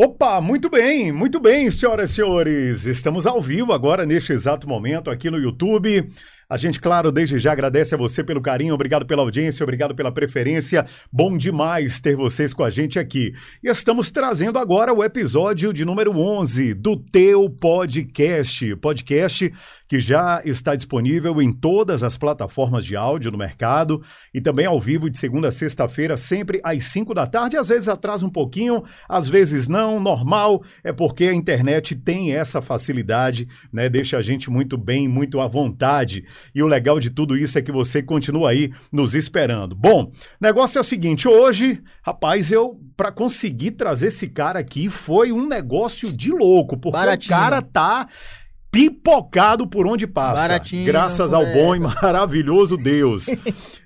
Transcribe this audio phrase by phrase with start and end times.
[0.00, 2.86] Opa, muito bem, muito bem, senhoras e senhores.
[2.86, 6.08] Estamos ao vivo agora, neste exato momento, aqui no YouTube.
[6.50, 10.10] A gente, claro, desde já agradece a você pelo carinho, obrigado pela audiência, obrigado pela
[10.10, 10.86] preferência.
[11.12, 13.34] Bom demais ter vocês com a gente aqui.
[13.62, 18.74] E estamos trazendo agora o episódio de número 11 do Teu Podcast.
[18.76, 19.52] Podcast
[19.88, 24.02] que já está disponível em todas as plataformas de áudio no mercado
[24.34, 27.56] e também ao vivo de segunda a sexta-feira, sempre às 5 da tarde.
[27.56, 32.60] Às vezes atrasa um pouquinho, às vezes não, normal, é porque a internet tem essa
[32.60, 33.88] facilidade, né?
[33.88, 36.24] Deixa a gente muito bem, muito à vontade.
[36.54, 39.74] E o legal de tudo isso é que você continua aí nos esperando.
[39.74, 45.32] Bom, negócio é o seguinte, hoje, rapaz, eu para conseguir trazer esse cara aqui foi
[45.32, 47.36] um negócio de louco, porque Baratinho.
[47.36, 48.08] o cara tá
[48.70, 50.42] pipocado por onde passa.
[50.42, 53.26] Baratinho, graças ao bom e maravilhoso Deus.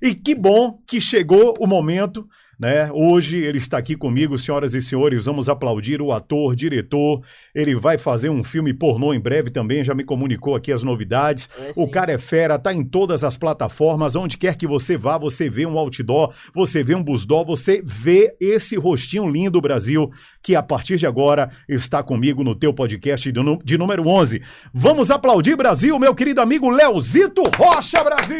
[0.02, 2.26] e que bom que chegou o momento
[2.62, 2.88] né?
[2.92, 5.24] Hoje ele está aqui comigo, senhoras e senhores.
[5.24, 7.20] Vamos aplaudir o ator, diretor.
[7.52, 9.82] Ele vai fazer um filme pornô em breve também.
[9.82, 11.50] Já me comunicou aqui as novidades.
[11.58, 14.14] É, o cara é fera, tá em todas as plataformas.
[14.14, 18.36] Onde quer que você vá, você vê um outdoor, você vê um busdó, você vê
[18.40, 23.32] esse rostinho lindo Brasil que a partir de agora está comigo no teu podcast
[23.64, 24.40] de, número 11.
[24.72, 28.38] Vamos aplaudir Brasil, meu querido amigo Leozito Rocha Brasil.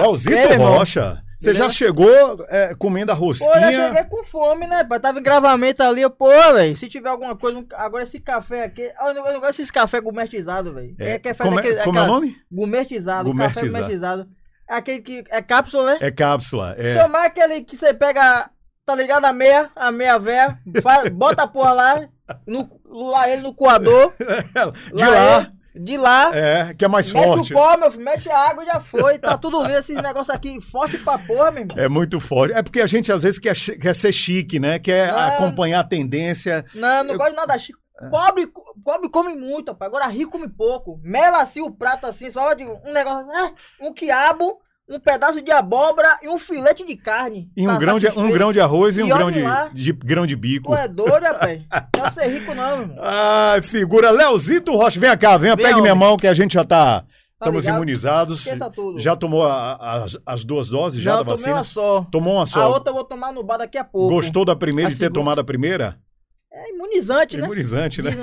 [0.00, 1.27] Leozito Rocha.
[1.38, 2.08] Você já chegou
[2.48, 3.52] é, comendo a rosquinha?
[3.52, 4.82] Pô, eu cheguei com fome, né?
[4.82, 4.98] Pai?
[4.98, 8.82] Tava em gravamento ali, eu, pô, velho, se tiver alguma coisa, agora esse café aqui,
[8.82, 10.96] eu não, eu não gosto desses café gourmetizado, velho.
[10.98, 12.36] É, é, café como, é, daquele, como é o nome?
[12.50, 14.28] Gourmetizado, café gourmetizado.
[14.68, 15.98] É aquele que, é cápsula, né?
[16.00, 16.94] É cápsula, é.
[16.94, 18.50] Chamar aquele que você pega,
[18.84, 20.58] tá ligado, a meia, a meia véia,
[21.12, 22.08] bota a porra lá,
[22.46, 24.12] no, lá ele no coador.
[24.92, 26.36] de lá, lá de lá.
[26.36, 27.38] É, que é mais mete forte.
[27.38, 29.18] Mete o pó, meu filho, mete a água e já foi.
[29.18, 31.78] Tá tudo lindo esses negócios aqui, forte pra porra, meu irmão.
[31.78, 32.54] É muito forte.
[32.54, 34.78] É porque a gente às vezes quer, quer ser chique, né?
[34.78, 36.64] Quer não, acompanhar a tendência.
[36.74, 37.18] Não, não Eu...
[37.18, 37.78] gosto de nada chique.
[38.00, 38.08] É.
[38.08, 38.48] Pobre,
[38.84, 39.88] pobre come muito, rapaz.
[39.88, 41.00] Agora rico come pouco.
[41.02, 43.52] Mela assim o prato assim, só de um negócio, né?
[43.80, 47.50] um quiabo um pedaço de abóbora e um filete de carne.
[47.56, 49.42] E um, tá grão de, um grão de arroz e, e um grão de,
[49.74, 50.72] de, grão de bico.
[50.72, 51.60] Tu é doido, rapaz?
[51.96, 52.96] Não ser rico, não, irmão.
[53.02, 54.10] Ai, figura.
[54.10, 57.04] Leozito Rocha, vem cá, vem, pegue minha mão que a gente já tá.
[57.38, 57.76] Tá Estamos ligado?
[57.76, 58.38] imunizados.
[58.38, 58.98] Esqueça tudo.
[58.98, 61.46] Já tomou a, a, as, as, duas doses já da vacina?
[61.46, 62.06] Tomei uma só.
[62.10, 62.62] Tomou uma só.
[62.62, 64.12] A outra eu vou tomar no bar daqui a pouco.
[64.12, 65.20] Gostou da primeira, a de ter segunda...
[65.20, 65.96] tomado a primeira?
[66.50, 67.44] É imunizante, né?
[67.44, 68.10] Imunizante, né?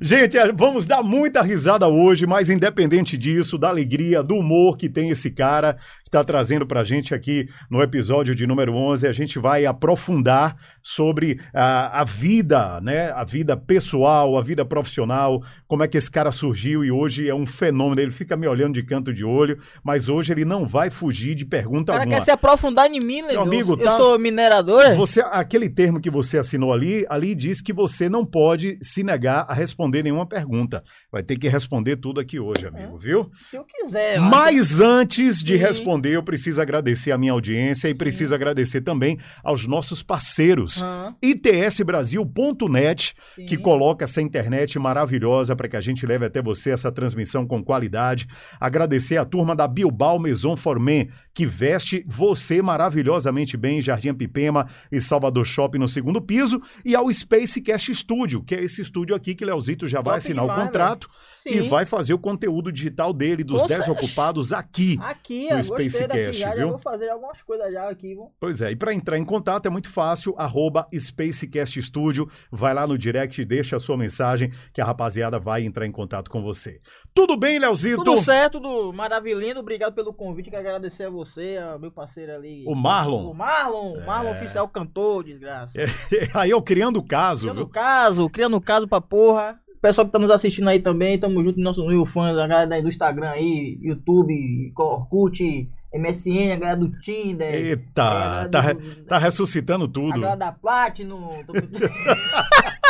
[0.00, 4.88] Gente, é, vamos dar muita risada hoje, mas independente disso, da alegria, do humor que
[4.88, 9.12] tem esse cara está trazendo para a gente aqui no episódio de número 11, a
[9.12, 13.10] gente vai aprofundar sobre a, a vida, né?
[13.10, 17.34] A vida pessoal, a vida profissional, como é que esse cara surgiu e hoje é
[17.34, 18.00] um fenômeno.
[18.00, 21.44] Ele fica me olhando de canto de olho, mas hoje ele não vai fugir de
[21.44, 22.16] pergunta cara alguma.
[22.16, 24.94] quer se aprofundar em mim, Meu amigo, eu, tá, eu sou minerador.
[24.94, 29.44] Você, aquele termo que você assinou ali, ali diz que você não pode se negar
[29.48, 30.84] a responder nenhuma pergunta.
[31.10, 33.30] Vai ter que responder tudo aqui hoje, amigo, é, viu?
[33.50, 34.20] Se eu quiser.
[34.20, 35.64] Mas antes de Sim.
[35.96, 38.34] Responder, eu preciso agradecer a minha audiência e preciso Sim.
[38.34, 40.82] agradecer também aos nossos parceiros.
[40.82, 41.14] Uhum.
[41.22, 43.14] itsbrasil.net,
[43.46, 47.62] que coloca essa internet maravilhosa para que a gente leve até você essa transmissão com
[47.62, 48.26] qualidade.
[48.60, 54.66] Agradecer a turma da Bilbao Maison Formen, que veste você maravilhosamente bem em Jardim Pipema
[54.90, 59.14] e Salvador Shopping no segundo piso, e ao Space Cast Studio, que é esse estúdio
[59.14, 61.10] aqui que Leozito já Top vai assinar demais, o contrato
[61.44, 66.40] e vai fazer o conteúdo digital dele, dos 10 ocupados aqui, aqui no Space Cast,
[66.40, 66.58] já, viu?
[66.58, 68.32] Já vou fazer algumas coisas já aqui, viu?
[68.40, 72.86] Pois é, e para entrar em contato é muito fácil, arroba Spacecast Studio, vai lá
[72.86, 76.42] no direct e deixa a sua mensagem que a rapaziada vai entrar em contato com
[76.42, 76.80] você.
[77.16, 78.04] Tudo bem, Leozito?
[78.04, 82.62] Tudo certo, tudo maravilhoso, obrigado pelo convite, quero agradecer a você, meu parceiro ali.
[82.66, 83.30] O Marlon.
[83.30, 84.04] O Marlon, é...
[84.04, 85.80] Marlon oficial cantor, desgraça.
[85.80, 85.86] É,
[86.34, 87.68] aí eu criando caso, criando viu?
[87.68, 91.86] caso, criando caso pra porra pessoal que tá nos assistindo aí também, tamo junto, nossos
[91.86, 97.54] mil fãs, a galera do Instagram aí, YouTube, Orkut, MSN, a galera do Tinder.
[97.54, 100.14] Eita, é, tá, do, tá ressuscitando tudo.
[100.14, 101.44] A galera da Platinum.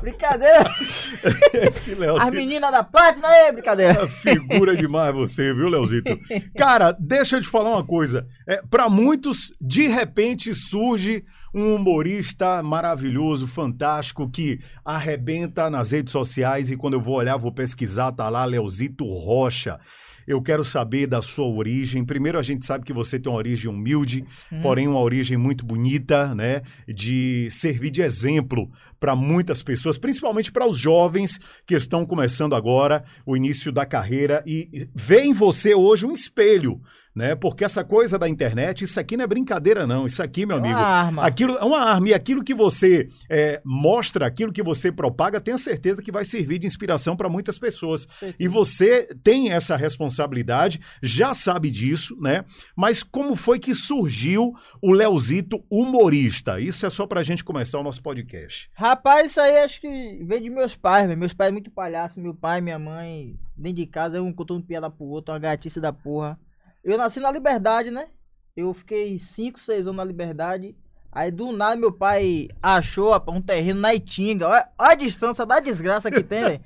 [0.00, 0.64] brincadeira.
[1.54, 4.06] Esse As meninas da Platinum, aí, brincadeira.
[4.08, 6.18] Figura demais você, viu, Leozito?
[6.56, 8.26] Cara, deixa eu te falar uma coisa.
[8.46, 11.24] É, para muitos, de repente surge
[11.54, 17.52] um humorista maravilhoso, fantástico, que arrebenta nas redes sociais e quando eu vou olhar, vou
[17.52, 19.78] pesquisar, tá lá Leozito Rocha.
[20.26, 22.04] Eu quero saber da sua origem.
[22.04, 24.60] Primeiro, a gente sabe que você tem uma origem humilde, hum.
[24.60, 26.62] porém uma origem muito bonita, né?
[26.86, 33.04] De servir de exemplo para muitas pessoas, principalmente para os jovens que estão começando agora
[33.26, 36.80] o início da carreira e, vê em você hoje um espelho
[37.14, 37.34] né?
[37.34, 40.04] Porque essa coisa da internet, isso aqui não é brincadeira, não.
[40.06, 40.80] Isso aqui, meu É uma amigo.
[40.80, 41.22] arma.
[41.24, 42.08] Aquilo é uma arma.
[42.08, 46.58] E aquilo que você é, mostra, aquilo que você propaga, tenha certeza que vai servir
[46.58, 48.08] de inspiração para muitas pessoas.
[48.38, 52.44] E você tem essa responsabilidade, já sabe disso, né?
[52.76, 54.52] Mas como foi que surgiu
[54.82, 56.58] o Leozito humorista?
[56.60, 58.70] Isso é só pra gente começar o nosso podcast.
[58.74, 61.18] Rapaz, isso aí acho que veio de meus pais, velho.
[61.18, 65.04] Meus pais muito palhaço, meu pai, minha mãe, dentro de casa, um contando piada pro
[65.06, 66.38] outro, uma gatice da porra.
[66.84, 68.08] Eu nasci na Liberdade, né?
[68.54, 70.76] Eu fiquei 5, 6 anos na Liberdade.
[71.10, 74.48] Aí do nada meu pai achou um terreno na Itinga.
[74.48, 76.60] Olha, olha a distância da desgraça que tem, velho.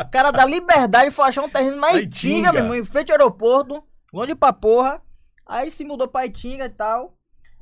[0.00, 2.52] O cara da Liberdade foi achar um terreno na Itinga, Itinga.
[2.52, 5.02] meu irmão, em frente ao aeroporto, longe pra porra.
[5.46, 7.14] Aí se mudou pra Itinga e tal.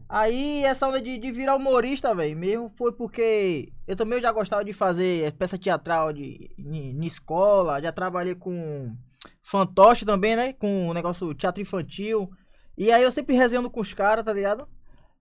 [0.08, 4.64] Aí essa onda de, de virar humorista, velho, mesmo foi porque eu também já gostava
[4.64, 8.96] de fazer peça teatral de, em, em escola, já trabalhei com
[9.42, 10.52] fantoche também, né?
[10.52, 12.30] Com o negócio teatro infantil.
[12.76, 14.68] E aí eu sempre resenhando com os caras, tá ligado?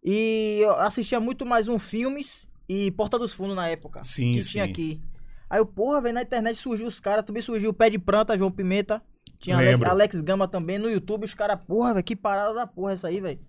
[0.03, 4.03] E eu assistia muito mais um filmes e Porta dos Fundos na época.
[4.03, 4.49] Sim, que sim.
[4.51, 5.01] tinha aqui.
[5.49, 8.37] Aí eu, porra, velho, na internet surgiu os caras, também surgiu o Pé de Planta,
[8.37, 9.01] João Pimenta.
[9.39, 9.83] Tinha Alex.
[9.83, 13.21] Alex Gama também no YouTube, os caras, porra, velho, que parada da porra essa aí,
[13.21, 13.39] velho.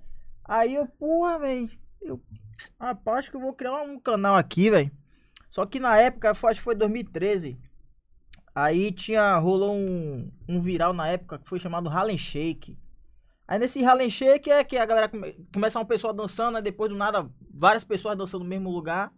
[0.45, 2.23] Aí eu, porra, velho, eu,
[2.79, 4.91] rapaz, acho que eu vou criar um canal aqui, velho.
[5.51, 7.59] Só que na época, acho que foi 2013.
[8.61, 12.77] Aí tinha, rolou um, um viral na época que foi chamado Harlem Shake.
[13.47, 16.91] Aí nesse Harlem Shake é que a galera come, começa uma pessoa dançando, aí depois
[16.91, 19.13] do nada várias pessoas dançando no mesmo lugar.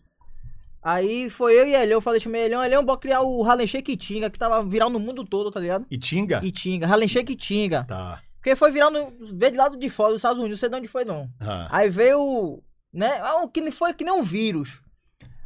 [0.83, 3.97] Aí foi eu e Elião, eu falei, chamei Elião, Elião, bora criar o Harlem Shake
[3.97, 5.87] Tinga, que tava viral no mundo todo, tá ligado?
[5.91, 6.43] E Tinga?
[6.45, 7.85] E Tinga, Harlem Shake Tinga.
[7.85, 8.21] Tá.
[8.35, 10.77] Porque foi viral no, veio de lado de fora, dos Estados Unidos, não sei de
[10.77, 11.31] onde foi não.
[11.41, 11.67] Ah.
[11.71, 14.83] Aí veio, né, é um que foi que nem um vírus.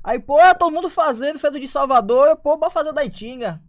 [0.03, 3.63] Aí, pô, todo mundo fazendo, fez o de Salvador, pô, bora fazer o da Itinga.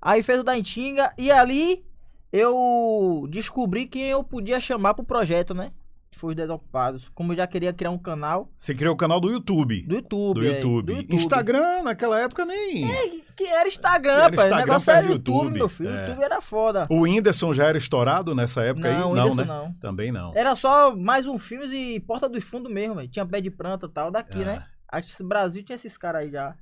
[0.00, 1.84] Aí fez o da Itinga, e ali
[2.32, 5.72] eu descobri quem eu podia chamar pro projeto, né?
[6.10, 7.08] Que foi os Desocupados.
[7.14, 9.82] Como eu já queria criar um canal Você criou o canal do YouTube.
[9.82, 10.40] do YouTube.
[10.40, 10.86] Do é, YouTube.
[10.86, 11.14] do YouTube.
[11.14, 13.22] Instagram, naquela época, nem.
[13.36, 14.46] Que era Instagram, Que era pai.
[14.46, 15.90] Instagram o negócio era YouTube, YouTube, meu filho.
[15.90, 16.08] O é.
[16.08, 16.86] YouTube era foda.
[16.90, 19.00] O Whindersson já era estourado nessa época Não, aí?
[19.02, 19.44] Não, Whindersson né?
[19.44, 19.72] não.
[19.74, 20.32] Também não.
[20.34, 23.08] Era só mais um filme e Porta dos Fundos mesmo, velho.
[23.08, 24.46] Tinha pé de planta e tal, daqui, Ah.
[24.46, 24.64] né?
[24.88, 26.56] Acho que Brasil tinha esses caras aí já.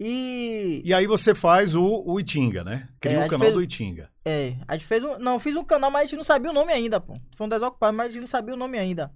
[0.00, 0.82] E.
[0.84, 2.88] E aí você faz o, o Itinga, né?
[3.00, 4.10] Cria É, o canal fez- do Itinga.
[4.24, 5.18] É, a gente fez um.
[5.18, 7.16] Não, fiz um canal, mas a gente não sabia o nome ainda, pô.
[7.36, 9.12] Foi um desocupado, mas a gente não sabia o nome ainda.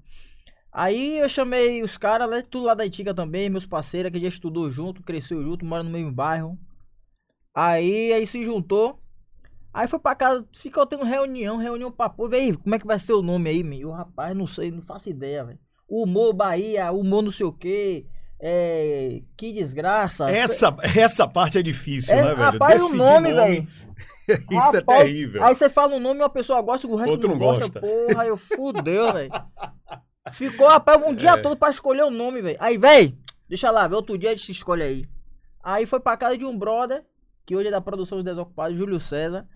[0.71, 2.43] Aí eu chamei os caras, né?
[2.49, 5.91] Tudo lá da Antiga também, meus parceiros, que já estudou junto, cresceu junto, mora no
[5.91, 6.59] mesmo bairro.
[7.55, 9.01] Aí aí se juntou.
[9.73, 12.99] Aí foi pra casa, ficou tendo reunião, reunião pra pôr, véi, como é que vai
[12.99, 13.91] ser o nome aí, meu?
[13.91, 15.59] Rapaz, não sei, não faço ideia, velho.
[15.89, 18.07] Humor Bahia, humor não sei o quê.
[18.41, 19.21] É.
[19.37, 20.31] Que desgraça.
[20.31, 22.37] Essa, essa parte é difícil, É, né, velho?
[22.53, 23.69] rapaz, o Decidir nome, velho.
[24.29, 25.43] Isso é Rapaz, terrível.
[25.45, 27.81] Aí você fala um nome e uma pessoa gosta, o resto Outro não não gosta.
[27.81, 27.81] gosta.
[27.81, 29.31] Porra, eu fudeu, velho.
[30.33, 31.37] Ficou, rapaz, um dia É.
[31.39, 32.57] todo pra escolher o nome, velho.
[32.61, 33.17] Aí, velho,
[33.49, 35.09] deixa lá, vê, outro dia a gente escolhe aí.
[35.63, 37.03] Aí foi pra casa de um brother,
[37.47, 39.47] que hoje é da produção dos Desocupados, Júlio César.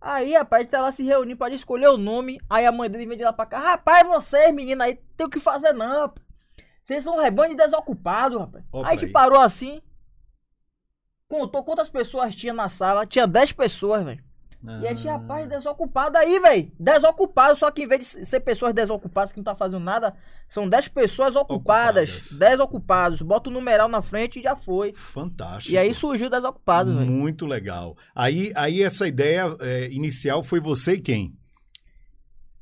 [0.00, 2.40] Aí, rapaz, a gente tá lá se reunindo pra escolher o nome.
[2.50, 3.58] Aí a mãe dele vem de lá pra cá.
[3.60, 6.20] Rapaz, vocês, menina, aí tem o que fazer não, pô.
[6.88, 8.64] Vocês são um rebanho de desocupados, rapaz.
[8.72, 9.12] Opa, aí que aí.
[9.12, 9.82] parou assim.
[11.28, 13.04] Contou quantas pessoas tinha na sala.
[13.04, 14.24] Tinha 10 pessoas, velho.
[14.64, 15.18] E a gente, Ah.
[15.18, 16.72] rapaz, desocupado aí, velho.
[16.80, 20.16] Desocupado, só que em vez de ser pessoas desocupadas que não tá fazendo nada,
[20.48, 22.08] são 10 pessoas ocupadas.
[22.08, 22.38] Ocupadas.
[22.38, 23.20] 10 ocupados.
[23.20, 24.94] Bota o numeral na frente e já foi.
[24.94, 25.74] Fantástico.
[25.74, 27.10] E aí surgiu desocupado, velho.
[27.10, 27.98] Muito legal.
[28.14, 31.38] Aí, aí essa ideia é, inicial foi você e quem?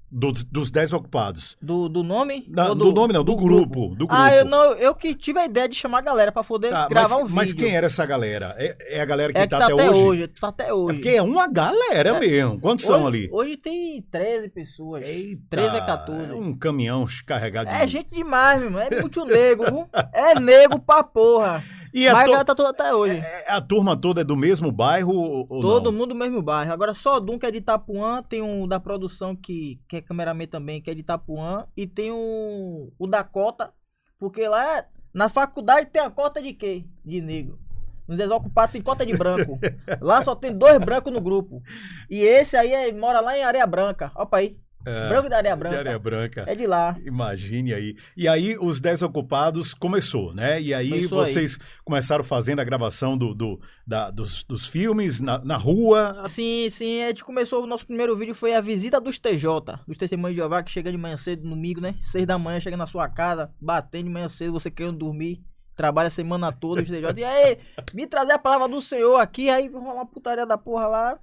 [0.08, 1.56] Dos, dos 10 ocupados.
[1.60, 2.46] Do, do nome?
[2.48, 4.14] Da- Ou do, nome não, do, grupo, do grupo.
[4.14, 6.86] Ah, eu não, eu que tive a ideia de chamar a galera pra poder Tá,
[6.88, 7.34] gravar mas, um vídeo.
[7.34, 8.54] mas quem era essa galera?
[8.56, 10.28] É, é a galera que, É que tá, tá até, hoje?
[10.28, 10.94] Tá até É hoje.
[11.00, 12.20] porque é uma galera É.
[12.20, 12.60] mesmo.
[12.60, 13.28] Quantos são hoje, ali?
[13.32, 15.02] Hoje tem 13 pessoas.
[15.04, 16.30] Eita, 13 a 14.
[16.30, 17.75] É um caminhão carregado de.
[17.75, 18.82] É gente demais, meu irmão.
[18.82, 19.88] É muito nego, viu?
[20.12, 21.64] É nego pra porra.
[21.96, 23.16] E a, Mas a to- galera tá toda até hoje.
[23.16, 25.98] é- a turma toda é do mesmo bairro Todo não?
[25.98, 26.70] mundo no mesmo bairro.
[26.72, 30.46] Agora só Dum que é de Itapuã, tem um da produção que, que é cameraman
[30.46, 33.72] também, que é de Itapuã, e tem um, o da cota,
[34.18, 36.84] porque lá é- na faculdade tem a cota de quê?
[37.02, 37.58] De negro.
[38.06, 39.58] Nos desocupados tem cota de branco.
[40.02, 41.62] lá só tem dois brancos no grupo.
[42.10, 44.12] E esse aí é- mora lá em Areia Branca.
[44.14, 44.58] Opa aí.
[44.86, 45.78] É, branco da Areia de Branca.
[45.80, 46.44] areia branca.
[46.46, 46.96] É de lá.
[47.04, 47.96] Imagine aí.
[48.16, 50.60] E aí, os 10 ocupados começou, né?
[50.60, 51.26] E aí, Começou aí.
[51.32, 56.26] vocês começaram fazendo a gravação do, do- da- dos, dos filmes na, na rua.
[56.28, 59.96] Sim, sim, a gente começou, o nosso primeiro vídeo foi a visita dos TJ, dos
[59.98, 61.96] Testemunhos de Jeová, que chega de manhã cedo, domingo, né?
[62.00, 65.42] Seis da manhã, chega na sua casa, batendo de manhã cedo, você querendo dormir.
[65.74, 67.12] trabalha a semana toda, os TJ.
[67.20, 67.58] E aí,
[67.92, 71.18] me trazer a palavra do Senhor aqui, aí vamos uma putaria da porra lá.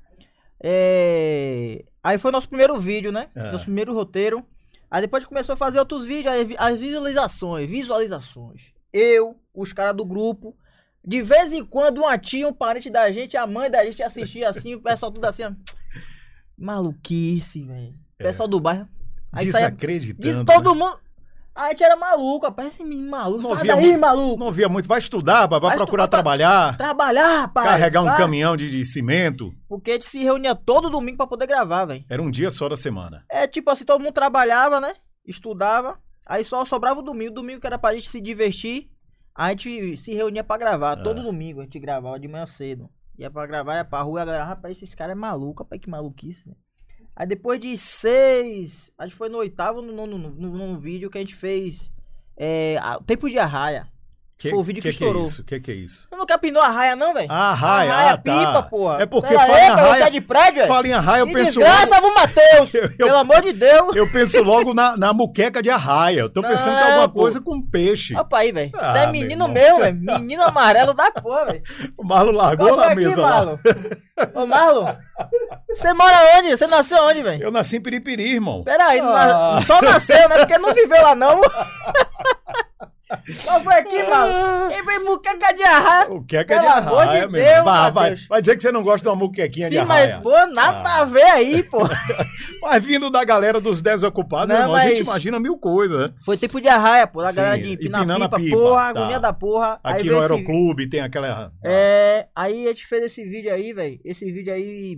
[0.61, 1.83] É...
[2.03, 3.29] Aí foi nosso primeiro vídeo, né?
[3.33, 3.51] É.
[3.51, 4.45] Nosso primeiro roteiro.
[4.91, 8.73] Aí depois começou a fazer outros vídeos, as visualizações, visualizações.
[8.91, 10.55] Eu, os caras do grupo.
[11.05, 14.49] De vez em quando, uma tia, um parente da gente, a mãe da gente assistia
[14.49, 15.51] assim, o pessoal tudo assim, ó.
[16.57, 17.95] Maluquice, velho.
[18.13, 18.87] O pessoal do bairro.
[19.31, 20.21] Aí Desacreditando.
[20.21, 20.45] Diz né?
[20.45, 20.99] todo mundo.
[21.55, 22.69] A gente era maluco, rapaz.
[22.69, 23.41] Esse menino maluco.
[23.43, 24.39] Não via daí, maluco.
[24.43, 24.87] Não via muito.
[24.87, 27.67] Vai estudar, vai Vai procurar estudar trabalhar, Trabalhar, rapaz.
[27.69, 29.53] carregar um caminhão de, de cimento.
[29.67, 32.03] Porque a gente se reunia todo domingo pra poder gravar, velho.
[32.09, 33.23] Era um dia só da semana.
[33.29, 34.95] É tipo assim, todo mundo trabalhava, né?
[35.25, 35.99] Estudava.
[36.25, 37.33] Aí só sobrava o domingo.
[37.35, 38.89] Domingo que era pra gente se divertir.
[39.35, 40.93] A gente se reunia pra gravar.
[40.93, 41.03] Ah.
[41.03, 42.89] Todo domingo a gente gravava de manhã cedo.
[43.17, 45.87] Ia pra gravar, ia pra rua, a galera, rapaz, esses caras é maluco, rapaz, que
[45.89, 46.57] maluquice, velho.
[47.15, 51.09] Aí depois de seis, acho que foi no oitavo, no nono, no, no, no vídeo
[51.11, 51.91] que a gente fez
[52.35, 53.87] é, a- Tempo de Arraia.
[54.35, 55.23] Que, Foi o vídeo que que, é estourou.
[55.23, 55.43] isso?
[55.45, 56.05] Que que é isso?
[56.11, 57.27] Tu nunca pinou a raia, não, velho?
[57.31, 58.21] Ah, raia, raia ah, tá.
[58.23, 59.01] pipa, porra.
[59.01, 60.67] É porque Pera fala aí, você raia- é de prédio, velho?
[60.67, 62.73] Fala em arraia, eu penso desgraça, logo, Matheus!
[62.75, 63.95] Eu- eu- Pelo amor de Deus!
[63.95, 66.19] eu penso logo na, na muqueca de arraia.
[66.19, 67.19] Eu tô pensando que é Não, alguma pô.
[67.21, 68.15] coisa com peixe.
[68.17, 68.71] Opa aí, velho.
[68.75, 69.47] Ah, Você é meu menino irmão.
[69.49, 69.95] meu, velho.
[69.97, 71.63] Menino amarelo da porra, velho.
[71.97, 73.29] O Marlon largou na mesa lá.
[73.29, 73.57] Marlon?
[74.33, 74.95] Ô, Marlon,
[75.69, 76.49] você mora onde?
[76.57, 77.43] Você nasceu onde, velho?
[77.43, 78.61] Eu nasci em Piripiri, irmão.
[78.63, 79.59] Pera aí, Ah.
[79.65, 80.39] só nasceu, né?
[80.39, 81.39] Porque não viveu lá, não.
[83.45, 84.69] Qual foi aqui, Marlon?
[84.69, 86.11] Quem fez muqueca de arraia?
[86.11, 87.63] O que que é de Pelo amor arraia, de Deus, irmão?
[87.63, 90.13] Vai, vai, vai dizer que você não gosta de uma muquequinha de Sim, arraia.
[90.15, 91.01] mas, pô, nada Ah.
[91.01, 91.79] a ver aí, pô.
[92.63, 96.15] Mas vindo da galera dos desocupados, Não, irmão, a gente mas- imagina mil coisas, né?
[96.23, 97.19] Foi tempo de arraia, pô.
[97.27, 98.87] Sim, galera de empinando a pipa, pipa, porra, tá.
[98.87, 99.79] agonia da porra.
[99.83, 101.51] Aqui veio no esse- Aeroclube tem aquela...
[101.61, 103.99] É, aí a gente fez esse vídeo aí, velho.
[104.05, 104.97] Esse vídeo aí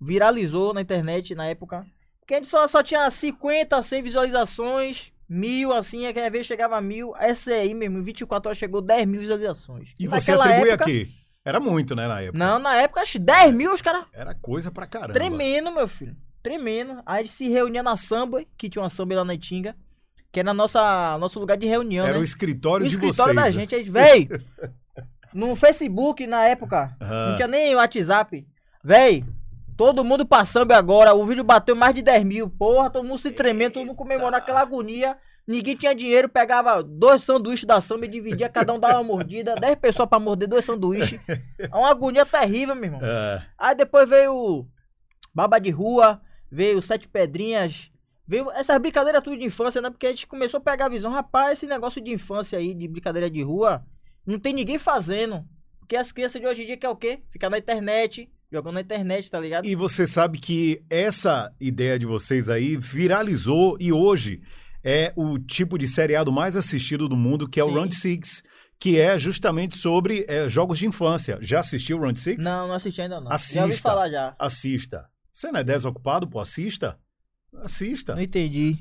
[0.00, 1.84] viralizou na internet na época.
[2.20, 6.46] Porque a gente só, só tinha 50, 100 visualizações, mil, assim, é que às vezes
[6.48, 7.14] chegava a mil.
[7.16, 9.90] Essa aí mesmo, em 24 horas chegou 10 mil visualizações.
[9.98, 11.10] E você Naquela atribui época- aqui.
[11.44, 12.36] Era muito, né, na época.
[12.38, 15.14] Não, na época, acho que 10 mil os caras Era coisa pra caramba.
[15.14, 16.14] tremendo, meu filho.
[16.42, 17.00] Tremendo.
[17.06, 19.74] Aí a gente se reunia na samba, que tinha uma samba lá na Itinga,
[20.32, 22.20] que era nossa, nosso lugar de reunião, Era né?
[22.20, 23.54] o escritório o de escritório vocês.
[23.54, 23.74] da gente.
[23.74, 24.28] A gente, véi,
[25.32, 27.28] no Facebook na época, Ah.
[27.30, 28.46] não tinha nem WhatsApp.
[28.84, 29.24] Véi,
[29.80, 31.14] todo mundo pra samba agora.
[31.14, 32.50] O vídeo bateu mais de 10 mil.
[32.50, 35.16] Porra, todo mundo se tremendo, todo mundo comemorando aquela agonia.
[35.48, 39.54] Ninguém tinha dinheiro, pegava dois sanduíches da samba e dividia, cada um dava uma mordida.
[39.54, 41.18] 10 pessoas pra morder dois sanduíches.
[41.58, 43.00] É uma agonia terrível, meu irmão.
[43.02, 44.68] É, Aí depois veio
[45.34, 46.20] Baba de Rua,
[46.52, 47.90] veio Sete Pedrinhas,
[48.28, 49.88] veio essas brincadeiras tudo de infância, né?
[49.88, 52.86] Porque a gente começou a pegar a visão, rapaz, esse negócio de infância aí, de
[52.86, 53.82] brincadeira de rua,
[54.26, 55.42] não tem ninguém fazendo.
[55.78, 57.22] Porque as crianças de hoje em dia quer o quê?
[57.30, 59.66] Ficar na internet, jogando na internet, tá ligado?
[59.66, 64.42] E você sabe que essa ideia de vocês aí viralizou e hoje
[64.82, 67.74] é o tipo de seriado mais assistido do mundo, que é o Sim.
[67.74, 68.42] Round Six,
[68.78, 71.38] que é justamente sobre é, jogos de infância.
[71.40, 72.44] Já assistiu o Round Six?
[72.44, 73.30] Não, não assisti ainda não.
[73.36, 73.88] Já ouvi Assista.
[73.88, 74.34] falar já.
[74.38, 75.06] Assista.
[75.32, 76.40] Você não é desocupado, pô?
[76.40, 76.98] Assista.
[77.62, 78.14] Assista.
[78.14, 78.76] Não entendi.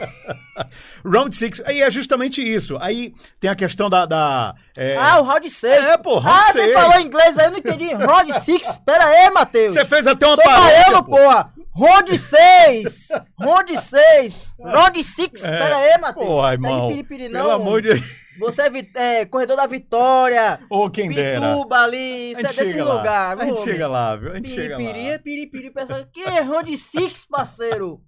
[1.04, 1.60] Round Six.
[1.64, 2.78] Aí é justamente isso.
[2.80, 4.06] Aí tem a questão da.
[4.06, 4.96] da é...
[4.96, 5.82] Ah, o round 6.
[5.82, 7.92] É, pô, round ah, você falou inglês aí, eu não entendi.
[7.92, 8.78] Round 6.
[8.86, 9.74] Pera aí, Matheus.
[9.74, 11.16] Você fez até uma Sou paródia, baiano, pô.
[11.16, 11.52] porra!
[11.74, 13.08] Round 6!
[13.40, 14.34] Round 6!
[14.60, 15.44] Round 6!
[15.44, 15.50] É.
[15.50, 16.26] Pera aí, Matheus.
[16.26, 16.88] De irmão.
[16.88, 17.40] piripiri, não.
[17.40, 21.40] Pelo amor de Você é, é, corredor da Vitória, Ô, quem dera.
[21.54, 22.94] Pituba ali, você é desse chega lá.
[22.94, 23.38] lugar.
[23.40, 24.32] A gente chega lá, viu?
[24.32, 25.12] A gente chega Piripiri, lá.
[25.14, 28.02] é piripiri, pensa, que é Round 6, parceiro?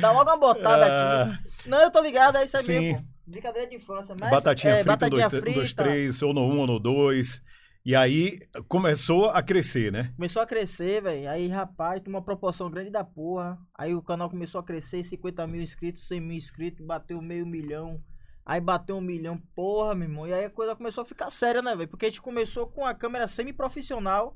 [0.00, 1.22] Dá logo uma botada Ah.
[1.24, 1.68] aqui.
[1.68, 2.80] Não, eu tô ligado, é isso aí Sim.
[2.80, 3.04] mesmo.
[3.26, 5.82] Brincadeira de infância, mas Batatinha é, frita, um, batatinha dois, um, dois, frita.
[5.84, 7.42] três, ou no um, ou no dois.
[7.84, 10.12] E aí começou a crescer, né?
[10.16, 11.28] Começou a crescer, velho.
[11.30, 13.56] Aí, rapaz, tem uma proporção grande da porra.
[13.78, 18.00] Aí o canal começou a crescer, 50 mil inscritos, 100 mil inscritos, bateu meio milhão.
[18.48, 20.26] Aí bateu um milhão, porra, meu irmão.
[20.26, 21.86] E aí a coisa começou a ficar séria, né, velho?
[21.86, 24.34] Porque a gente começou com a câmera semi-profissional.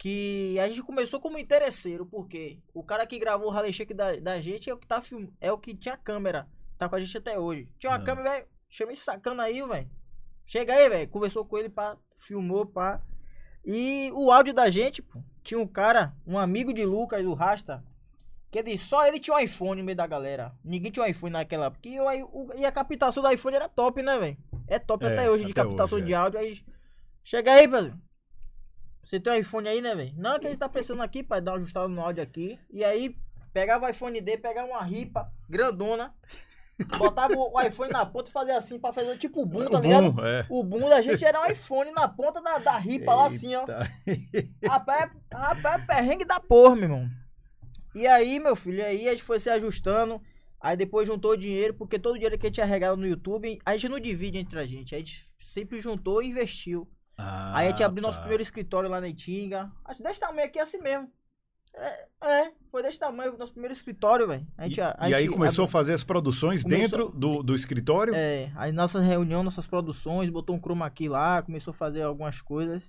[0.00, 4.14] Que a gente começou como interesseiro, porque o cara que gravou o Rally Shake da,
[4.14, 5.26] da gente é o que tá film...
[5.40, 6.48] é o que tinha câmera.
[6.78, 7.68] Tá com a gente até hoje.
[7.80, 8.04] Tinha uma Ah.
[8.04, 8.46] câmera, velho.
[8.68, 9.90] Chama esse sacana aí, velho.
[10.46, 11.08] Chega aí, velho.
[11.10, 13.02] Conversou com ele, pá, filmou, pá.
[13.66, 17.82] E o áudio da gente, pô, tinha um cara, um amigo de Lucas, o Rasta,
[18.50, 20.52] que ele só ele tinha um iPhone no meio da galera.
[20.64, 21.88] Ninguém tinha um iPhone naquela época.
[21.88, 24.36] E, o, e a captação do iPhone era top, né, velho?
[24.66, 26.40] É top É, até hoje de até captação hoje, de áudio.
[26.40, 26.64] Aí
[27.22, 27.98] chega aí, velho.
[29.04, 30.12] Você tem um iPhone aí, né, velho?
[30.16, 32.58] Não, que a gente tá precisando aqui pra dar uma ajustada no áudio aqui.
[32.70, 33.16] E aí,
[33.52, 36.14] pegava o iPhone dele, pegava uma ripa grandona,
[36.98, 39.82] botava o iPhone na ponta e fazia assim pra fazer tipo o boom, tá O
[39.82, 40.12] ligado?
[40.12, 40.46] boom, é.
[40.50, 43.60] O boom da gente era um iPhone na ponta da, da ripa lá assim, ó.
[44.06, 44.50] Eita.
[44.66, 47.08] Rapaz, rapaz, é perrengue da porra, meu irmão.
[47.94, 50.20] E aí, meu filho, aí a gente foi se ajustando.
[50.60, 53.72] Aí depois juntou dinheiro, porque todo o dinheiro que a gente arregava no YouTube, a
[53.76, 54.94] gente não divide entre a gente.
[54.94, 56.88] A gente sempre juntou e investiu.
[57.16, 58.22] Ah, Aí a gente abriu nosso tá.
[58.22, 59.70] primeiro escritório lá na Itinga.
[59.84, 61.08] Acho desse tamanho aqui, assim mesmo.
[61.74, 64.46] É, é, foi desse tamanho o nosso primeiro escritório, velho.
[64.58, 68.14] E, gente, e aí começou a abriu- fazer as produções Começou- dentro do, do escritório?
[68.16, 72.40] É, aí nossa reunião, nossas produções, botou um chroma aqui lá, começou a fazer algumas
[72.40, 72.82] coisas.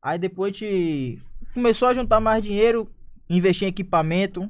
[0.00, 1.20] Aí depois a gente
[1.52, 2.88] começou a juntar mais dinheiro,
[3.28, 4.48] investir em equipamento,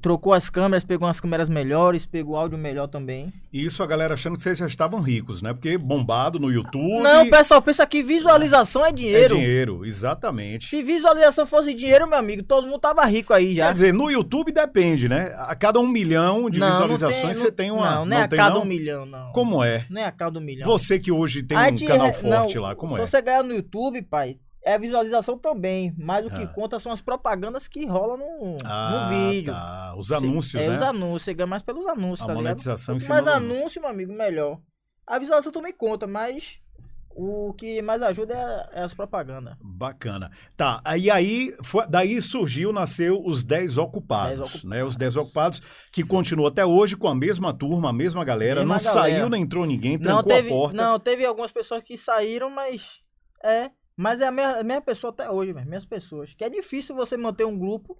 [0.00, 3.30] trocou as câmeras, pegou umas câmeras melhores, pegou áudio melhor também.
[3.52, 5.52] E isso a galera achando que vocês já estavam ricos, né?
[5.52, 7.02] Porque bombado no YouTube.
[7.02, 9.34] Não, pessoal, pensa que visualização é é dinheiro.
[9.34, 10.66] dinheiro, exatamente.
[10.66, 13.66] Se visualização fosse dinheiro, meu amigo, todo mundo tava rico aí já.
[13.66, 15.34] Quer dizer, no YouTube depende, né?
[15.36, 17.96] A cada um milhão de Não, não visualizações tem- você tem uma.
[17.96, 18.62] Não, não é a tem, cada não?
[18.62, 19.30] um milhão, não.
[19.32, 19.84] Como é?
[19.90, 20.66] Não é a cada um milhão.
[20.66, 23.06] Você que hoje tem A um canal re- forte não, lá, como se é?
[23.06, 25.94] você ganhar no YouTube, pai, é a visualização também.
[25.98, 26.46] Mas o que Ah.
[26.48, 29.52] conta são as propagandas que rolam no, Ah, no vídeo.
[29.52, 29.94] tá.
[29.96, 30.74] Os Você- anúncios, é, né?
[30.76, 31.22] os anúncios.
[31.24, 32.42] Você ganha mais pelos anúncios, A tá ligado?
[32.44, 33.80] monetização cima mais anúncio.
[33.80, 34.58] meu amigo, melhor.
[35.06, 36.60] A visualização também conta, mas
[37.14, 38.32] o que mais ajuda
[38.72, 39.54] é, é as propagandas.
[39.60, 40.30] Bacana.
[40.56, 44.64] Tá, aí aí foi, daí surgiu, nasceu os 10 ocupados, 10 ocupados.
[44.64, 44.82] né?
[44.84, 45.60] Os 10 ocupados
[45.92, 49.02] que continuam até hoje com a mesma turma, a mesma galera, Mesma não galera.
[49.14, 50.76] saiu, nem entrou ninguém, Não trancou teve, a porta.
[50.76, 53.00] não, teve algumas pessoas que saíram, mas
[53.44, 56.34] é, mas é a mesma, a mesma pessoa até hoje, velho, mesmas pessoas.
[56.34, 57.98] Que é difícil você manter um grupo,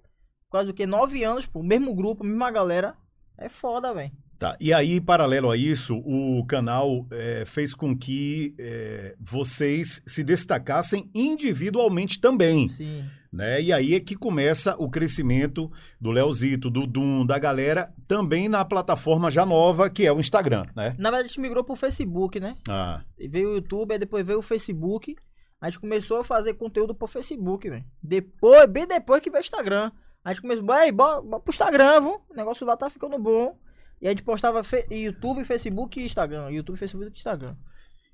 [0.49, 2.95] quase o que nove anos, pô, mesmo grupo, mesma galera,
[3.37, 4.11] é foda, velho.
[4.37, 10.21] Tá, e aí, paralelo a isso, o canal eh, fez com que eh, vocês se
[10.21, 13.05] destacassem individualmente também, Sim.
[13.31, 13.61] né?
[13.61, 15.71] E aí é que começa o crescimento
[16.01, 20.63] do Leozito, do Dum, da galera, também na plataforma já nova, que é o Instagram,
[20.75, 20.93] né?
[20.97, 22.55] Na verdade, a gente migrou pro Facebook, né?
[22.67, 25.15] Ah, E Veio o YouTube, aí depois veio o Facebook.
[25.63, 27.85] A gente começou a fazer conteúdo pro Facebook, velho.
[28.01, 29.91] Depois, bem depois que veio o Instagram.
[30.23, 32.21] A gente começou, vai, bora, bora pro Instagram, viu?
[32.29, 33.57] O negócio lá tá ficando bom.
[34.01, 36.49] E a gente postava fe- YouTube, Facebook e Instagram.
[36.51, 37.55] YouTube, Facebook e Instagram.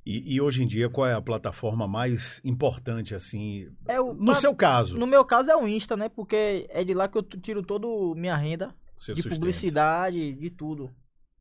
[0.05, 4.25] e, e hoje em dia, qual é a plataforma mais importante, assim, É o, no
[4.25, 4.97] pra- seu caso?
[4.99, 6.07] No meu caso é o Insta, né?
[6.07, 7.87] Porque é de lá que eu tiro toda
[8.19, 8.75] minha renda.
[8.97, 9.39] seu de sustento?
[9.39, 10.91] publicidade, de tudo.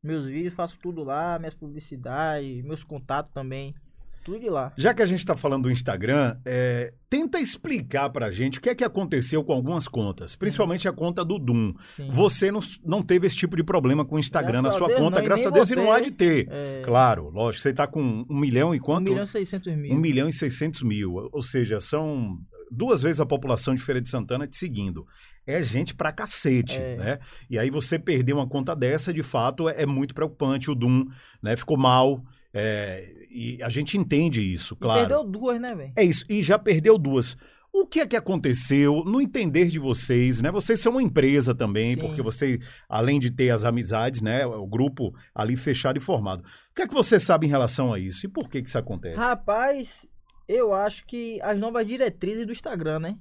[0.01, 3.75] Meus vídeos, faço tudo lá, minhas publicidades, meus contatos também.
[4.23, 4.71] Tudo de lá.
[4.77, 8.69] Já que a gente está falando do Instagram, é, tenta explicar pra gente o que
[8.69, 11.73] é que aconteceu com algumas contas, principalmente a conta do Dum.
[11.95, 12.09] Sim.
[12.11, 14.87] Você não, não teve esse tipo de problema com o Instagram Graças na a sua
[14.87, 16.47] Deus, conta, não, graças a Deus, e não há de ter.
[16.49, 19.03] É, Claro, lógico, você está com um milhão e 1 quanto?
[19.09, 19.93] milhão e 600 mil.
[19.93, 21.29] Um milhão e 600 mil.
[21.31, 22.37] Ou seja, são
[22.71, 25.05] duas vezes a população de Feira de Santana te seguindo.
[25.47, 26.95] É gente pra cacete, É.
[26.97, 27.19] né?
[27.49, 30.69] E aí você perder uma conta dessa, de fato, é, é muito preocupante.
[30.69, 31.05] O Dum
[31.41, 32.23] né, ficou mal.
[32.53, 34.99] É, e a gente entende isso, E claro.
[35.01, 35.93] Perdeu duas, né, velho?
[35.95, 37.37] É isso, e já perdeu duas.
[37.71, 40.51] O que é que aconteceu no entender de vocês, né?
[40.51, 42.01] Vocês são uma empresa também, Sim.
[42.01, 44.45] porque você, além de ter as amizades, né?
[44.45, 46.41] O grupo ali fechado e formado.
[46.41, 48.25] O que é que você sabe em relação a isso?
[48.25, 49.17] E por que que isso acontece?
[49.17, 50.07] Rapaz,
[50.47, 53.17] eu acho que as novas diretrizes do Instagram, né?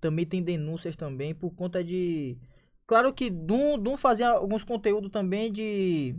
[0.00, 2.38] Também tem denúncias também por conta de.
[2.86, 6.14] Claro que Dum, Dum fazia alguns conteúdos também de.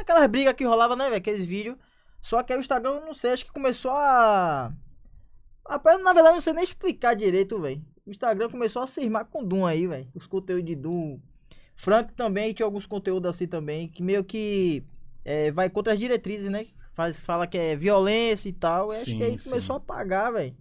[0.00, 1.16] Aquelas brigas que rolava, né, velho?
[1.16, 1.76] Aqueles vídeos.
[2.20, 4.72] Só que aí o Instagram, eu não sei, acho que começou a.
[5.68, 7.82] Rapaz, na verdade, eu não sei nem explicar direito, velho.
[8.06, 10.08] O Instagram começou a cismar com Doom aí, velho.
[10.14, 11.18] Os conteúdos de Doom.
[11.76, 14.82] Frank também tinha alguns conteúdos assim também, que meio que
[15.24, 16.66] é, vai contra as diretrizes, né?
[16.92, 18.90] Faz, fala que é violência e tal.
[18.92, 19.50] e acho Sim, que aí sim.
[19.50, 20.56] começou a pagar, velho.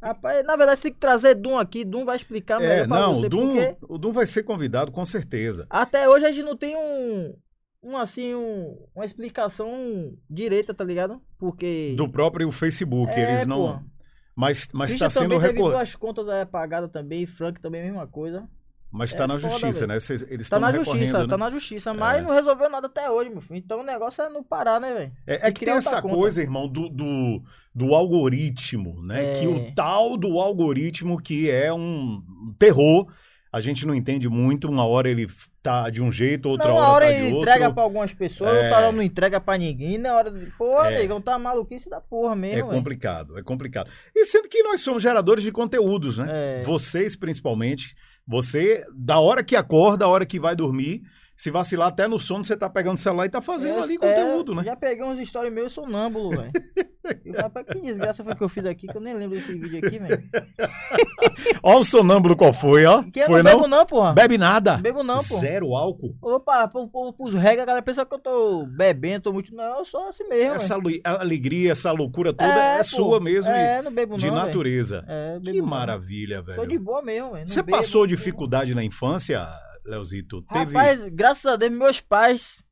[0.00, 1.84] Rapaz, na verdade, você tem que trazer Doom aqui.
[1.84, 4.44] Doom vai explicar melhor É, pra não, você, o Dum, porque o Dum vai ser
[4.44, 5.66] convidado com certeza.
[5.68, 7.34] até hoje a gente não tem um,
[7.82, 9.70] um assim, um, uma explicação
[10.28, 11.20] direita, tá ligado?
[11.38, 11.94] Porque...
[11.96, 13.78] Do próprio Facebook, É, eles não.
[13.78, 13.84] pô.
[14.34, 15.72] Mas, mas Christian está sendo também teve recor...
[15.72, 18.48] duas contas apagadas também, Frank também a mesma coisa.
[18.90, 20.00] Mas está é na justiça, né?
[20.00, 21.26] Cês- Eles Tá estão na justiça, né?
[21.28, 22.22] tá na justiça, mas É.
[22.22, 23.58] não resolveu nada até hoje, meu filho.
[23.58, 25.12] Então o negócio é não parar, né, velho?
[25.26, 26.14] É, é que tem essa conta.
[26.14, 27.42] coisa, irmão, do, do,
[27.74, 29.30] do algoritmo, né?
[29.30, 29.32] É.
[29.32, 32.22] Que o tal do algoritmo que é um
[32.58, 33.12] terror,
[33.52, 34.68] a gente não entende muito.
[34.68, 35.26] Uma hora ele
[35.62, 37.40] tá de um jeito, outra não, uma hora, hora tá de ele outro.
[37.50, 38.62] entrega pra algumas pessoas, É.
[38.64, 40.46] outra hora não entrega pra ninguém, na hora de.
[40.58, 40.90] Pô, É.
[40.98, 42.78] negão, tá maluquice da porra É mesmo, velho.
[42.78, 43.90] complicado, é complicado.
[44.14, 46.26] E sendo que nós somos geradores de conteúdos, né?
[46.60, 46.62] É.
[46.62, 47.94] Vocês, principalmente,
[48.26, 51.02] você, da hora que acorda, da hora que vai dormir,
[51.38, 53.94] se vacilar até no sono, você tá pegando o celular e tá fazendo Eu- ali
[53.94, 54.64] é, conteúdo, né?
[54.64, 56.50] Já peguei uns stories meus sonâmbulo, velho.
[57.72, 60.22] Que desgraça foi que eu fiz aqui, que eu nem lembro desse vídeo aqui, velho.
[61.62, 63.02] Ó o sonâmbulo qual foi, ó.
[63.02, 63.56] Que eu foi não não?
[63.62, 64.12] bebo não, porra.
[64.12, 64.76] Bebe nada.
[64.76, 65.22] Bebo não, pô.
[65.38, 66.14] Zero álcool.
[66.20, 69.54] Opa, pro, pro, pros regras, a galera pensa que eu tô bebendo, tô muito.
[69.54, 70.52] Não, eu sou assim mesmo.
[70.52, 72.84] Essa alegria, essa loucura toda é, pô.
[72.84, 74.34] sua mesmo, É, não bebo de não.
[74.34, 74.46] velho.
[74.46, 75.02] natureza.
[75.08, 76.66] É, que maravilha, velho.
[76.66, 77.48] de boa mesmo, velho.
[77.48, 79.46] Você bebo, passou dificuldade na infância,
[79.88, 80.42] Leozito?
[80.42, 80.72] Teve...
[80.74, 82.64] Rapaz, graças a Deus, meus pais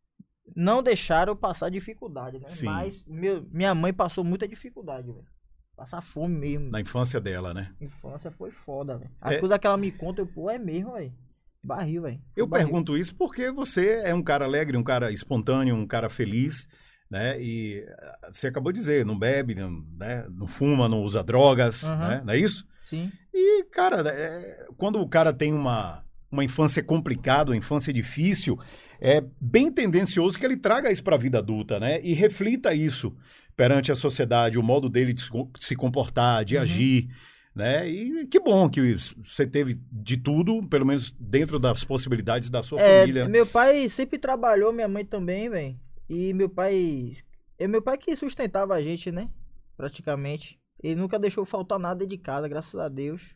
[0.54, 2.46] não deixaram eu passar dificuldade, né?
[2.46, 2.66] Sim.
[2.66, 5.26] Mas meu- minha mãe passou muita dificuldade, velho.
[5.76, 6.70] Passar fome mesmo.
[6.70, 7.70] Na infância dela, né?
[7.80, 9.10] Infância foi foda, velho.
[9.20, 9.38] As É.
[9.38, 11.12] coisas que ela me conta, eu, pô, é mesmo, velho.
[11.62, 12.20] Barril, velho.
[12.36, 12.66] Eu Barril.
[12.66, 16.66] pergunto isso porque você é um cara alegre, um cara espontâneo, um cara feliz,
[17.10, 17.38] né?
[17.42, 20.26] E ah, você acabou de dizer, não bebe, não, né?
[20.30, 21.98] não fuma, não usa drogas, Uhum.
[21.98, 22.22] né?
[22.24, 22.64] Não é isso?
[22.86, 23.10] Sim.
[23.34, 28.58] E, cara, é, quando o cara tem uma, uma infância complicada, uma infância difícil,
[29.00, 32.00] é bem tendencioso que ele traga isso para a vida adulta, né?
[32.02, 33.14] E reflita isso
[33.56, 36.62] perante a sociedade, o modo dele de se co- se comportar, de Uhum.
[36.62, 37.08] agir,
[37.54, 37.88] né?
[37.88, 42.80] E que bom que você teve de tudo, pelo menos dentro das possibilidades da sua
[42.80, 43.28] É, família.
[43.28, 45.78] meu pai sempre trabalhou, minha mãe também, velho.
[46.08, 47.16] E meu pai.
[47.58, 49.28] É meu pai que sustentava a gente, né?
[49.76, 50.58] Praticamente.
[50.82, 53.35] Ele nunca deixou faltar nada de casa, graças a Deus.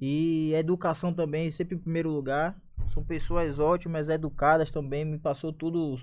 [0.00, 2.56] E educação também, sempre em primeiro lugar.
[2.92, 5.04] São pessoas ótimas, educadas também.
[5.04, 5.98] Me passou tudo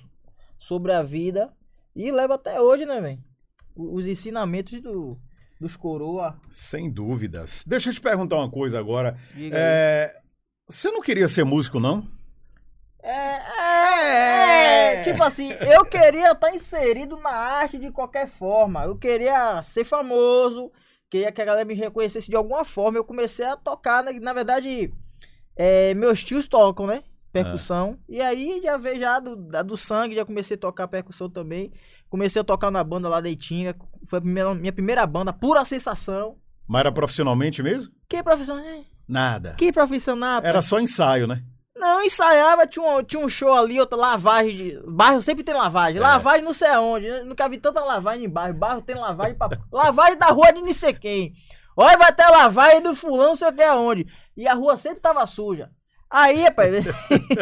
[0.57, 1.53] sobre a vida.
[1.95, 3.19] E leva até hoje, né, velho?
[3.75, 5.17] Os ensinamentos do,
[5.59, 6.39] dos coroa.
[6.49, 7.63] Sem dúvidas.
[7.67, 9.17] Deixa eu te perguntar uma coisa agora.
[9.51, 10.21] É,
[10.67, 12.07] Você não queria ser músico, não?
[13.03, 18.83] É, é, é, tipo assim, eu queria estar inserido na arte de qualquer forma.
[18.83, 20.71] Eu queria ser famoso,
[21.11, 22.97] queria que a galera me reconhecesse de alguma forma.
[22.97, 24.13] Eu comecei a tocar, né?
[24.13, 24.91] na verdade,
[25.55, 27.03] é, meus tios tocam, né?
[27.31, 27.97] Percussão.
[28.09, 31.71] E aí já veio já do, do sangue, já comecei a tocar percussão também.
[32.09, 33.75] Comecei a tocar na banda lá da Itinga.
[34.09, 36.37] Foi a primeira- minha primeira banda, pura sensação.
[36.67, 37.93] Mas era profissionalmente mesmo?
[38.09, 38.65] Que profissional?
[38.65, 38.81] é?
[39.07, 39.55] Nada.
[39.57, 40.41] Que profissional?
[40.43, 41.43] Era só ensaio, né?
[41.81, 44.79] Não, ensaiava, tinha um, tinha um show ali, outra lavagem de.
[44.85, 45.97] Bairro sempre tem lavagem.
[45.97, 46.01] É.
[46.03, 47.09] Lavagem não sei aonde.
[47.09, 47.21] né?
[47.23, 48.53] Nunca vi tanta lavagem em bairro.
[48.53, 49.49] Bairro tem lavagem pra.
[49.73, 51.33] lavagem da rua de não sei quem.
[51.75, 54.05] Olha, vai ter lavagem do fulano, não sei o que aonde.
[54.37, 55.71] E a rua sempre tava suja.
[56.07, 56.69] Aí, rapaz,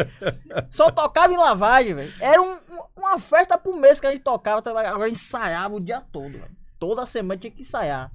[0.70, 2.12] só tocava em lavagem, velho.
[2.20, 6.00] Era um- um- uma festa por mês que a gente tocava, agora ensaiava o dia
[6.00, 6.56] todo, velho.
[6.78, 8.10] Toda semana tinha que ensaiar.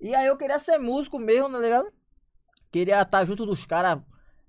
[0.00, 1.90] E aí eu queria ser músico mesmo, tá ligado?
[2.70, 3.98] Queria estar junto dos caras,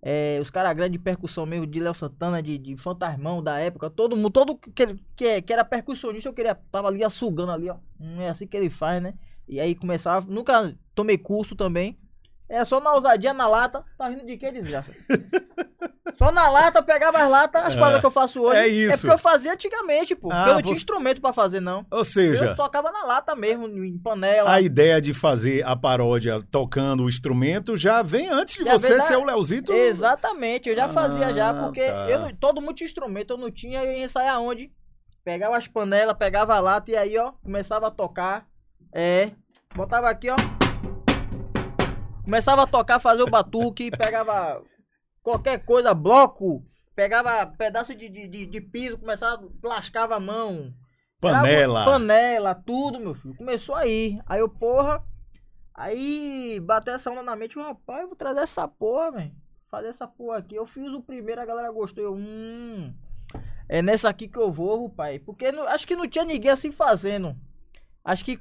[0.05, 3.89] é, os caras grandes de percussão mesmo, de Léo Santana, de, de Fantasmão da época,
[3.89, 7.77] todo mundo, todo que, que, que era percussionista, eu queria, tava ali assugando ali, ó.
[7.97, 9.13] Hum, é assim que ele faz, né?
[9.47, 11.97] E aí começava, nunca tomei curso também.
[12.53, 13.83] É só na ousadia, na lata.
[13.97, 14.91] Tá rindo de quê, desgraça?
[16.15, 17.79] Só na lata, eu pegava as latas, as É.
[17.79, 18.59] paradas que eu faço hoje.
[18.59, 18.93] É isso.
[18.93, 20.29] É porque eu fazia antigamente, pô.
[20.31, 21.87] Ah, porque eu não tinha você- instrumento pra fazer, não.
[21.89, 24.51] Ou seja, Eu tocava na lata mesmo, em panela.
[24.51, 28.95] a ideia de fazer a paródia tocando o instrumento já vem antes de Já você
[28.97, 29.73] da- ser o Leozito.
[29.73, 32.07] Exatamente, eu já fazia já, Ah, porque tá.
[32.07, 34.71] eu não- todo mundo tinha instrumento, eu não tinha, eu ia ensaiar onde?
[35.25, 38.45] Pegava as panelas, pegava a lata e aí, ó, começava a tocar.
[38.93, 39.31] É,
[39.75, 40.35] botava aqui, ó.
[42.23, 44.63] Começava a tocar, fazer o batuque, pegava
[45.21, 46.63] qualquer coisa, bloco,
[46.95, 50.73] pegava pedaço de, de, de, de piso, começava, lascava a mão.
[51.19, 51.85] Panela.
[51.85, 53.35] Panela, tudo, meu filho.
[53.35, 54.19] Começou aí.
[54.25, 55.03] Aí eu, porra.
[55.73, 59.31] Aí bateu essa onda na mente, rapaz, eu vou trazer essa porra, velho.
[59.71, 60.55] Fazer essa porra aqui.
[60.55, 62.03] Eu fiz o primeiro, a galera gostou.
[62.03, 62.93] Eu, hum.
[63.67, 65.17] É nessa aqui que eu vou, pai.
[65.19, 67.35] Porque não- acho que não tinha ninguém assim fazendo.
[68.05, 68.37] Acho que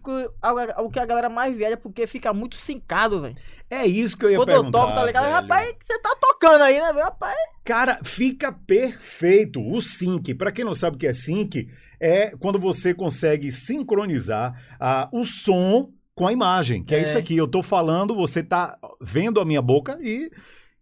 [0.78, 3.36] o que a galera mais viaja é porque fica muito sincado, velho.
[3.70, 4.80] É isso que eu ia Quando eu perguntar.
[4.80, 5.22] toco, tá ligado?
[5.22, 5.34] velho.
[5.36, 7.04] Rapaz, você tá tocando aí, né, velho?
[7.04, 7.36] Rapaz.
[7.64, 9.64] Cara, fica perfeito.
[9.64, 11.68] O sync, pra quem não sabe o que é sync,
[12.00, 16.98] é quando você consegue sincronizar ah, o som com a imagem, que é.
[16.98, 17.02] É.
[17.02, 17.36] isso aqui.
[17.36, 20.28] Eu tô falando, você tá vendo a minha boca e.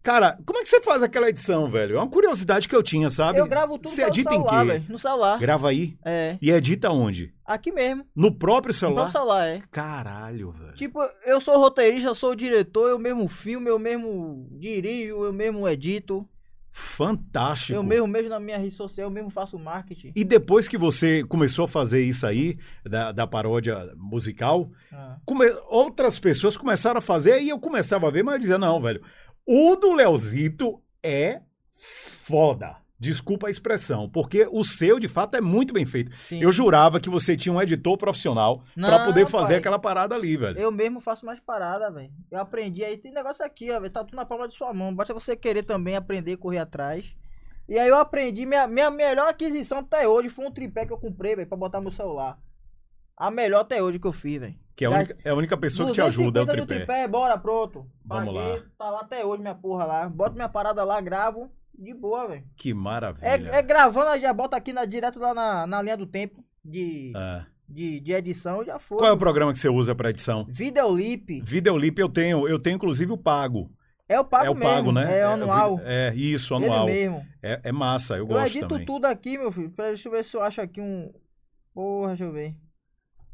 [0.03, 1.95] Cara, como é que você faz aquela edição, velho?
[1.95, 3.37] É uma curiosidade que eu tinha, sabe?
[3.37, 4.71] Eu gravo tudo Você edita em celular, quê?
[4.71, 4.85] velho.
[4.89, 5.39] No celular.
[5.39, 6.37] Grava aí É.
[6.41, 7.31] e edita onde?
[7.45, 8.05] Aqui mesmo.
[8.15, 9.01] No próprio No celular?
[9.11, 9.61] próprio celular, é.
[9.69, 10.73] Caralho, velho.
[10.73, 15.67] Tipo, eu sou roteirista, eu sou diretor, eu mesmo filmo, eu mesmo dirijo, eu mesmo
[15.69, 16.27] edito,
[16.71, 17.73] Fantástico.
[17.77, 20.13] eu mesmo mesmo na minha rede social, eu mesmo faço marketing.
[20.15, 25.17] E depois que você começou a fazer isso aí, da, da paródia musical, Ah.
[25.25, 28.81] come- outras pessoas começaram a fazer e eu começava a ver, mas eu dizia, não,
[28.81, 29.01] velho,
[29.45, 31.41] o do Leozito é
[31.77, 32.77] foda.
[32.99, 36.15] Desculpa a expressão, porque o seu, de fato, é muito bem feito.
[36.29, 36.39] Sim.
[36.39, 39.57] Eu jurava que você tinha um editor profissional pra Não, poder fazer pai.
[39.57, 40.59] aquela parada ali, velho.
[40.59, 42.11] Eu mesmo faço mais parada, velho.
[42.29, 44.93] Eu aprendi aí, tem negócio aqui, ó, velho, tá tudo na palma de sua mão.
[44.93, 47.15] Basta você querer também aprender, correr atrás.
[47.67, 50.97] E aí eu aprendi, minha, minha melhor aquisição até hoje foi um tripé que eu
[50.99, 52.37] comprei, velho, pra botar meu celular.
[53.17, 54.55] A melhor até hoje que eu fiz, velho.
[54.75, 56.67] Que é a única, é a única pessoa que te ajuda, é o 250 do
[56.67, 56.85] tripé.
[56.85, 57.85] tripé, bora, pronto.
[58.03, 58.63] Vamos Paguei, lá.
[58.77, 60.09] Tá lá até hoje minha porra lá.
[60.09, 61.51] Boto minha parada lá, gravo.
[61.77, 62.43] De boa, velho.
[62.55, 63.27] Que maravilha.
[63.27, 67.11] É, é gravando, já bota aqui na, direto lá na, na linha do tempo de,
[67.15, 67.45] É.
[67.67, 68.97] de, de edição, já foi.
[68.97, 70.45] Qual é o programa que você usa pra edição?
[70.49, 71.41] Videolip.
[71.43, 73.71] Videolip eu tenho, eu tenho inclusive o pago.
[74.07, 74.69] É o pago é o mesmo.
[74.69, 75.19] pago, né?
[75.19, 75.79] É anual.
[75.83, 76.89] É, isso, anual.
[76.89, 77.25] Ele mesmo.
[77.41, 78.85] É, é massa, eu Eu gosto edito também.
[78.85, 79.69] tudo aqui, meu filho.
[79.75, 81.11] Deixa eu ver se eu acho aqui um.
[81.73, 82.55] Porra, deixa eu ver.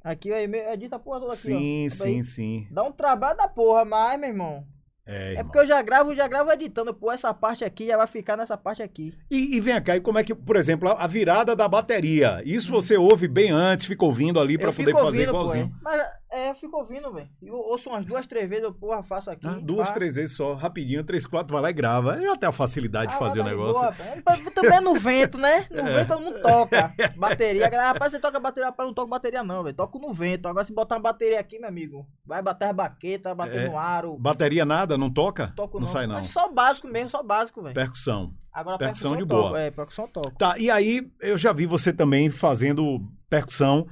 [0.10, 1.90] Aqui, me- edita a porra toda aqui, Sim, ó.
[1.90, 2.68] Tá sim, sim.
[2.72, 4.66] Dá um trabalho da porra, mas, meu irmão.
[5.06, 5.46] É, É irmão.
[5.46, 6.94] porque eu já gravo, já gravo editando.
[6.94, 9.14] Pô, essa parte aqui já vai ficar nessa parte aqui.
[9.32, 12.42] E, e vem cá, e como é que, por exemplo, a, a virada da bateria?
[12.46, 15.38] Isso você ouve bem antes, fica ouvindo ali pra eu poder fico fazer ouvindo, pô.
[15.42, 15.66] igualzinho.
[15.66, 15.80] é.
[15.82, 17.30] Mas é, eu fico ouvindo, velho.
[17.42, 19.48] Eu ouço umas duas, três vezes, eu, porra, faço aqui.
[19.48, 19.94] Ah, duas, pá.
[19.94, 22.20] três vezes só, rapidinho, três, quatro, vai lá e grava.
[22.22, 23.82] Já tem a facilidade de Ah, fazer o de negócio.
[23.82, 24.52] boa.
[24.54, 25.66] Também é no vento, né?
[25.72, 25.94] No É.
[26.00, 26.94] vento todo mundo toca.
[27.18, 27.66] Bateria.
[27.66, 29.76] A galera, rapaz, você toca bateria, rapaz, eu não toco bateria não, velho.
[29.76, 30.48] Toco no vento.
[30.48, 33.70] Agora se botar uma bateria aqui, meu amigo, vai bater as baquetas, vai bater É.
[33.70, 34.18] no aro.
[34.18, 35.54] Bateria nada, não toca?
[35.56, 35.92] Toco não, não.
[35.92, 36.16] sai não.
[36.16, 37.74] Mas só básico mesmo, só básico, velho.
[37.76, 38.34] Percussão.
[38.52, 39.60] Agora percussão percussão de toco, boa.
[39.62, 40.32] É, percussão eu toco.
[40.38, 43.88] Tá, e aí eu já vi você também fazendo percussão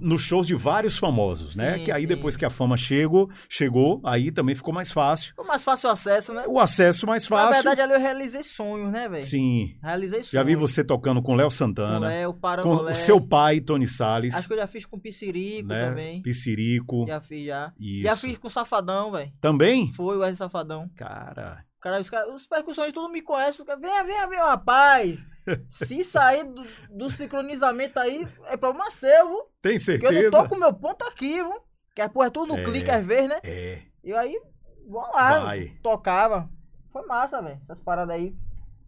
[0.00, 1.78] nos shows de vários famosos, né?
[1.78, 2.08] Sim, Que aí sim.
[2.08, 5.28] depois que a fama chegou, chegou, aí também ficou mais fácil.
[5.28, 6.44] Ficou mais fácil o acesso, né?
[6.46, 7.52] O acesso mais Na fácil.
[7.54, 9.22] verdade, ali eu realizei sonhos, né, velho?
[9.24, 9.76] Sim.
[9.82, 10.30] Realizei sonhos.
[10.30, 12.92] Já vi você tocando com Léo Com Santana, Léo, com Parangolé.
[12.92, 15.88] o seu pai, Tony Salles, Acho que eu já fiz com Piscirico né?
[15.88, 16.22] também.
[16.22, 17.06] Piscirico.
[17.06, 17.72] Já fiz, já.
[17.78, 18.02] Isso.
[18.02, 19.32] Já fiz com Safadão, velho.
[19.40, 19.92] Também?
[19.92, 20.90] Foi o Wesley Safadão.
[20.96, 23.64] Cara, Cara, os, cara, os percussões tudo me conhecem.
[23.80, 25.16] Venha, venha, venha, rapaz.
[25.70, 29.38] Se sair do, do sincronizamento aí, é problema seu, viu?
[29.68, 30.30] Tem Porque eu certeza?
[30.30, 31.60] não tô com o meu ponto aqui, viu?
[31.94, 32.64] Que é, porra, é tudo no É.
[32.64, 33.36] clique às vezes, né?
[33.42, 33.82] É.
[34.04, 34.40] E aí,
[34.88, 35.68] vamos lá, Vai.
[35.82, 36.48] tocava.
[36.90, 38.34] Foi massa, velho, essas paradas aí.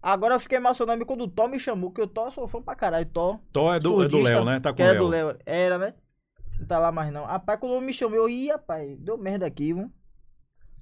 [0.01, 2.63] Agora eu fiquei emocionado quando o Thó me chamou, que o Thó eu sou fã
[2.63, 3.07] pra caralho.
[3.07, 4.61] Thó, Tó é do, é do Léo, né?
[4.61, 5.03] Tá com o era Léo.
[5.03, 5.39] do Léo.
[5.45, 5.95] Era, né?
[6.61, 7.25] Não tá lá mais não.
[7.25, 9.91] Rapaz, quando me chamou, eu ia, rapaz, deu merda aqui, viu?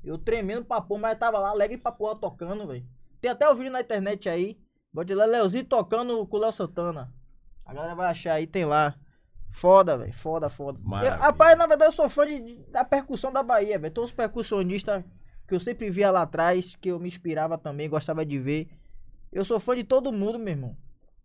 [0.04, 2.86] Eu tremendo pra porra, mas tava lá alegre pra porra tocando, velho.
[3.20, 4.58] Tem até o vídeo na internet aí.
[4.92, 7.12] Bota lá, Leozinho tocando com o Léo Santana.
[7.64, 8.94] A galera vai achar aí, tem lá.
[9.50, 10.12] Foda, velho.
[10.12, 10.78] Foda, foda.
[11.04, 13.92] Eu, rapaz, na verdade, eu sou fã de- de- da percussão da Bahia, velho.
[13.92, 15.02] Todos os percussionistas
[15.48, 18.68] que eu sempre via lá atrás, que eu me inspirava também, gostava de ver.
[19.32, 20.76] Eu sou fã de todo mundo, meu irmão.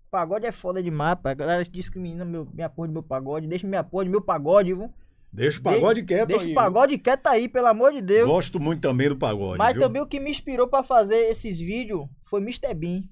[0.09, 1.31] Pagode é foda demais, pai.
[1.31, 3.47] A galera discrimina meu, minha porra de meu pagode.
[3.47, 4.93] Deixa minha porra de meu pagode, viu?
[5.33, 6.51] Deixa o pagode quieto Deixa aí.
[6.51, 8.27] o pagode quieto aí, pelo amor de Deus.
[8.27, 9.81] Gosto muito também do pagode, Mas viu?
[9.83, 12.73] também o que me inspirou pra fazer esses vídeos foi Mr.
[12.73, 13.03] Bean.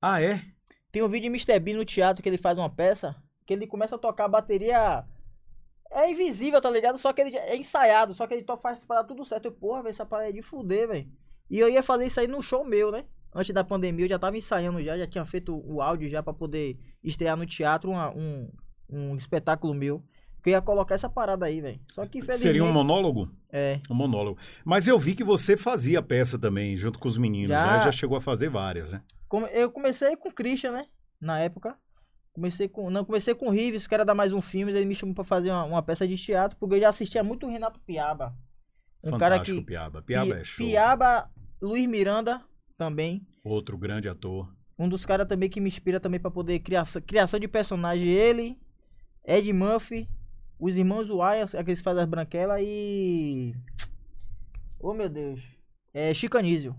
[0.00, 0.42] Ah, é?
[0.90, 1.58] Tem um vídeo de Mr.
[1.58, 5.04] Bean no teatro que ele faz uma peça, que ele começa a tocar a bateria.
[5.90, 6.96] É invisível, tá ligado?
[6.98, 9.46] Só que ele é ensaiado, só que ele faz para tudo certo.
[9.46, 11.08] Eu, porra, velho, essa parada é de fuder, velho.
[11.50, 13.04] E eu ia fazer isso aí num show meu, né?
[13.34, 16.32] Antes da pandemia, eu já tava ensaiando já, já tinha feito o áudio já pra
[16.32, 18.48] poder estrear no teatro uma- um,
[18.88, 20.02] um espetáculo meu.
[20.42, 21.80] Que eu ia colocar essa parada aí, velho.
[21.88, 22.40] Só que infelizmente.
[22.42, 23.30] Seria um monólogo?
[23.52, 23.78] É.
[23.88, 24.40] Um monólogo.
[24.64, 27.78] Mas eu vi que você fazia peça também, junto com os meninos, Já.
[27.78, 27.84] né?
[27.84, 29.02] Já chegou a fazer várias, né?
[29.52, 30.86] Eu comecei com o Christian, né?
[31.20, 31.76] Na época.
[32.32, 32.88] Comecei com.
[32.90, 35.24] Não, comecei com o Rives, que era dar mais um filme, ele me chamou pra
[35.24, 38.34] fazer uma, uma peça de teatro, porque eu já assistia muito o Renato Piaba.
[39.04, 39.66] Um Fantástico, cara que.
[39.66, 40.02] Piaba.
[40.02, 40.66] Piaba Pi- é show.
[40.66, 42.42] Piaba, Luiz Miranda
[42.78, 43.26] também.
[43.44, 44.50] Outro grande ator.
[44.78, 48.08] Um dos caras também que me inspira também pra poder criação, criação de personagem.
[48.08, 48.58] Ele,
[49.26, 50.08] Ed Murphy,
[50.58, 53.54] os irmãos Wyatt, aqueles que fazem as branquelas e.
[54.80, 55.42] Oh meu Deus.
[55.92, 56.74] É Chicanísio.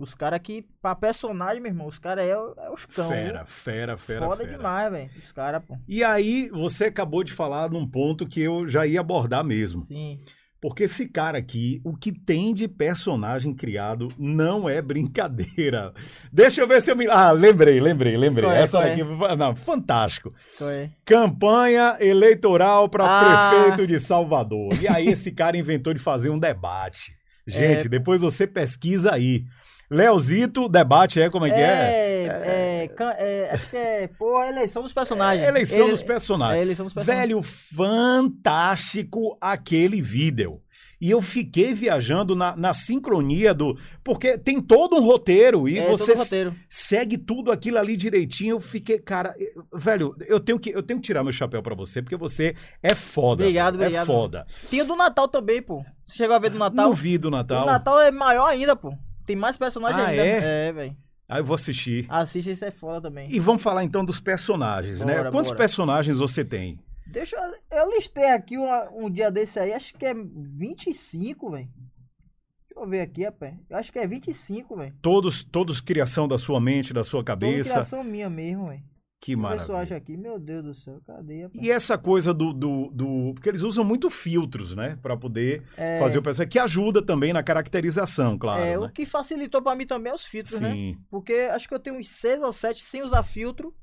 [0.00, 3.06] Os caras que, pra personagem, meu irmão, os caras é, é os cão.
[3.08, 4.56] fera, fera, fera, Foda fera.
[4.56, 5.10] demais, velho.
[5.18, 5.76] Os caras, pô.
[5.86, 9.84] E aí, você acabou de falar num ponto que eu já ia abordar mesmo.
[9.84, 10.18] Sim.
[10.58, 15.92] Porque esse cara aqui, o que tem de personagem criado não é brincadeira.
[16.32, 17.06] Deixa eu ver se eu me.
[17.06, 18.44] Ah, lembrei, lembrei, lembrei.
[18.46, 18.96] Qual é, Essa é?
[18.96, 19.36] daqui.
[19.38, 20.30] Não, fantástico.
[20.58, 20.90] Qual é?
[21.04, 23.50] Campanha eleitoral para Ah.
[23.50, 24.74] prefeito de Salvador.
[24.82, 27.14] E aí esse cara inventou de fazer um debate.
[27.48, 27.88] Gente, É.
[27.88, 29.44] depois você pesquisa aí.
[29.90, 31.60] Leozito, debate é como é que é?
[31.60, 35.48] É, é, can- é, acho que é, pô, a eleição dos personagens.
[35.48, 36.62] Eleição Ele- dos É, personagens.
[36.62, 37.28] eleição dos personagens.
[37.28, 40.60] Velho, fantástico aquele vídeo.
[41.00, 43.76] E eu fiquei viajando na, na sincronia do.
[44.04, 46.54] Porque tem todo um roteiro e é, você roteiro.
[46.68, 48.56] segue tudo aquilo ali direitinho.
[48.56, 51.74] Eu fiquei, cara, eu- velho, eu tenho que, eu tenho que tirar meu chapéu pra
[51.74, 53.42] você, porque você é foda.
[53.44, 54.02] Obrigado, obrigado.
[54.02, 54.46] É foda.
[54.68, 55.82] Tinha do Natal também, pô.
[56.04, 56.84] Você chegou a ver do Natal?
[56.88, 57.62] Não vi do Natal.
[57.62, 58.92] O Natal é maior ainda, pô.
[59.30, 60.22] Tem mais personagens Ah, ainda.
[60.24, 60.66] é?
[60.68, 60.96] É, velho.
[61.28, 62.04] Aí eu vou assistir.
[62.08, 63.30] Assiste, isso é foda também.
[63.30, 65.18] E vamos falar então dos personagens, né?
[65.18, 65.58] Bora, Quantos bora.
[65.58, 66.80] personagens você tem?
[67.06, 67.78] Deixa eu.
[67.78, 71.68] Eu listei aqui uma- um dia desse aí, acho que é 25, velho.
[72.68, 73.54] Deixa eu ver aqui, rapaz.
[73.70, 74.92] Eu acho que é 25, velho.
[75.00, 77.70] Todos, todos criação da sua mente, da sua cabeça.
[77.74, 78.82] criação minha mesmo, velho.
[79.22, 79.82] Que Deixa eu ver se eu maravilha.
[79.82, 80.16] acho aqui.
[80.16, 81.62] Meu Deus do céu, cadê, rapaz?
[81.62, 84.98] E essa coisa do, do, do- Porque eles usam muito filtros, né?
[85.02, 86.48] Pra poder É, fazer o personagem.
[86.50, 88.62] Que ajuda também na caracterização, claro.
[88.62, 88.78] é, né?
[88.78, 90.72] o que facilitou pra mim também é os filtros, né?
[90.72, 90.96] Sim.
[91.10, 93.74] Porque acho que eu tenho uns 6 ou 7 sem usar filtro.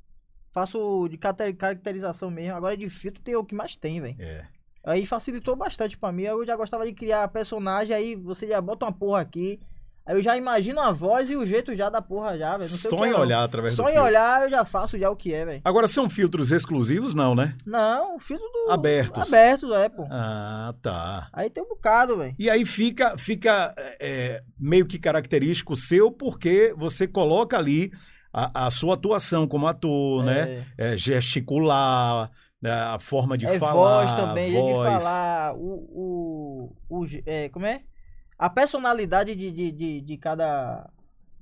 [0.51, 2.55] Faço de caracterização mesmo.
[2.55, 4.15] Agora de filtro tem o que mais tem, velho.
[4.19, 4.43] É.
[4.83, 6.23] Aí facilitou bastante pra mim.
[6.23, 9.59] Eu já gostava de criar personagem, aí você já bota uma porra aqui.
[10.07, 12.69] Aí eu já imagino a voz e o jeito já da porra já, velho.
[12.71, 13.19] Não Só em é, não.
[13.19, 14.03] olhar através do Só em filtro.
[14.05, 15.61] olhar eu já faço já o que é, velho.
[15.65, 17.57] Agora, são filtros exclusivos, não, né?
[17.65, 18.71] Não, o filtro do.
[18.71, 19.27] Abertos.
[19.27, 20.07] Abertos, é, pô.
[20.09, 21.27] Ah, tá.
[21.33, 22.33] Aí tem um bocado, velho.
[22.39, 27.91] E aí fica, fica é, meio que característico seu, porque você coloca ali
[28.31, 30.65] a, a sua atuação como ator, né?
[30.77, 32.71] É, gesticular, né?
[32.71, 34.05] a forma de é falar.
[34.05, 35.03] voz também, jeito de voz.
[35.03, 36.71] falar, o.
[36.87, 37.81] o, o é, como é?
[38.37, 40.87] A personalidade de, de, de, de cada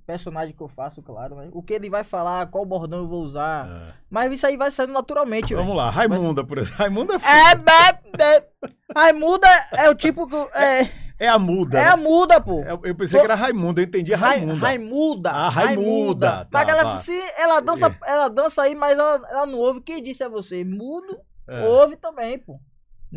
[0.05, 1.49] personagem que eu faço, claro, né?
[1.51, 3.67] O que ele vai falar, qual bordão eu vou usar.
[3.67, 3.93] Ah.
[4.10, 5.53] Mas isso aí vai saindo naturalmente.
[5.55, 6.77] Vamos lá, Raimunda, por exemplo.
[6.79, 10.36] Raimunda é, f- É, be- be- Raimuda é o tipo que.
[10.58, 11.79] É, é a muda.
[11.79, 11.89] é né?
[11.89, 12.62] a muda, pô.
[12.62, 14.65] Eu- Eu pensei que era Raimunda, eu entendi Rai- Raimunda.
[14.65, 15.29] Raimuda.
[15.31, 16.97] Ah, Raimuda, tá, Mas ela, vá.
[16.97, 19.81] se ela dança, ela dança aí, mas ela, ela não ouve.
[19.81, 20.63] Quem disse a você?
[20.63, 21.65] Mudo, É.
[21.65, 22.60] ouve também, pô.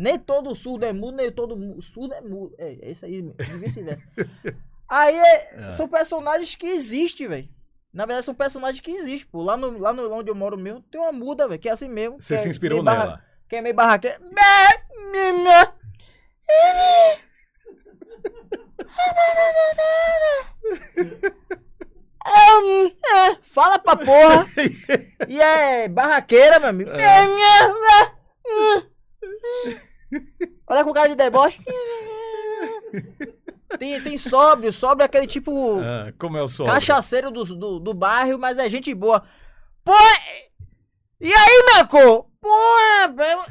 [0.01, 2.55] Nem todo surdo é mudo, nem todo surdo é mudo.
[2.57, 3.21] É, é isso aí,
[3.59, 4.01] vice-versa.
[4.87, 5.71] aí é- É.
[5.71, 7.49] são personagens que existem, velho.
[7.91, 9.41] Na verdade, são personagens que existem, pô.
[9.43, 11.89] Lá, no, lá no, onde eu moro mesmo, tem uma muda, velho, que é assim
[11.89, 12.21] mesmo.
[12.21, 13.25] Você que se é inspirou meio barra- nela.
[13.49, 14.21] Que é meio barraqueira.
[22.25, 24.45] Hum, é, Fala pra porra.
[25.27, 26.89] E é barraqueira, meu amigo.
[30.67, 31.59] Olha com cara de deboche.
[33.77, 36.65] Tem, tem sóbrio, sóbrio é aquele tipo Ah, como é o som?
[36.65, 39.23] cachaceiro do, do, do bairro, mas é gente boa.
[39.83, 39.93] Pô,
[41.21, 42.27] e aí, cor?
[42.41, 43.41] Porra, velho.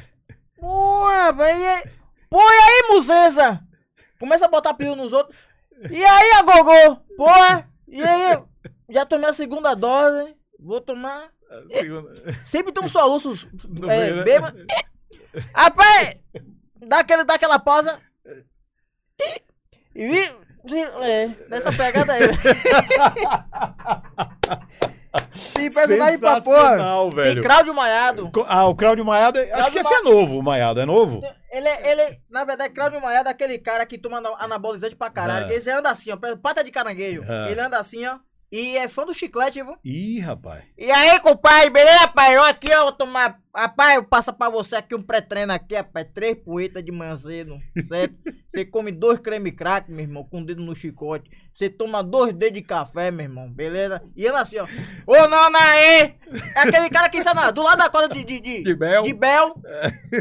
[0.59, 1.61] Porra, velho.
[1.61, 3.61] e Pô, e aí, muzenza?
[4.19, 5.37] Começa a botar pio nos outros.
[5.91, 6.97] E aí, a gogô?
[7.17, 8.43] Porra, e aí?
[8.91, 11.31] Já tomei a segunda dose, vou tomar.
[12.45, 14.23] Sempre tem uns soluços No é, né?
[15.55, 16.21] Rapaz,
[16.87, 18.01] dá, aquele, dá aquela pausa.
[19.95, 20.31] E
[21.03, 22.23] é, nessa pegada aí.
[25.55, 26.59] Tem personagem pra porra.
[26.61, 27.43] Sensacional, Tem velho.
[27.43, 28.31] Cláudio Maiado.
[28.47, 31.21] Ah, o Cláudio Maiado, acho Cláudio que esse é novo, o Maiado, é novo?
[31.51, 35.11] Ele, é- ele, na verdade, Cláudio Maiado é aquele cara que toma ana- anabolizante pra
[35.11, 35.51] caralho.
[35.51, 35.55] É.
[35.55, 37.25] Esse anda assim, ó, pata de caranguejo.
[37.27, 37.51] É.
[37.51, 38.19] Ele anda assim, ó.
[38.53, 39.77] E é fã do chiclete, viu?
[39.85, 40.63] Ih, rapaz.
[40.77, 42.33] E aí, compadre, beleza, rapaz?
[42.35, 43.39] Eu aqui, ó, vou tomar.
[43.61, 46.07] Rapaz, eu passo pra você aqui um pré-treino aqui, rapaz.
[46.15, 48.15] Três poetas de manhã cedo, certo?
[48.55, 51.31] Você come dois creme crack, meu irmão, com o dedo no chicote.
[51.53, 54.03] Você toma dois dedos de café, meu irmão, beleza?
[54.17, 54.67] E ela assim, ó.
[55.07, 56.15] Ô, nona aí!
[56.57, 59.03] É aquele cara que está na- do lado da corda de, de, de, De Bel.
[59.03, 59.55] de Bel.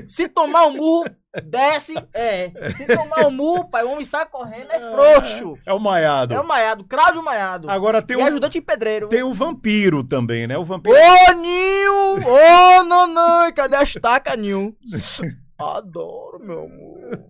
[0.07, 1.05] Se tomar um murro,
[1.45, 1.93] desce.
[2.13, 2.51] É.
[2.75, 5.57] Se tomar um murro, pai, o homem sai correndo, é frouxo.
[5.65, 6.33] É o Maiado.
[6.33, 7.69] É o Maiado, Cláudio Maiado.
[7.69, 9.07] Agora tem e um, ajudante pedreiro.
[9.07, 10.57] tem um vampiro também, né?
[10.57, 10.95] O vampiro.
[10.95, 11.93] Ô, Nil!
[12.27, 12.83] Ô,
[13.27, 13.53] nanãe!
[13.53, 14.75] Cadê a estaca, Nil?
[15.59, 17.23] Adoro, meu amor.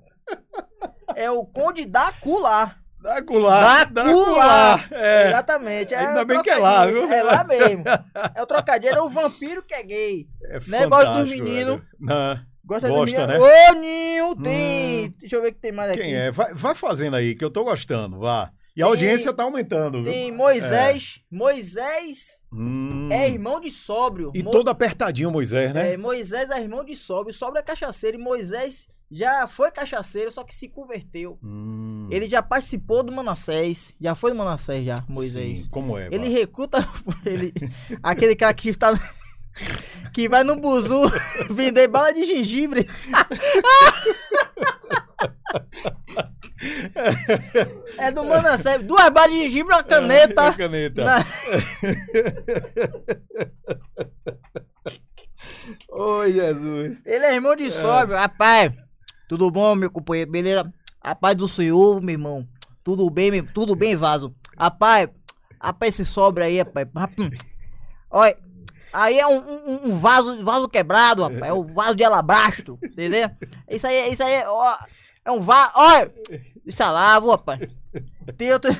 [1.15, 2.79] É o Conde da Cular.
[3.01, 3.91] Dacular.
[3.93, 4.87] Dacular.
[4.91, 5.27] É.
[5.29, 5.93] Exatamente.
[5.93, 7.09] É Ainda bem que é lá, viu?
[7.11, 7.83] É lá mesmo.
[8.35, 10.27] É o trocadilho, é o vampiro que é gay.
[10.43, 11.79] É Né, gosta dos meninos.
[12.65, 13.37] Gosta, Gosta, do né?
[13.39, 13.45] menino.
[13.45, 15.09] Ô, Nil, tem.
[15.19, 16.01] Deixa eu ver o que tem mais aqui.
[16.01, 16.31] Quem é?
[16.31, 18.51] Vai, vai fazendo aí, que eu tô gostando, vá.
[18.75, 20.11] E a Tem- audiência tá aumentando, viu?
[20.11, 21.21] Tem Moisés.
[21.31, 23.09] Moisés Hum.
[23.11, 24.31] é irmão de Sóbrio.
[24.33, 25.93] E Mo- todo apertadinho, Moisés, né?
[25.93, 27.33] É, Moisés é irmão de Sóbrio.
[27.33, 31.37] Sóbrio é cachaceiro e Moisés já foi cachaceiro, só que se converteu.
[31.43, 32.07] Hum.
[32.11, 33.93] Ele já participou do Manassés.
[33.99, 35.59] Já foi do Manassés, já, Moisés.
[35.59, 36.07] Sim, como é?
[36.11, 36.77] Ele recruta
[37.25, 37.53] ele,
[38.03, 38.91] aquele cara que está.
[40.13, 41.01] que vai no buzu
[41.49, 42.87] vender bala de gengibre.
[47.99, 48.81] é do Manassés.
[48.83, 50.43] Duas balas de gengibre e uma caneta.
[50.47, 51.03] É, caneta.
[51.03, 51.25] Na-
[55.89, 57.03] Oi, Jesus.
[57.05, 58.17] Ele é irmão de sóbrio.
[58.17, 58.71] Rapaz,
[59.27, 60.31] tudo bom, meu companheiro?
[60.31, 60.71] Beleza?
[61.03, 62.47] Rapaz do senhor, meu irmão.
[62.83, 64.33] Tudo bem, meu- tudo bem, vaso.
[64.57, 65.09] Rapaz,
[65.61, 66.87] rapaz, esse sóbrio aí, rapaz.
[66.95, 67.29] Rapaz,
[68.09, 68.37] Olha,
[68.93, 71.41] aí é um, um- um vaso, vaso quebrado, rapaz.
[71.43, 73.29] É um vaso de alabastro, entendeu?
[73.69, 74.77] Isso aí, isso aí, ó,
[75.27, 75.71] é um vaso.
[75.75, 76.11] Olha,
[76.65, 77.59] deixa lá, vô, rapaz.
[78.37, 78.75] Tem outro.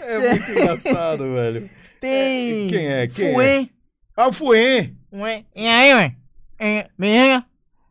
[0.00, 1.70] É muito engraçado, velho.
[2.00, 2.68] Tem.
[2.68, 3.06] Quem é?
[3.08, 3.34] Quem é?
[3.34, 3.68] Fuê.
[4.16, 4.92] Ah, o Fuê.
[5.12, 6.14] Ué, e aí, ué?
[6.60, 7.46] E- Menina?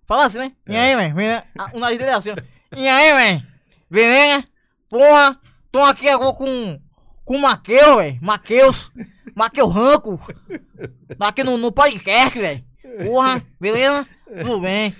[0.05, 0.51] Fala assim, né?
[0.67, 0.79] E É.
[0.79, 1.13] aí, ué?
[1.13, 1.43] Menina?
[1.57, 2.35] Ah, O nariz dele é assim, ó.
[2.75, 3.43] E aí, ué?
[3.89, 4.43] Menina?
[4.89, 5.39] Porra,
[5.71, 6.79] tô aqui agora com...
[7.25, 8.17] Com o Maqueu, velho.
[8.21, 8.89] Maqueus.
[9.35, 10.17] Maqueu Ranco.
[11.17, 12.63] Tá aqui no, no podcast, velho.
[13.05, 14.07] Porra, beleza?
[14.43, 14.93] Tudo bem.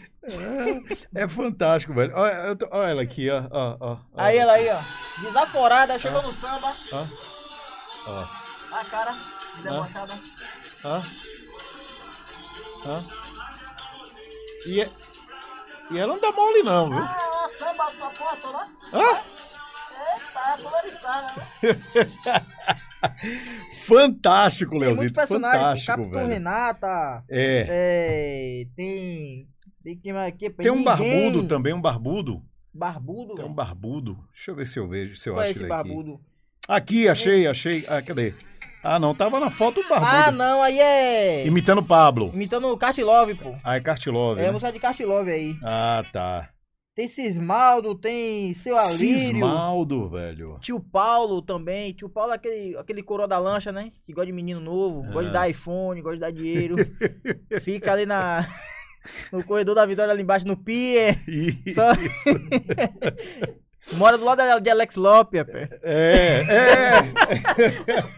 [1.16, 2.14] É fantástico, velho.
[2.16, 3.44] Olha, eu tô- olha ela aqui, ó.
[3.52, 3.98] ó, ó, ó.
[4.16, 4.78] Aí ela aí, ó.
[5.22, 6.68] Desaforada, chegou no samba.
[6.94, 7.06] Ó.
[8.08, 8.26] Ó.
[8.78, 9.14] A cara,
[9.64, 10.14] debochada.
[10.86, 11.02] Hã?
[12.86, 13.00] Hã?
[14.68, 14.90] E, é-
[15.92, 16.98] e ela não dá mole, não, viu?
[17.00, 18.68] Ah, samba pra porra toda.
[18.94, 19.18] Hã?
[20.10, 22.42] Eita, polarizada, né?
[23.88, 25.60] Fantástico, Tem muito personagem.
[25.60, 26.28] Fantástico, Capitão velho.
[26.34, 27.66] Renata, É.
[27.70, 29.48] é, tem...
[29.96, 30.50] Tem aqui?
[30.50, 30.86] Tem um Ninguém.
[30.86, 32.44] barbudo também, um barbudo.
[32.74, 34.18] Barbudo, Tem um barbudo.
[34.34, 35.88] Deixa eu ver se eu vejo, se eu Qual é acho esse ele aqui.
[35.90, 36.20] barbudo?
[36.68, 37.82] Aqui, achei, achei.
[37.90, 38.34] Ah, cadê?
[38.84, 40.38] Ah, não, tava na foto do Ah, barbudo.
[40.38, 41.48] não, aí é...
[41.48, 42.30] Imitando Pablo.
[42.34, 43.56] Imitando o Castilove, pô.
[43.64, 44.40] Ah, é Cartilove.
[44.42, 44.52] É, né?
[44.52, 45.56] música de Castilove aí.
[45.66, 46.50] Ah, tá.
[46.96, 49.18] Tem Cismaldo, tem Seu Alírio.
[49.18, 50.58] Cismaldo, velho.
[50.62, 51.94] Tio Paulo também.
[51.94, 53.92] Tio Paulo é aquele, aquele coroa da lancha, né?
[54.04, 55.32] Que gosta de menino novo, gosta de Ah.
[55.34, 56.76] dar iPhone, gosta de dar dinheiro.
[57.62, 58.48] Fica ali na,
[59.32, 61.18] no corredor da Vitória, ali embaixo, no pier.
[61.28, 61.92] Ih, Só-
[63.94, 65.70] Mora do lado da- de Alex Lopes, pé.
[65.84, 66.98] É, é.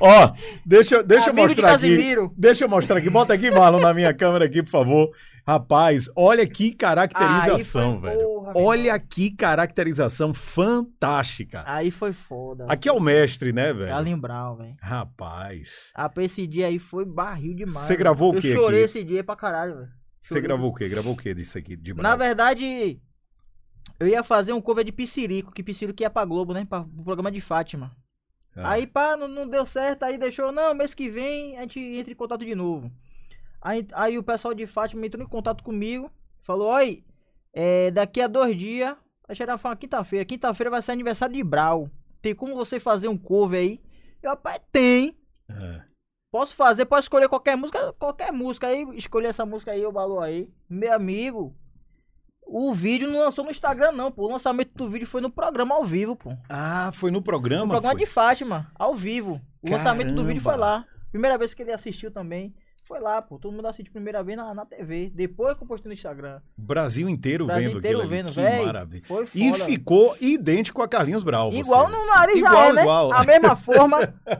[0.00, 0.32] Ó,
[0.64, 2.16] deixa, eu- deixa eu Amigo de mostrar aqui.
[2.36, 3.10] Deixa eu mostrar aqui.
[3.10, 5.10] Bota aqui, Marlon, na minha câmera aqui, por favor.
[5.46, 8.18] Rapaz, olha que caracterização, velho.
[8.20, 11.62] porra, Olha que caracterização fantástica.
[11.66, 12.66] Aí foi foda.
[12.68, 14.16] Aqui é o mestre, né, velho?
[14.16, 14.76] Brown, velho.
[14.80, 15.90] Rapaz.
[15.94, 17.72] Ah, pra esse dia aí foi barril demais.
[17.78, 17.98] Você velho.
[17.98, 18.98] gravou o Eu quê chorei aqui?
[18.98, 19.88] esse dia pra caralho, velho.
[20.22, 20.88] Você gravou o quê?
[20.88, 23.00] Gravou o quê disso aqui de Na verdade,
[24.00, 26.64] eu ia fazer um cover de Piscirico, que Piscirico ia pra Globo, né?
[26.64, 27.94] Pra, pro programa de Fátima.
[28.56, 31.78] Ah, Aí, pá, não, não deu certo, aí deixou, não, mês que vem a gente
[31.78, 32.90] entra em contato de novo.
[33.62, 36.10] Aí, aí o pessoal de Fátima entrou em contato comigo,
[36.42, 37.04] falou, oi,
[37.52, 38.96] é, daqui a dois dias,
[39.28, 41.88] acho que era uma quinta-feira, quinta-feira vai ser aniversário de Brau.
[42.22, 43.80] Tem como você fazer um cover aí?
[44.22, 45.16] Eu, rapaz, tem.
[45.48, 45.82] é.
[46.30, 50.22] Posso fazer, posso escolher qualquer música, qualquer música aí, escolher essa música aí, o valor
[50.22, 50.48] aí.
[50.68, 51.56] Meu amigo,
[52.52, 54.24] o vídeo não lançou no Instagram não, pô.
[54.26, 56.36] O lançamento do vídeo foi no programa ao vivo, pô.
[56.48, 57.68] Ah, foi no No programa?
[57.74, 58.04] programa foi?
[58.04, 59.40] de Fátima, ao vivo.
[59.62, 60.70] O lançamento do vídeo foi Caramba.
[60.78, 60.84] lá.
[61.10, 62.54] Primeira vez que ele assistiu também.
[62.84, 63.38] Foi lá, pô.
[63.38, 65.12] Todo mundo assistiu primeira vez na, na TV.
[65.14, 66.40] Depois que eu postei no Instagram.
[66.58, 68.66] Brasil inteiro Brasil vendo inteiro vendo, véi.
[68.66, 69.04] maravilha.
[69.06, 69.38] Foi foda.
[69.44, 71.52] E ficou idêntico a Carlinhos Brau.
[71.52, 71.60] você.
[71.60, 72.82] Igual no nariz já Igual, é, né?
[72.82, 73.12] igual.
[73.12, 73.98] A mesma forma.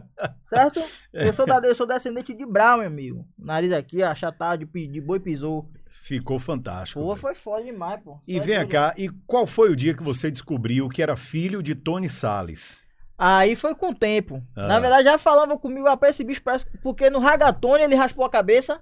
[0.42, 0.80] certo?
[1.12, 3.24] Eu sou, da, eu sou descendente de Brown, meu amigo.
[3.38, 5.68] Nariz aqui, achatado, de, de boi pisou.
[5.90, 7.00] Ficou fantástico.
[7.00, 8.20] Pô, foi foda demais, pô.
[8.26, 8.70] E vem tudo.
[8.70, 12.86] cá, e qual foi o dia que você descobriu que era filho de Tony Salles?
[13.18, 14.40] Aí foi com o tempo.
[14.56, 14.68] Ah.
[14.68, 16.64] Na verdade, já falavam comigo, rapaz, esse bicho parece.
[16.80, 18.80] Porque no Ragatone ele raspou a cabeça.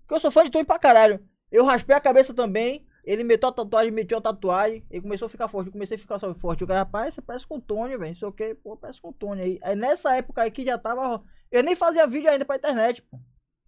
[0.00, 1.24] Porque eu sou fã de Tony pra caralho.
[1.50, 2.84] Eu raspei a cabeça também.
[3.04, 4.84] Ele meteu a tatuagem, meteu a tatuagem.
[4.90, 5.68] Ele começou a ficar forte.
[5.68, 6.64] Eu comecei a ficar forte.
[6.64, 8.08] O cara, rapaz, você parece com o Tony, velho.
[8.08, 8.54] Não sei o que.
[8.56, 9.58] Pô, parece com o Tony aí.
[9.62, 11.22] Aí nessa época aí que já tava.
[11.50, 13.18] Eu nem fazia vídeo ainda pra internet, pô.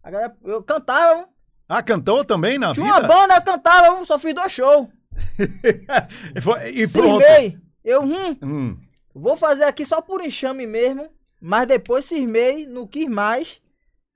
[0.02, 1.26] A galera, eu cantava.
[1.72, 3.06] Ah, cantou também na Tinha uma vida?
[3.06, 4.04] banda, eu cantava.
[4.04, 4.88] Só fiz dois shows.
[6.42, 7.24] Foi- E pronto.
[7.84, 8.36] Eu, hum.
[8.42, 8.76] Hum,
[9.14, 11.08] Vou fazer aqui só por enxame mesmo.
[11.40, 13.60] Mas depois cismei, não quis mais.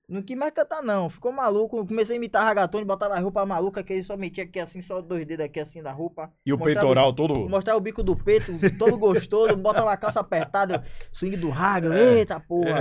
[0.06, 1.08] Não quis mais cantar, não.
[1.08, 1.86] Ficou maluco.
[1.86, 5.00] Comecei a imitar ragatone, botava a roupa maluca, que ele só metia aqui assim, só
[5.00, 6.30] dois dedos aqui assim da roupa.
[6.44, 7.48] E o peitoral todo.
[7.48, 12.18] Mostrar o bico do peito, todo gostoso, botava a calça apertada, swing do raga, É.
[12.18, 12.80] eita porra.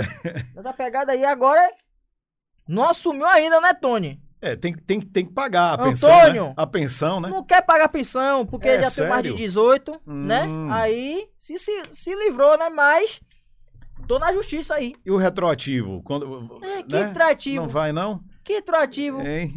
[0.54, 1.66] Essa pegada aí agora
[2.68, 4.20] não assumiu ainda, né, Tony?
[4.44, 6.10] É, tem, tem, tem que pagar a pensão.
[6.12, 6.44] Antônio!
[6.48, 6.54] Né?
[6.56, 7.28] A pensão, né?
[7.30, 9.34] Não quer pagar pensão, porque É, já tem mais de sério?
[9.36, 10.42] 18, né?
[10.46, 10.70] Hum.
[10.72, 12.68] Aí se, se, se livrou, né?
[12.68, 13.20] Mas
[14.06, 14.92] tô na justiça aí.
[15.04, 16.02] E o retroativo?
[16.02, 17.06] Quando, É, que né?
[17.06, 17.62] retroativo.
[17.62, 18.20] Não vai, não?
[18.44, 19.22] Que retroativo.
[19.26, 19.54] Hein?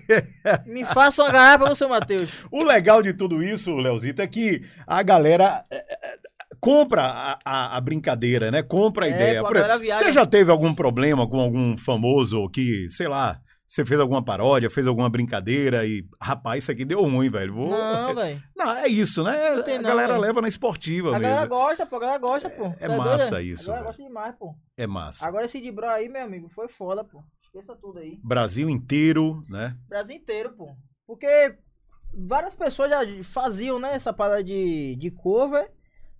[0.66, 2.30] Me faça uma garrafa seu Matheus.
[2.50, 6.16] O legal de tudo isso, Leozito, é que a galera é, é,
[6.58, 8.62] compra a, a- a brincadeira, né?
[8.62, 9.40] Compra a É, ideia.
[9.40, 9.98] a Por exemplo.
[9.98, 14.68] Você já teve algum problema com algum famoso que, sei lá, você fez alguma paródia,
[14.70, 17.54] fez alguma brincadeira e, rapaz, isso aqui deu ruim, velho.
[17.54, 17.70] Vou...
[17.70, 18.42] Não, velho.
[18.56, 19.56] Não, é isso, né?
[19.56, 20.20] Não tem a não, galera velho.
[20.20, 21.24] leva na esportiva A mesmo.
[21.24, 21.96] galera gosta, pô.
[21.96, 22.64] A galera gosta, pô.
[22.78, 23.42] É doido, massa né?
[23.42, 23.86] isso, A galera velho.
[23.86, 24.54] gosta demais, pô.
[24.76, 25.26] É massa.
[25.26, 27.22] Agora esse de bro aí, meu amigo, foi foda, pô.
[27.42, 28.18] Esqueça tudo aí.
[28.22, 29.76] Brasil inteiro, né?
[29.88, 30.74] Brasil inteiro, pô.
[31.06, 31.56] Porque
[32.12, 35.70] várias pessoas já faziam, né, essa parada de, de cover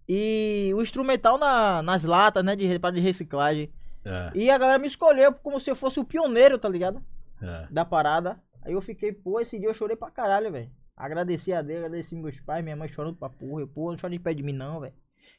[0.09, 3.73] e o instrumental na, nas latas, né, de, de reciclagem.
[4.05, 7.03] É, E a galera me escolheu como se eu fosse o pioneiro, tá ligado?
[7.45, 7.69] É.
[7.71, 8.41] Da parada.
[8.63, 10.71] Aí eu fiquei, pô, esse dia eu chorei pra caralho, velho.
[10.97, 13.63] Agradeci a Deus, agradeci meus pais, minha mãe chorando pra porra.
[13.63, 14.95] Eu, pô, não chora de pé de mim não, velho.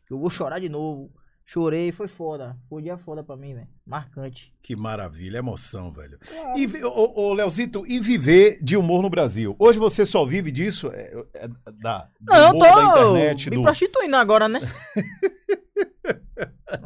[0.06, 1.12] Que eu vou chorar de novo.
[1.48, 2.58] Chorei, foi foda.
[2.68, 3.68] Foi um dia foda pra mim, velho.
[3.86, 4.52] Marcante.
[4.64, 6.18] Que maravilha, emoção, velho.
[6.56, 9.56] E, vi- ô, ô, Leozito, e viver de humor no Brasil?
[9.60, 10.90] Hoje você só vive disso?
[10.92, 11.48] É, é
[11.82, 13.64] da, do Não, eu tô da internet, me do...
[13.64, 14.60] prostituindo agora, né?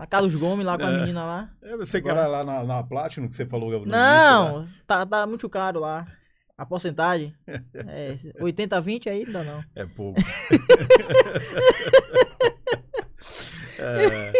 [0.10, 0.99] Carlos Gomes, lá com a É.
[1.01, 1.49] menina lá.
[1.62, 3.97] É, você que era lá na, na Platinum, que você falou início, né?
[3.97, 6.07] Não, tá, tá muito caro lá.
[6.57, 7.34] A porcentagem.
[7.88, 9.64] É, 80-20 aí não dá não.
[9.76, 10.20] É pouco.
[13.78, 14.34] É.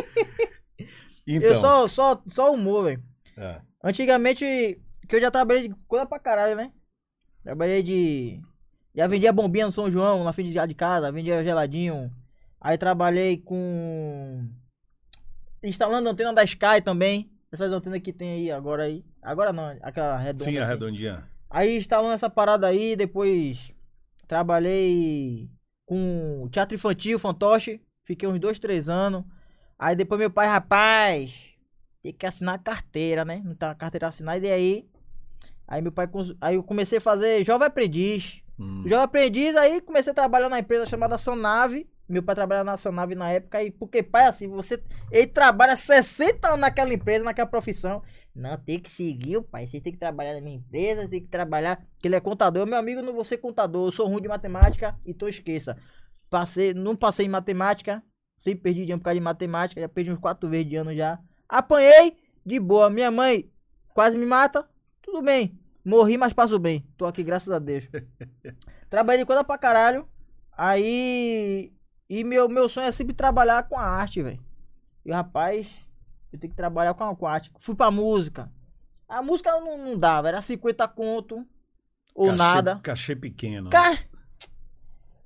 [1.28, 3.04] Então, Eu só, só, só humor, velho.
[3.38, 3.62] é.
[3.82, 4.44] Antigamente,
[5.08, 6.72] que eu já trabalhei de coisa pra caralho, né?
[7.44, 8.42] Trabalhei de.
[8.94, 12.12] Já vendia bombinha no São João, na frente de casa, vendia geladinho.
[12.60, 14.46] Aí trabalhei com.
[15.64, 17.32] Instalando antena da Sky também.
[17.52, 19.04] Essas antenas que tem aí agora aí.
[19.22, 20.44] Agora não, aquela redonda.
[20.44, 20.72] Sim, a assim.
[20.72, 21.28] redondinha.
[21.50, 23.74] Aí instalando essa parada aí, depois
[24.28, 25.50] trabalhei
[25.86, 27.82] com teatro infantil, fantoche.
[28.04, 29.24] Fiquei uns dois, três anos.
[29.78, 31.34] Aí depois meu pai, rapaz,
[32.02, 33.42] tem que assinar a carteira, né?
[33.44, 34.46] Não tá a carteira assinada.
[34.46, 34.90] E aí,
[35.68, 36.08] aí meu pai,
[36.40, 38.44] aí eu comecei a fazer jovem aprendiz.
[38.60, 38.84] Hum.
[38.86, 41.90] Jovem aprendiz, aí comecei a trabalhar na empresa chamada Sanave.
[42.10, 43.64] Meu pai trabalhava na Sanave na época.
[43.64, 44.82] E porque pai, assim, você.
[45.12, 48.02] Ele trabalha 60 anos naquela empresa, naquela profissão.
[48.34, 49.68] Não, tem que seguir, o pai.
[49.68, 51.86] Você tem que trabalhar na minha empresa, tem que trabalhar.
[52.00, 52.66] Que ele é contador.
[52.66, 53.88] Meu amigo, eu não vou ser contador.
[53.88, 55.78] Eu sou ruim de matemática, então esqueça.
[56.32, 58.02] Passei, não passei em matemática.
[58.38, 59.82] Sempre perdi ano por causa de matemática.
[59.82, 61.20] Já perdi uns quatro vezes de ano já.
[61.48, 62.90] Apanhei de boa.
[62.90, 63.52] Minha mãe
[63.94, 64.68] quase me mata.
[65.02, 65.60] Tudo bem.
[65.86, 66.88] Morri, mas passo bem.
[66.98, 67.88] Tô aqui, graças a Deus.
[68.90, 70.08] Trabalhei de coisa pra caralho.
[70.52, 71.72] Aí.
[72.10, 74.44] E meu, meu sonho é sempre trabalhar com a arte, velho.
[75.06, 75.88] E rapaz,
[76.34, 77.52] eu tenho que trabalhar com a, com a arte.
[77.60, 78.52] Fui pra música.
[79.08, 81.46] A música não, não dava, era 50 conto.
[82.16, 82.80] Ou Cachê- nada.
[82.82, 83.70] Cachê pequeno.
[83.70, 83.98] Ca...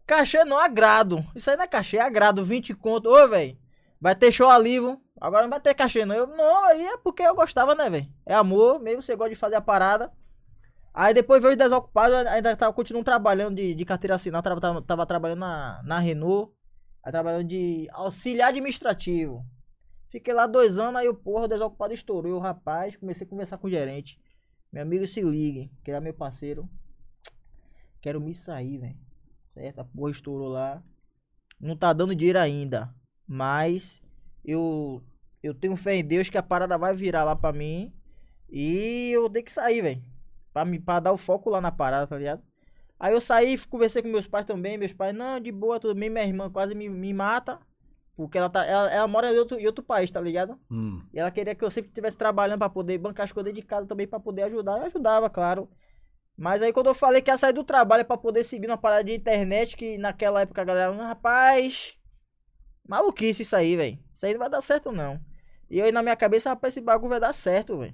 [0.06, 1.26] Cachê não, agrado.
[1.34, 2.44] Isso aí não é cachê, é agrado.
[2.44, 3.10] 20 conto.
[3.10, 3.58] Ô, velho.
[4.00, 5.02] Vai ter show ali, viu?
[5.20, 6.14] Agora não vai ter cachê, não.
[6.14, 8.08] Eu, não, aí é porque eu gostava, né, velho?
[8.26, 10.12] É amor, mesmo você gosta de fazer a parada.
[10.94, 14.82] Aí depois veio os desocupados, ainda tava continuando trabalhando de, de carteira assinada, tava, tava,
[14.82, 16.52] tava trabalhando na, na Renault,
[17.04, 19.46] aí trabalhando de auxiliar administrativo.
[20.10, 23.58] Fiquei lá dois anos, aí o porra, o desocupado estourou, eu, rapaz, comecei a conversar
[23.58, 24.22] com o gerente.
[24.72, 26.70] Meu amigo se ligue, que era meu parceiro.
[28.02, 28.98] Quero me sair, velho.
[29.54, 29.80] Certo?
[29.80, 30.84] A porra estourou lá.
[31.60, 32.94] Não tá dando dinheiro ainda.
[33.28, 34.02] Mas
[34.44, 35.04] eu
[35.42, 37.94] eu tenho fé em Deus que a parada vai virar lá pra mim.
[38.50, 40.04] E eu tenho que sair, velho.
[40.54, 42.42] Pra, me, pra dar o foco lá na parada, tá ligado?
[43.04, 44.78] Aí eu saí, conversei com meus pais também.
[44.78, 46.10] Meus pais, não, de boa, tudo bem.
[46.10, 47.60] Minha irmã quase me, me mata.
[48.16, 50.58] Porque ela, tá, ela, ela mora em outro, em outro país, tá ligado?
[50.72, 51.04] Hum.
[51.14, 53.86] E ela queria que eu sempre estivesse trabalhando pra poder bancar as coisas de casa
[53.86, 54.78] também pra poder ajudar.
[54.78, 55.70] Eu ajudava, claro.
[56.38, 59.04] Mas aí quando eu falei que ia sair do trabalho pra poder seguir uma parada
[59.04, 61.98] de internet, que naquela época a galera, "Ah, rapaz,
[62.88, 64.00] maluquice isso aí, velho.
[64.14, 65.20] Isso aí não vai dar certo não.
[65.70, 67.94] E aí na minha cabeça, rapaz, esse bagulho vai dar certo, velho.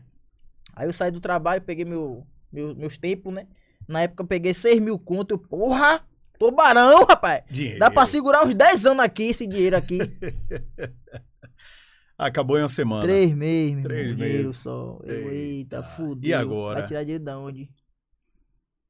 [0.76, 3.48] Aí eu saí do trabalho, peguei meu, meu- meus tempos, né?
[3.90, 6.06] Na época eu peguei 6 mil conto, eu, porra,
[6.38, 7.44] tô barão, rapaz.
[7.50, 7.80] Dinheiro.
[7.80, 9.98] Dá pra segurar uns 10 anos aqui, esse dinheiro aqui.
[12.16, 13.02] Acabou em uma semana.
[13.02, 14.58] Três meses, meu Três irmão, dinheiro meses.
[14.58, 15.00] só.
[15.04, 15.82] Eu, Eita.
[15.82, 16.30] fudeu.
[16.30, 16.80] E agora?
[16.82, 17.72] Vai tirar dinheiro da onde?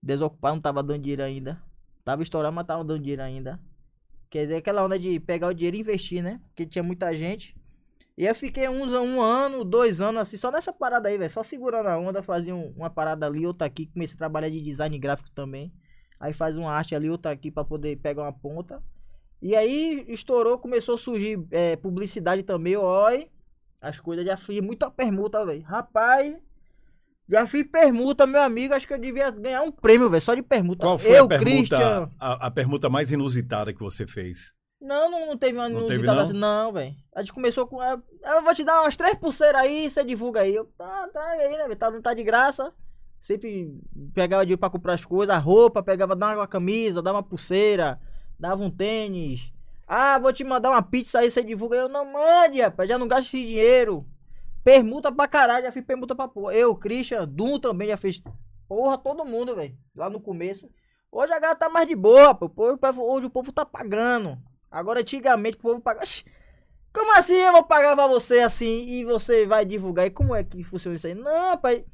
[0.04, 1.62] Desocupado não tava dando dinheiro ainda.
[2.04, 3.58] Tava estourado, mas tava dando dinheiro ainda.
[4.30, 6.42] Quer dizer, aquela onda de pegar o dinheiro e investir, né?
[6.50, 7.56] Porque tinha muita gente.
[8.20, 11.30] E eu fiquei uns, um ano, dois anos assim, só nessa parada aí, velho.
[11.32, 13.86] Só segurando a onda, fazia um- uma parada ali, outra aqui.
[13.88, 15.72] Comecei a trabalhar de design gráfico também.
[16.20, 18.84] Aí faz uma arte ali, outra aqui pra poder pegar uma ponta.
[19.42, 23.30] E aí estourou, começou a surgir é, publicidade também, oi.
[23.80, 25.62] As coisas já fiz muita permuta, velho.
[25.64, 26.38] Rapaz,
[27.30, 28.74] já fiz permuta, meu amigo.
[28.74, 30.86] Acho que eu devia ganhar um prêmio, velho, só de permuta.
[30.86, 32.10] Qual foi eu, a, permuta, Christian.
[32.20, 34.54] a, a permuta mais inusitada que você fez?
[34.82, 36.20] Não, não, não teve uma Não teve, não?
[36.20, 36.96] assim, não, velho.
[37.14, 37.84] A gente começou com.
[37.84, 40.56] é, Eu vou te dar umas três pulseiras aí, você divulga aí.
[40.56, 41.76] Eu, ah, traga aí, né?
[41.76, 42.74] Tá, não tá de graça.
[43.20, 43.78] Sempre
[44.14, 48.00] pegava dinheiro pra comprar as coisas, a roupa, pegava, dava uma camisa, dava uma pulseira,
[48.40, 49.52] dava um tênis.
[49.86, 51.76] Ah, vou te mandar uma pizza aí, você divulga.
[51.76, 54.06] Eu não mande, rapaz, já não gasta esse dinheiro.
[54.64, 56.54] Permuta pra caralho, já fiz permuta pra porra.
[56.54, 58.22] Eu, Christian, Dum também já fez.
[58.68, 59.76] Porra, todo mundo, velho.
[59.96, 60.70] Lá no começo.
[61.12, 62.36] Hoje a galera tá mais de boa.
[62.36, 62.50] Pô,
[63.00, 64.38] Hoje o povo tá pagando.
[64.72, 66.06] Agora, antigamente, o povo pagava.
[66.94, 70.08] Como assim eu vou pagar pra você assim e você vai divulgar?
[70.08, 71.14] E como é que funciona isso aí?
[71.14, 71.86] Não, pai.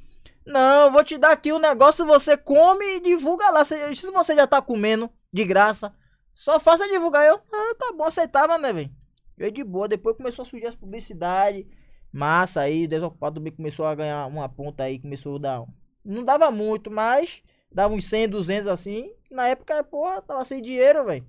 [0.45, 3.65] Não, vou te dar aqui o negócio, você come e divulga lá.
[3.65, 3.75] Se
[4.11, 5.93] você já tá comendo de graça,
[6.33, 7.25] só faça divulgar.
[7.25, 8.91] Eu, ah, tá bom, aceitava, né, velho?
[9.37, 9.87] Eu de boa.
[9.87, 11.65] Depois começou a surgir as publicidades.
[12.11, 15.61] Massa aí, desocupado também começou a ganhar uma ponta aí, começou a dar.
[15.61, 15.67] um-
[16.05, 19.11] Não dava muito, mas dava uns 100, 200 assim.
[19.29, 21.25] Na época, porra, tava sem dinheiro, velho.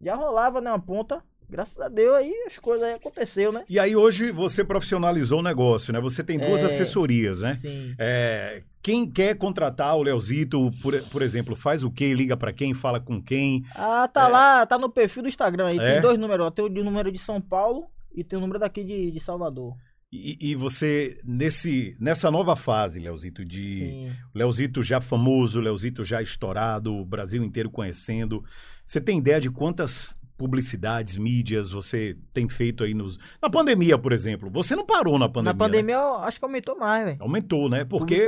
[0.00, 1.22] Já rolava, né, uma ponta.
[1.48, 3.62] Graças a Deus aí as coisas aí aconteceu, né?
[3.70, 6.00] E aí hoje você profissionalizou o negócio, né?
[6.00, 6.66] Você tem duas É.
[6.66, 7.54] assessorias, né?
[7.54, 7.94] Sim.
[8.00, 12.12] É, quem quer contratar o Leozito, por, por exemplo, faz o quê?
[12.12, 12.74] Liga pra quem?
[12.74, 13.62] Fala com quem?
[13.76, 15.78] Ah, tá lá, tá no perfil do Instagram aí.
[15.78, 15.92] É?
[15.92, 16.50] Tem dois números, ó.
[16.50, 19.76] Tem o número de São Paulo e tem o número daqui de, de Salvador.
[20.12, 24.12] E, e você, nesse, nessa nova fase, Leozito, de Sim.
[24.34, 28.44] Leozito já famoso, Leozito já estourado, o Brasil inteiro conhecendo,
[28.84, 33.18] você tem ideia de quantas publicidades, mídias você tem feito aí nos...
[33.42, 34.50] Na pandemia, por exemplo.
[34.52, 37.16] Você não parou na pandemia, Na pandemia, eu acho que aumentou mais, velho.
[37.18, 37.24] né?
[37.24, 37.84] Aumentou, né?
[37.84, 38.26] Porque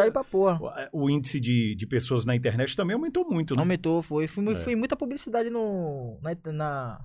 [0.91, 3.61] o, índice de, de pessoas na internet também aumentou muito, né?
[3.61, 4.27] Aumentou, foi.
[4.27, 4.75] Fui, mu- É.
[4.75, 6.19] muita publicidade no.
[6.23, 7.01] Na, na,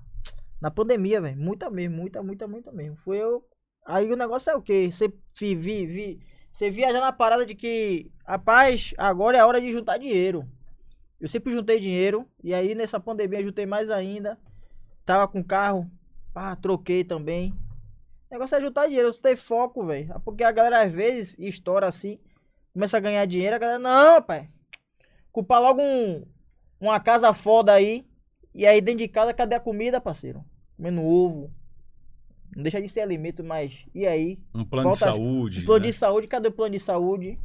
[0.60, 1.36] Na pandemia, velho.
[1.38, 2.96] Muita mesmo, muita, muita, muita mesmo.
[2.96, 3.44] Foi eu.
[3.84, 4.90] Aí o negócio é o quê?
[4.90, 6.20] Você vi, vi,
[6.52, 10.48] você viaja na parada de que, rapaz, agora é a hora de juntar dinheiro.
[11.20, 12.28] Eu sempre juntei dinheiro.
[12.42, 14.38] E aí nessa pandemia eu juntei mais ainda.
[15.04, 15.90] Tava com carro.
[16.34, 17.50] Ah, troquei também.
[18.30, 20.20] O negócio é juntar dinheiro, você tem foco, velho.
[20.24, 22.18] Porque a galera às vezes estoura assim,
[22.72, 24.48] começa a ganhar dinheiro, a galera, não, pai.
[25.30, 26.24] Culpar logo um,
[26.80, 28.06] uma casa foda aí.
[28.54, 30.44] E aí dentro de casa, cadê a comida, parceiro?
[30.76, 31.52] Comendo ovo.
[32.54, 33.84] Não deixa de ser alimento, mas.
[33.94, 34.38] E aí?
[34.54, 35.62] Um plano de saúde.
[35.62, 35.90] Um plano né?
[35.90, 37.38] de saúde, cadê o plano de saúde?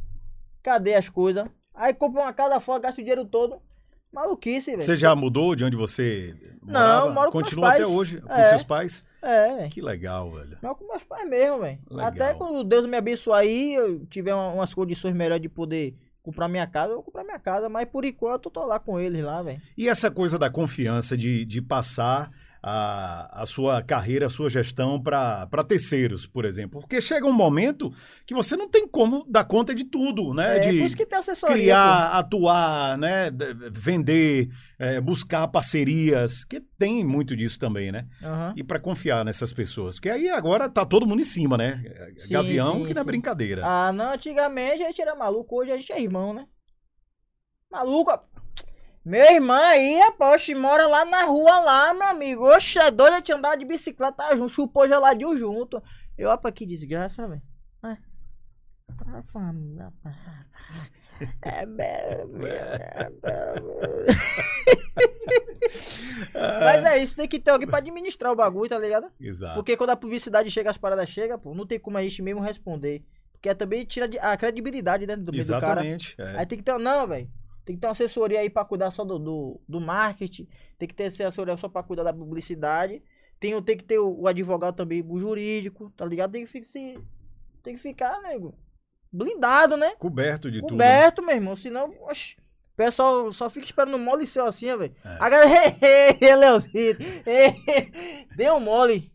[0.62, 1.48] Cadê as coisas?
[1.74, 3.60] Aí compra uma casa fora, gasta o dinheiro todo.
[4.12, 4.82] Maluquice, velho.
[4.82, 7.06] Você já mudou de onde você morava?
[7.06, 8.44] Não, moro Continua com até hoje com é.
[8.50, 9.06] seus pais?
[9.22, 9.68] É.
[9.68, 10.58] Que legal, velho.
[10.62, 11.78] Moro com meus pais mesmo, velho.
[11.98, 16.66] Até quando Deus me abençoar aí, eu tiver umas condições melhores de poder comprar minha
[16.66, 17.68] casa, eu vou comprar minha casa.
[17.68, 19.62] Mas por enquanto eu tô lá com eles lá, velho.
[19.78, 22.32] E essa coisa da confiança de, de passar
[22.62, 26.80] a, a sua carreira, a sua gestão para terceiros, por exemplo.
[26.80, 27.92] Porque chega um momento
[28.26, 30.56] que você não tem como dar conta de tudo, né?
[30.56, 30.96] É, de
[31.46, 32.16] criar, pô.
[32.18, 33.30] atuar, né?
[33.72, 38.06] vender, é, buscar parcerias, que tem muito disso também, né?
[38.22, 38.52] Uhum.
[38.56, 39.98] E para confiar nessas pessoas.
[39.98, 41.82] Que aí agora tá todo mundo em cima, né?
[42.16, 43.62] Sim, Gavião, sim, que não é brincadeira.
[43.64, 46.46] Ah, não, antigamente a gente era maluco, hoje a gente é irmão, né?
[47.70, 48.10] Maluco,
[49.04, 52.44] Meu irmão aí, poxa, mora lá na rua lá, meu amigo.
[52.54, 55.82] Oxe, é doido a te andar de bicicleta junto, chupou geladinho junto.
[56.18, 57.42] Eu, opa, que desgraça, velho.
[57.82, 57.96] Ah.
[59.06, 59.90] Ah, família,
[61.42, 61.66] É,
[66.64, 69.10] Mas é isso, tem que ter alguém pra administrar o bagulho, tá ligado?
[69.20, 69.54] Exato.
[69.54, 72.40] Porque quando a publicidade chega, as paradas chegam, pô, não tem como a gente mesmo
[72.40, 73.02] responder.
[73.32, 75.80] Porque também tira de- a credibilidade dentro do meio do cara.
[75.80, 76.14] Exatamente.
[76.18, 76.38] é.
[76.38, 77.30] Aí tem que ter, não, velho.
[77.64, 80.48] Tem que ter uma assessoria aí pra cuidar só do, do, do marketing.
[80.78, 83.02] Tem que ter assessoria só pra cuidar da publicidade.
[83.38, 86.32] Tem, tem que ter o, o advogado também, o jurídico, tá ligado?
[86.32, 86.98] Tem que, fi- se,
[87.62, 88.54] tem que ficar, nego,
[89.12, 89.92] blindado, né?
[89.98, 90.76] Coberto de tudo.
[90.76, 90.84] né?
[91.00, 91.56] Coberto, meu irmão.
[91.56, 94.94] Senão, oxe, o pessoal só fica esperando mole seu assim, velho.
[95.04, 95.16] É.
[95.20, 95.76] A galera,
[96.38, 97.02] Leozito,
[98.36, 99.12] deu um mole.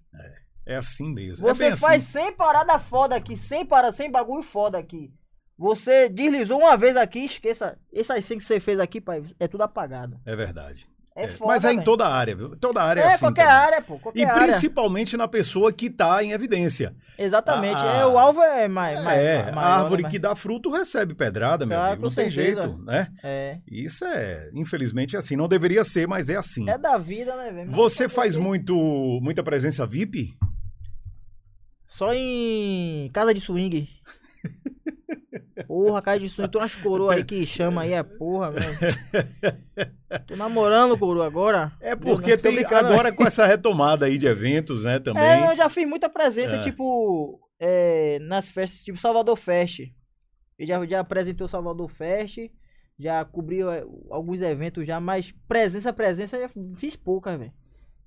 [0.65, 1.47] É assim mesmo.
[1.47, 2.25] é Você bem faz assim.
[2.27, 5.13] 100 paradas foda aqui, 100 paradas, 100 bagulho foda aqui.
[5.57, 7.77] Você deslizou uma vez aqui, esqueça.
[7.93, 10.19] Essas 100 que você fez aqui, pai, é tudo apagado.
[10.25, 10.85] É verdade.
[11.17, 12.57] É, É, foda, Mas é em toda área, viu?
[12.57, 13.19] Toda área é, É, assim.
[13.19, 13.57] qualquer também.
[13.57, 13.97] área, pô.
[13.97, 14.47] Qualquer E área.
[14.49, 16.93] principalmente na pessoa que tá em evidência.
[17.17, 17.77] Exatamente.
[17.77, 19.01] Ah, é, o alvo é mais.
[19.01, 22.09] mais é, mais- a maior, árvore né, que dá fruto recebe pedrada, meu Claro, amigo.
[22.09, 22.63] Não tem certeza.
[22.63, 23.07] jeito, né?
[23.23, 23.59] É.
[23.65, 25.37] Isso é, infelizmente, assim.
[25.37, 26.69] Não deveria ser, mas é assim.
[26.69, 27.71] É da vida, né, velho?
[27.71, 28.75] Você faz muito,
[29.23, 30.35] muita presença VIP?
[31.87, 33.87] Só em casa de swing.
[35.76, 36.49] Porra, casa de swing.
[36.49, 38.78] Tem umas coroas aí que chama aí, é porra, velho.
[40.26, 41.73] Tô namorando, coroa, agora.
[41.82, 45.21] É porque tem agora com essa retomada aí de eventos, né, também.
[45.21, 46.59] É, eu já fiz muita presença, É.
[46.59, 49.82] tipo, é, nas festas, tipo Salvador Fest.
[50.57, 52.38] Eu já, já apresentei o Salvador Fest,
[52.97, 57.51] já cobri é, alguns eventos já, mas presença, presença, já fiz pouca, velho.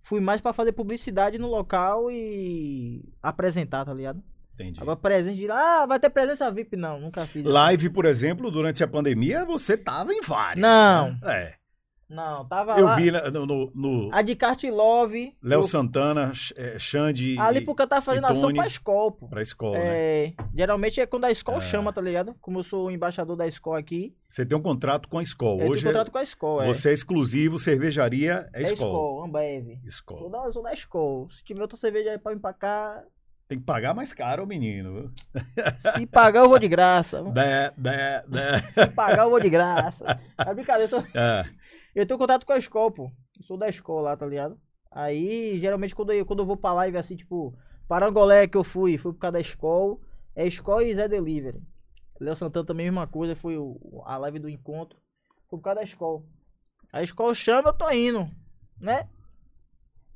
[0.01, 4.23] Fui mais pra fazer publicidade no local e apresentar, tá ligado?
[4.59, 4.81] Entendi.
[4.81, 7.45] Agora presença de ah, vai ter presença VIP, não, nunca fiz.
[7.45, 10.61] Live, por exemplo, durante a pandemia, você tava em várias.
[10.61, 11.17] Não.
[11.23, 11.55] né?
[12.11, 12.81] Não, tava É.
[12.81, 12.97] Eu lá.
[12.97, 15.37] vi na- no, no, no A de Kart Love.
[15.43, 19.29] Léo eu- Santana, é, Xande Ali porque eu tava fazendo ação pra escola, pô.
[19.29, 19.85] pra escola, né?
[20.25, 21.61] É, geralmente é quando a escola Ah.
[21.61, 22.35] chama, tá ligado?
[22.41, 25.63] Como eu sou o embaixador da escola aqui, Você tem um contrato com a escola.
[25.63, 26.65] eu Hoje tenho contrato com a escola.
[26.65, 26.69] é.
[26.69, 28.91] você é exclusivo, cervejaria é é escola.
[28.91, 29.79] escola, Ambev.
[29.85, 30.21] Escola.
[30.23, 31.29] Sou da, eu sou da escola.
[31.31, 33.05] Se tiver outra cerveja aí pra vir pra cá,
[33.49, 34.93] Tem que pagar mais caro, o menino.
[34.93, 35.13] viu?
[35.95, 37.23] se pagar eu vou de graça.
[37.23, 38.59] Bé, bé, bé.
[38.73, 40.05] Se pagar eu vou de graça.
[40.37, 41.49] É brincadeira, eu, tô- É,
[41.95, 43.11] eu tenho contato com a escola, pô.
[43.39, 44.59] Eu sou da escola lá, tá ligado?
[44.93, 47.57] Aí, geralmente, quando eu, quando eu vou pra live assim, tipo,
[47.89, 49.97] Parangolé que eu fui, fui por causa da escola.
[50.37, 51.59] É escola e Zé Delivery.
[52.21, 54.99] Léo Santana também, mesma coisa, foi o, a live do encontro.
[55.49, 56.23] Foi por causa da escola.
[56.93, 58.29] A escola chama, eu tô indo,
[58.79, 59.09] né?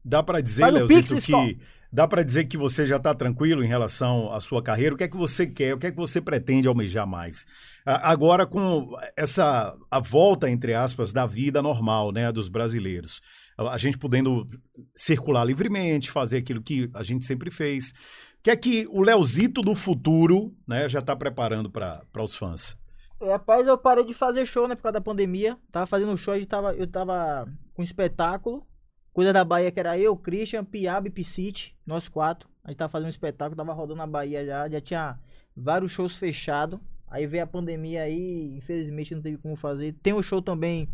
[0.04, 1.48] Dá pra dizer, Faz o Leozito, Pix, escola.
[1.92, 4.94] Dá pra dizer que você já tá tranquilo em relação à sua carreira.
[4.94, 5.74] O que é que você quer?
[5.74, 7.44] O que é que você pretende almejar mais?
[7.84, 13.20] Agora com essa a volta entre aspas da vida normal, né, dos brasileiros.
[13.58, 14.48] A gente podendo
[14.94, 17.90] circular livremente, fazer aquilo que a gente sempre fez.
[18.38, 22.74] O que é que o Leozito do futuro, né, já tá preparando para os fãs?
[23.20, 25.56] Rapaz, eu parei de fazer show, né, por causa da pandemia.
[25.70, 28.66] Tava fazendo show, gente tava, eu tava com espetáculo.
[29.12, 32.48] Coisa da Bahia, que era eu, Christian, Piaba e Piscite, nós quatro.
[32.64, 35.20] A gente tava fazendo um espetáculo, tava rodando na Bahia já, já tinha
[35.54, 36.80] vários shows fechados.
[37.08, 39.94] Aí veio a pandemia aí, infelizmente não teve como fazer.
[40.02, 40.88] Tem um show também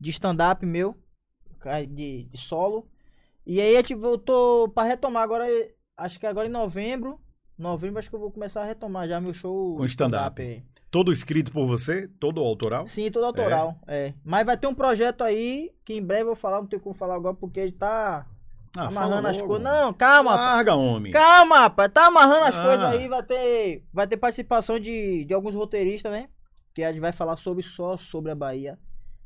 [0.00, 0.96] de stand-up meu,
[1.88, 2.88] de, de solo.
[3.44, 5.44] E aí a gente voltou pra retomar agora,
[5.98, 7.20] acho que agora em novembro.
[7.60, 9.76] Novembro acho que eu vou começar a retomar já meu show.
[9.76, 10.40] Com stand-up.
[10.40, 10.62] aí.
[10.90, 12.08] Todo escrito por você?
[12.18, 12.86] Todo autoral?
[12.88, 13.76] Sim, todo autoral.
[13.86, 14.12] É.
[14.24, 16.94] Mas vai ter um projeto aí que em breve eu vou falar, não tenho como
[16.94, 18.26] falar agora porque ele tá
[18.76, 19.62] Ah, amarrando as coisas.
[19.62, 20.34] Não, calma.
[20.34, 21.12] Larga, homem.
[21.12, 21.90] Calma, rapaz.
[21.92, 22.62] Tá amarrando as Ah.
[22.64, 26.28] coisas aí, vai ter, vai ter participação de, de alguns roteiristas, né?
[26.74, 28.76] Que a gente vai falar sobre só sobre a Bahia.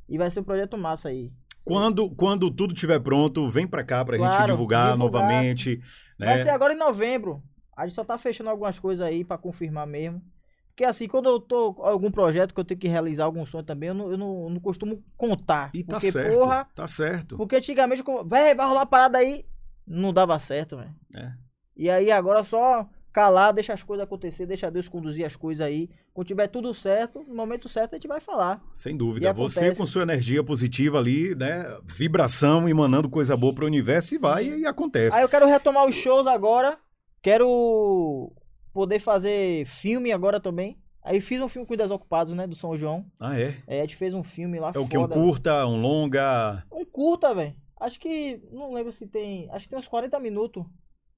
[0.08, 1.30] E vai ser um projeto massa aí.
[1.64, 4.98] Quando, quando tudo estiver pronto, vem pra cá pra gente Claro, divulgar, divulgar.
[5.22, 5.80] novamente.
[6.18, 6.42] Vai Né?
[6.42, 7.42] ser agora em novembro.
[7.76, 10.22] A gente só tá fechando algumas coisas aí pra confirmar mesmo.
[10.68, 13.62] Porque assim, quando eu tô com algum projeto que eu tenho que realizar algum sonho
[13.62, 15.70] também, eu não, eu não, eu não costumo contar.
[15.72, 16.34] E tá porque, certo.
[16.34, 17.36] porra, Tá certo.
[17.36, 19.46] porque antigamente, vai rolar uma parada aí,
[19.86, 20.94] não dava certo, velho.
[21.16, 21.32] É.
[21.76, 25.88] E aí agora só calar, deixa as coisas acontecer, deixa Deus conduzir as coisas aí.
[26.12, 28.60] Quando tiver tudo certo, no momento certo a gente vai falar.
[28.72, 29.32] Sem dúvida.
[29.32, 31.64] Você com sua energia positiva ali, né?
[31.84, 35.16] Vibração, emanando coisa boa pro universo e vai e acontece.
[35.16, 36.76] Aí eu quero retomar os shows agora.
[37.24, 38.30] Quero
[38.70, 40.78] poder fazer filme agora também.
[41.02, 42.46] Aí fiz um filme com os Desocupados, né?
[42.46, 43.06] Do São João.
[43.18, 43.56] Ah, é?
[43.66, 44.98] É, a gente fez um filme lá É o que?
[44.98, 46.62] Um curta, um longa.
[46.70, 47.56] Um curta, velho.
[47.80, 48.42] Acho que.
[48.52, 49.48] Não lembro se tem.
[49.50, 50.66] Acho que tem uns 40 minutos.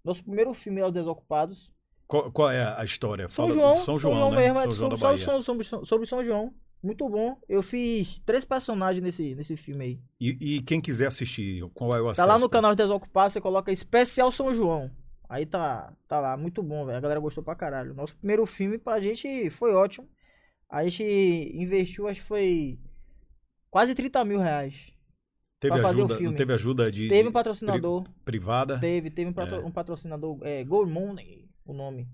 [0.05, 1.75] Nosso primeiro filme é os Desocupados.
[2.07, 3.29] Qual, qual é a história?
[3.29, 3.75] São Fala- João.
[3.75, 4.37] São João, né?
[4.37, 4.61] mesmo.
[4.61, 6.55] É São João sobre, sobre, sobre, sobre São João.
[6.81, 7.37] Muito bom.
[7.49, 10.01] Eu fiz três personagens nesse, nesse filme aí.
[10.21, 12.25] E, e quem quiser assistir, qual é o acesso?
[12.25, 14.89] Tá lá no canal Desocupados, você coloca Especial São João.
[15.29, 16.99] Aí tá, tá lá, muito bom, velho.
[16.99, 17.95] A galera gostou pra caralho.
[17.95, 20.09] Nosso primeiro filme pra gente foi ótimo.
[20.70, 21.03] A gente
[21.55, 22.79] investiu, acho que foi
[23.70, 24.93] quase 30 mil reais.
[25.59, 28.79] Teve pra fazer o ajuda, não teve ajuda de, Teve um patrocinador, privada?
[28.79, 29.64] teve, teve um, patro- É.
[29.64, 32.07] um patrocinador, é, Gold Money, o nome.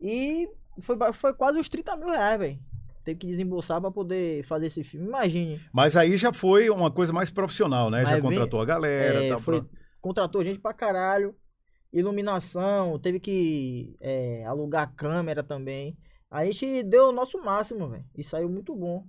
[0.00, 0.48] E
[0.80, 2.58] foi, foi quase uns 30 mil reais, velho.
[3.04, 5.06] Teve que desembolsar pra poder fazer esse filme.
[5.08, 5.60] Imagine.
[5.72, 7.98] Mas aí já foi uma coisa mais profissional, né?
[8.04, 11.34] já Mas vem- contratou a galera, É, tá foi- pro- contratou gente pra caralho.
[11.94, 15.96] Iluminação, teve que é, alugar câmera também.
[16.28, 18.04] A gente deu o nosso máximo, velho.
[18.16, 19.06] E saiu muito bom.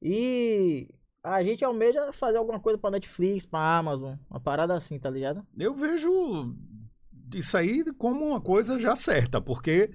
[0.00, 0.88] E
[1.22, 4.14] a gente almeja fazer alguma coisa pra Netflix, pra Amazon.
[4.30, 5.44] Uma parada assim, tá ligado?
[5.58, 6.54] Eu vejo
[7.34, 9.90] isso aí como uma coisa já certa, porque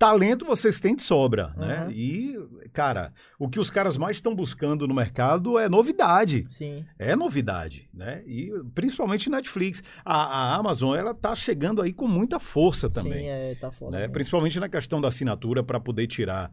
[0.00, 1.84] talento vocês têm de sobra, né?
[1.84, 1.90] Uhum.
[1.90, 6.46] E, cara, o que os caras mais estão buscando no mercado é novidade.
[6.48, 6.86] Sim.
[6.98, 8.22] É novidade, né?
[8.26, 9.82] E principalmente Netflix.
[10.02, 13.24] A, a Amazon, ela tá chegando aí com muita força também.
[13.24, 13.98] Sim, é, tá foda.
[13.98, 14.08] né?
[14.08, 16.50] Principalmente na questão da assinatura para poder tirar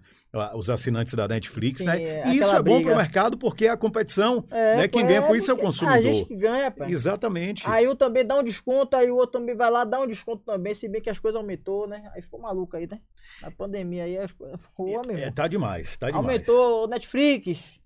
[0.56, 2.04] os assinantes da Netflix, Sim, né?
[2.04, 4.88] é, E isso é bom para o mercado porque é a competição, É, né?
[4.88, 5.98] Quem ganha com isso é o consumidor.
[5.98, 6.90] A gente que ganha, pá.
[6.90, 7.64] Exatamente.
[7.68, 10.44] Aí um também dá um desconto, aí o outro também vai lá dar um desconto
[10.46, 12.10] também, se bem que as coisas aumentou, né?
[12.14, 13.00] Aí ficou maluco aí, né?
[13.42, 14.60] Na pandemia aí as coisas.
[14.76, 16.26] Pô, É, tá demais, tá demais.
[16.26, 17.77] Aumentou o Netflix.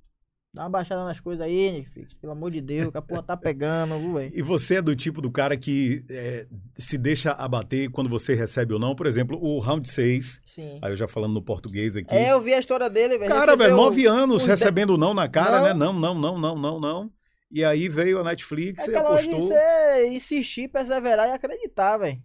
[0.54, 2.14] Dá uma baixada nas coisas aí, Netflix.
[2.14, 4.32] Pelo amor de Deus, que a porra tá pegando, velho?
[4.36, 6.46] E você é do tipo do cara que é,
[6.78, 8.94] se deixa abater quando você recebe ou não?
[8.94, 10.78] Por exemplo, o Round 6, Sim.
[10.82, 12.14] aí eu já falando no português aqui.
[12.14, 13.32] É, eu vi a história dele, velho.
[13.32, 15.64] cara, velho, nove anos recebendo não na cara, Não.
[15.64, 15.74] né?
[15.74, 17.12] Não, não, não, não, não, não.
[17.50, 19.48] E aí veio a Netflix É e de apostou.
[19.48, 22.22] você insistir, perseverar e acreditar, velho.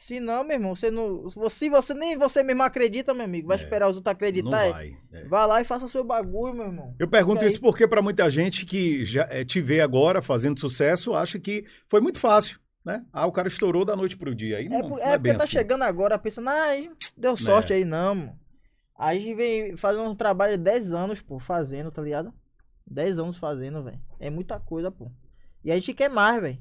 [0.00, 1.28] Se não, meu irmão, você não.
[1.50, 4.64] Se você nem você mesmo acredita, meu amigo, vai É, esperar os outros acreditar.
[4.64, 4.70] é?
[4.72, 4.96] vai.
[5.12, 5.24] é.
[5.24, 6.94] Vai lá e faça seu bagulho, meu irmão.
[6.98, 11.14] Eu pergunto isso porque para muita gente que já é, te vê agora fazendo sucesso,
[11.14, 13.04] acha que foi muito fácil, né?
[13.12, 14.58] Ah, o cara estourou da noite pro dia.
[14.58, 15.52] Aí É, não, é é bem porque tá assim.
[15.52, 18.38] chegando agora pensando, ai, deu sorte aí, não, mano.
[18.96, 22.32] Aí a gente vem fazendo um trabalho de 10 anos, pô, fazendo, tá ligado?
[22.86, 24.00] 10 anos fazendo, velho.
[24.18, 25.10] É muita coisa, pô.
[25.64, 26.58] E a gente quer mais, velho.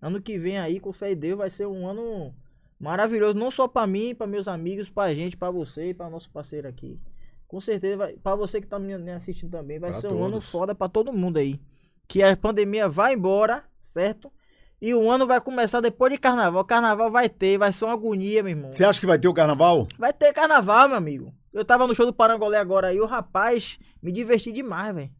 [0.00, 2.34] Ano que vem aí, com fé em Deus, vai ser um ano
[2.82, 3.34] maravilhoso.
[3.34, 6.68] Não só pra mim, pra meus amigos, pra gente, pra você e pra nosso parceiro
[6.68, 7.00] aqui.
[7.46, 10.40] Com certeza, vai, pra você que tá me assistindo também, vai Pra ser um ano
[10.40, 11.60] foda pra todo mundo aí.
[12.08, 14.32] Que a pandemia vai embora, certo?
[14.80, 16.64] E o ano vai começar depois de carnaval.
[16.64, 18.72] Carnaval vai ter, vai ser uma agonia, meu irmão.
[18.72, 19.86] Você acha que vai ter o carnaval?
[19.96, 21.32] Vai ter carnaval, meu amigo.
[21.52, 25.10] Eu tava no show do Parangolé agora aí, o rapaz, me diverti demais, velho.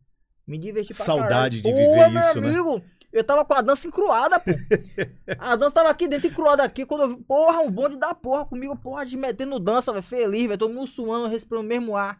[0.45, 1.63] Me diverti pra Saudade caralho.
[1.63, 2.49] de viver meu isso, né?
[2.49, 2.83] amigo.
[3.13, 4.51] Eu tava com a dança encruada, pô.
[5.39, 6.87] a dança tava aqui dentro encruada aqui.
[6.87, 10.03] Quando eu vi, porra, um bonde da porra comigo, porra, de metendo dança, velho.
[10.03, 10.59] Feliz, velho.
[10.59, 12.19] Todo mundo suando, respirando o mesmo ar.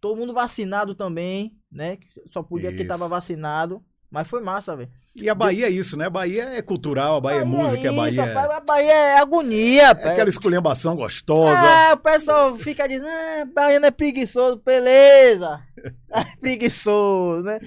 [0.00, 1.98] Todo mundo vacinado também, né?
[2.30, 3.82] Só podia quem tava vacinado.
[4.10, 4.90] Mas foi massa, velho.
[5.14, 6.06] E a Bahia é isso, né?
[6.06, 8.92] A Bahia é cultural, a Bahia é música, a isso, Bahia é, rapaz, a Bahia
[8.92, 11.58] é agonia, é aquela esculhambação gostosa.
[11.58, 15.58] Ah, o pessoal fica dizendo, ah, baiano é preguiçoso, beleza.
[16.12, 17.60] É preguiçoso, né?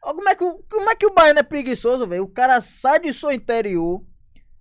[0.00, 2.22] Como é, que, o- como é que o baiano é preguiçoso, velho?
[2.24, 4.02] O cara sai de seu interior,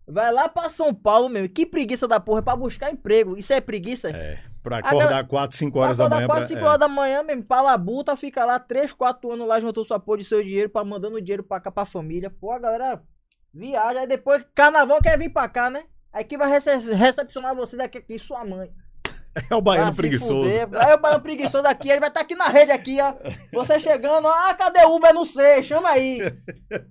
[0.08, 1.48] vai lá pra São Paulo, meu.
[1.48, 3.38] Que preguiça da porra, é pra buscar emprego.
[3.38, 4.10] Isso é preguiça?
[4.10, 6.28] É, pra acordar 4, 5 horas Pra da acordar manhã.
[6.28, 6.68] 4, pra- 5 é.
[6.68, 10.18] horas da manhã, mesmo, pra labuta, fica lá 3, 4 anos lá, juntou sua porra
[10.18, 12.30] de seu dinheiro, pra mandando dinheiro pra cá pra família.
[12.30, 13.02] Pô, a galera
[13.52, 15.84] Viaja, aí depois carnaval quer vir pra cá, né?
[16.14, 18.70] Aí quem vai rece- recepcionar você daqui aqui, sua mãe.
[19.50, 20.50] É o baiano se preguiçoso.
[20.76, 23.14] Aí o baiano preguiçoso aqui, ele vai estar aqui na rede aqui, ó.
[23.54, 25.14] Você chegando, ah, cadê o Uber?
[25.14, 26.20] Não sei, chama aí.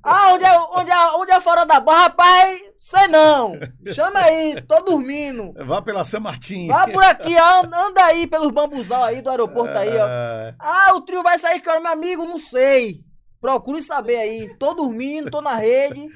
[0.02, 2.04] Ah, onde é, onde é, onde é fora da barra?
[2.04, 3.52] Rapaz, sei não.
[3.94, 5.52] Chama aí, tô dormindo.
[5.66, 6.66] Vá pela San Martin.
[6.68, 10.04] Vai por aqui, ó, anda aí pelos bambuzal aí do aeroporto aí, ó.
[10.06, 13.00] Ah, Ah, o trio vai sair, cara, meu amigo, não sei.
[13.40, 14.54] Procure saber aí.
[14.58, 16.08] Tô dormindo, tô na rede.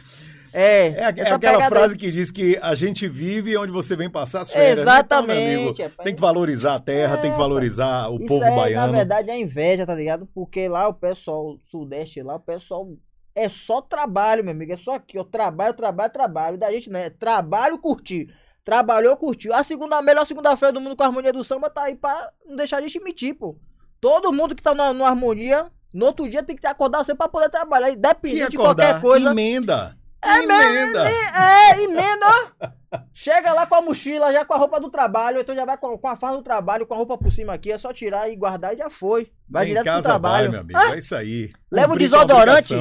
[0.53, 3.97] É, É, a- é aquela pegada frase que diz que a gente vive onde você
[3.97, 4.45] vem passar né?
[4.45, 6.05] Então, meu amigo, Exatamente, rapaz.
[6.05, 8.93] tem que valorizar a terra, É, tem que valorizar o povo é, baiano.
[8.93, 10.27] na verdade, é inveja, tá ligado?
[10.35, 12.89] Porque lá o pessoal, sudeste lá, o pessoal
[13.35, 14.73] é só trabalho, meu amigo.
[14.73, 15.25] É só aqui, ó.
[15.25, 16.59] Trabalho, trabalho, trabalho.
[16.59, 17.09] Da gente, né?
[17.09, 18.29] Trabalho, curtir.
[18.65, 19.53] Trabalhou, curtiu.
[19.55, 22.31] A segunda, a melhor segunda-feira do mundo com a harmonia do samba tá aí pra
[22.47, 23.57] não deixar a gente mentir, pô.
[24.01, 27.29] Todo mundo que tá na, na harmonia, no outro dia tem que acordar sempre pra
[27.29, 27.91] poder trabalhar.
[27.91, 29.31] Independente de acordar, qualquer coisa.
[29.31, 29.97] emenda.
[30.25, 31.11] É emenda.
[31.11, 32.27] É, emenda,
[32.62, 32.68] ó.
[33.14, 35.97] Chega lá com a mochila, já com a roupa do trabalho, então já vai com,
[35.97, 38.37] com a farda do trabalho, com a roupa por cima aqui, é só tirar e
[38.37, 39.33] guardar e já foi.
[39.49, 40.45] Vai em direto pro casa trabalho.
[40.45, 40.79] vai, meu amigo.
[40.79, 41.49] Ah, É isso aí.
[41.70, 42.75] Leva o desodorante?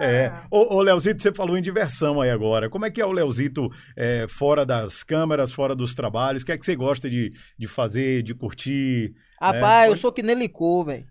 [0.00, 0.26] É.
[0.26, 0.46] Ah.
[0.50, 2.70] Ô, ô, Leozito, você falou em diversão aí agora.
[2.70, 6.42] Como é que é o Leozito é, fora das câmeras, fora dos trabalhos?
[6.42, 9.12] O que é que você gosta de, de fazer, de curtir?
[9.40, 11.06] Rapaz, eu pode- sou que nem licor, velho.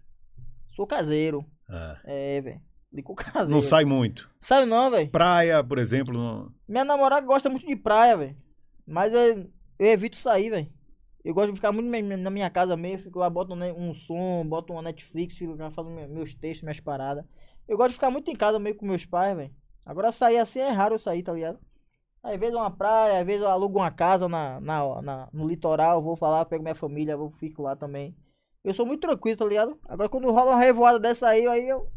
[0.76, 1.46] Sou caseiro.
[1.70, 2.62] Ah, É, velho.
[2.98, 3.50] Licor caseiro.
[3.50, 4.30] não sai muito.
[4.42, 5.10] Sabe não, velho.
[5.10, 6.14] Praia, por exemplo.
[6.14, 8.36] não- Minha namorada gosta muito de praia, velho.
[8.86, 10.68] Mas eu, eu evito sair, velho.
[11.24, 13.04] Eu gosto de ficar muito na minha- casa mesmo.
[13.04, 16.80] Fico lá, boto um som, boto uma Netflix, fico lá fazendo me- meus textos, minhas
[16.80, 17.24] paradas.
[17.68, 19.52] Eu gosto de ficar muito em casa meio com meus pais, velho.
[19.86, 21.60] Agora sair assim é raro eu sair, tá ligado?
[22.24, 25.48] Aí, Às vezes uma praia, às vezes eu alugo uma casa na, na, na- no
[25.48, 28.16] litoral, vou falar, pego minha família, vou fico lá também.
[28.64, 29.78] Eu sou muito tranquilo, tá ligado?
[29.86, 31.90] Agora quando rola uma revoada dessa aí, aí eu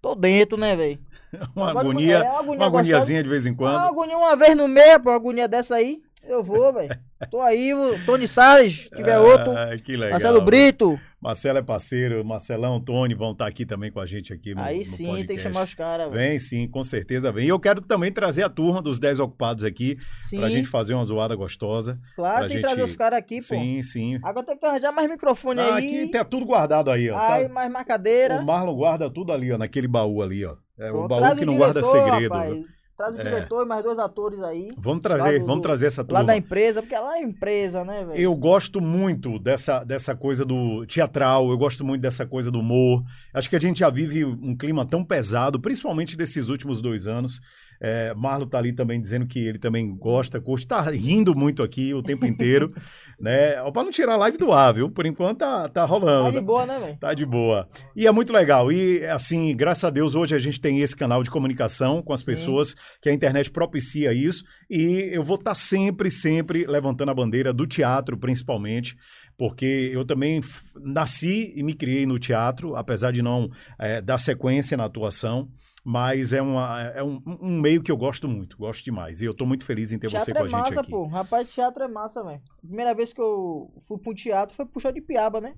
[0.00, 0.98] tô dentro, né, velho?
[1.54, 2.66] Uma Agora, agonia, é, uma agonia uma gostosa.
[2.66, 3.76] agoniazinha de vez em Uma quando.
[3.78, 6.90] agonia uma vez no mês, pô, uma agonia dessa aí, eu vou, velho.
[7.30, 9.52] Tô aí, o Tony Salles, se tiver outro.
[9.52, 10.10] Ah, que legal.
[10.12, 10.98] Marcelo Brito.
[11.22, 14.78] Marcelo é parceiro, Marcelão, Tony vão estar aqui também com a gente aqui no aí
[14.78, 15.26] no sim, podcast.
[15.26, 16.10] tem que chamar os caras.
[16.10, 17.44] Vem sim, com certeza vem.
[17.44, 20.94] E eu quero também trazer a turma dos 10 ocupados aqui, Sim, pra gente fazer
[20.94, 22.00] uma zoada gostosa.
[22.16, 23.42] claro, tem que trazer gente- os caras aqui, pô.
[23.42, 24.18] Sim, sim.
[24.24, 25.86] Agora tem que arranjar mais microfone Ah, aí.
[26.02, 27.18] aqui tá tudo guardado aí, ó.
[27.18, 27.34] tá?
[27.34, 28.40] Aí, mais marcadeira.
[28.40, 30.56] O Marlon guarda tudo ali, ó, naquele baú ali, ó.
[30.78, 32.32] É o baú que não guarda diretor, segredo.
[32.32, 32.64] rapaz.
[33.00, 33.24] Traz o É.
[33.24, 34.68] diretor e mais dois atores aí.
[34.76, 36.24] Vamos trazer, Lá do- vamos trazer essa Lá turma.
[36.24, 38.20] da empresa, porque lá é empresa, né, velho?
[38.20, 43.02] Eu gosto muito dessa, dessa coisa do teatral, eu gosto muito dessa coisa do humor.
[43.32, 47.40] Acho que a gente já vive um clima tão pesado, principalmente desses últimos dois anos.
[47.80, 51.94] É, Marlon tá ali também dizendo que ele também gosta, curte, tá rindo muito aqui
[51.94, 52.68] o tempo inteiro,
[53.18, 53.60] né?
[53.62, 54.90] Ó, Pra não tirar a live do ar, viu?
[54.90, 56.38] Por enquanto tá, tá Tá rolando.
[56.38, 56.96] de boa, né, velho?
[56.98, 57.66] Tá de boa.
[57.96, 58.70] E é muito legal.
[58.70, 62.22] E, assim, graças a Deus, hoje a gente tem esse canal de comunicação com as
[62.22, 64.44] pessoas, que a internet propicia isso.
[64.68, 68.94] E eu vou estar sempre, sempre levantando a bandeira do teatro, principalmente,
[69.38, 70.42] porque eu também
[70.84, 75.48] nasci e me criei no teatro, apesar de não eh, dar sequência na atuação.
[75.82, 79.22] Mas é, uma, é um, um meio que eu gosto muito, gosto demais.
[79.22, 80.90] E eu tô muito feliz em ter você Teatro com a é gente massa, aqui.
[80.90, 81.06] pô.
[81.06, 82.42] Rapaz, teatro é massa, velho.
[82.60, 85.54] Primeira vez que eu fui um teatro foi pro show de piaba, né?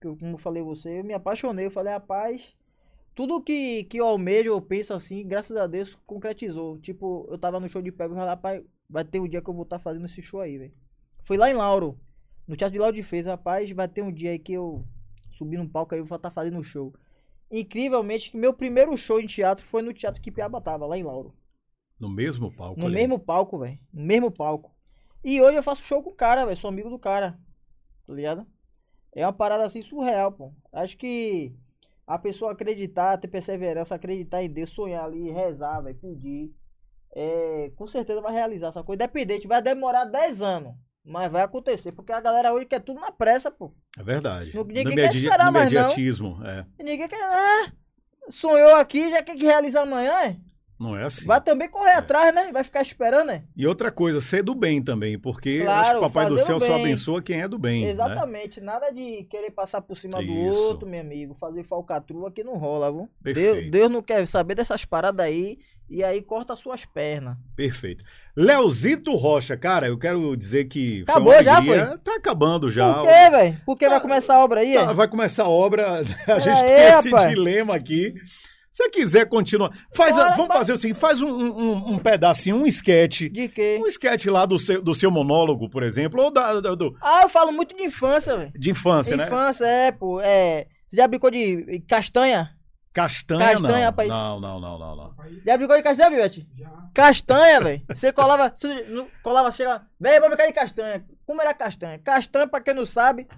[0.00, 1.66] Que eu, como eu falei a você, eu me apaixonei.
[1.66, 2.56] Eu falei, rapaz,
[3.14, 6.78] tudo que, que eu almejo, eu penso assim, graças a Deus, concretizou.
[6.78, 9.50] Tipo, eu tava no show de piaba e falei, rapaz, vai ter um dia que
[9.50, 10.72] eu vou estar fazendo esse show aí, velho.
[11.22, 12.00] Foi lá em Lauro,
[12.48, 13.26] no Teatro de Lauro de Fez.
[13.26, 14.86] Rapaz, vai ter um dia aí que eu
[15.32, 16.94] subi no palco aí e vou estar fazendo um show.
[17.50, 21.02] Incrivelmente, que meu primeiro show em teatro foi no Teatro que Piaba tava, lá em
[21.02, 21.34] Lauro.
[21.98, 22.78] No mesmo palco.
[22.78, 22.94] No ali.
[22.94, 23.78] mesmo palco, velho.
[23.92, 24.74] No mesmo palco.
[25.22, 26.56] E hoje eu faço show com o cara, velho.
[26.56, 27.38] Sou amigo do cara.
[28.06, 28.46] Tá ligado?
[29.12, 30.52] É uma parada assim surreal, pô.
[30.72, 31.54] Acho que
[32.06, 36.54] a pessoa acreditar, ter perseverança, acreditar em Deus, sonhar ali, rezar, velho, pedir.
[37.12, 39.02] É, com certeza vai realizar essa coisa.
[39.02, 40.74] Independente, vai demorar 10 anos.
[41.04, 41.92] Mas vai acontecer.
[41.92, 43.72] Porque a galera hoje quer tudo na pressa, pô.
[43.98, 44.52] É verdade.
[44.54, 45.80] Ninguém no quer esperar no mais, não.
[45.80, 46.66] imediatismo, é.
[46.78, 47.18] E ninguém quer.
[47.22, 47.72] Ah,
[48.28, 50.36] sonhou aqui, já quer que realize amanhã, é?
[50.78, 51.26] Não é assim.
[51.26, 52.50] Vai também correr atrás, né?
[52.50, 53.44] Vai ficar esperando, né?
[53.54, 56.58] E outra coisa, ser do bem também, porque Claro, acho que o Papai do Céu
[56.58, 57.84] só abençoa quem é do bem.
[57.84, 57.90] né?
[57.90, 60.56] Exatamente, nada de querer passar por cima do Isso.
[60.56, 61.36] outro, meu amigo.
[61.38, 63.10] Fazer falcatrua que não rola, viu?
[63.22, 63.54] Perfeito.
[63.56, 65.58] Deus, Deus não quer saber dessas paradas aí
[65.90, 67.36] e aí corta as suas pernas.
[67.56, 68.04] Perfeito.
[68.36, 71.02] Leozito Rocha, cara, eu quero dizer que.
[71.04, 71.98] foi Acabou uma já, alegria.
[72.02, 72.94] Tá acabando já.
[72.94, 73.60] Por quê, velho?
[73.66, 74.74] Porque vai começar a obra aí?
[74.74, 76.00] Tá, vai começar a obra.
[76.26, 77.28] A gente aí, tem esse rapaz.
[77.30, 78.14] dilema aqui.
[78.70, 79.70] Se você quiser continuar.
[79.94, 83.22] Faz, Bora, vamos fazer assim: faz um, um, um pedacinho, um sketch.
[83.22, 83.80] De quê?
[83.82, 87.22] Um sketch lá do seu, do seu monólogo, por exemplo, ou da, do- do- Ah,
[87.24, 88.52] eu falo muito de infância, velho.
[88.56, 89.24] de infância, né?
[89.26, 90.20] Infância, é, pô.
[90.20, 90.66] É.
[90.88, 92.50] Você já brincou de castanha?
[92.92, 93.84] Castanha, Castanha, não.
[93.84, 94.08] rapaz.
[94.08, 95.14] Não, não, não, não, não.
[95.46, 96.48] Já brincou de castanha, Bivete?
[96.92, 97.82] Castanha, velho.
[97.88, 98.84] Você colava, você
[99.22, 101.06] colava, chega, velho, vamos brincar de castanha.
[101.24, 101.98] Como era castanha?
[102.00, 103.28] Castanha, pra quem não sabe,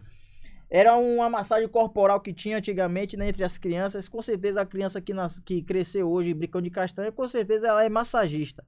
[0.71, 4.09] era uma massagem corporal que tinha antigamente né, entre as crianças.
[4.09, 7.85] Com certeza a criança que, nas, que cresceu hoje brincando de castanha, com certeza ela
[7.85, 8.65] é massagista.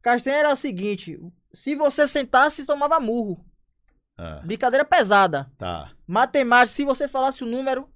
[0.00, 1.18] Castanha era o seguinte,
[1.52, 3.44] se você sentasse, tomava murro.
[4.16, 5.50] Ah, Brincadeira pesada.
[5.58, 5.90] tá.
[6.06, 7.88] Matemática, se você falasse o número,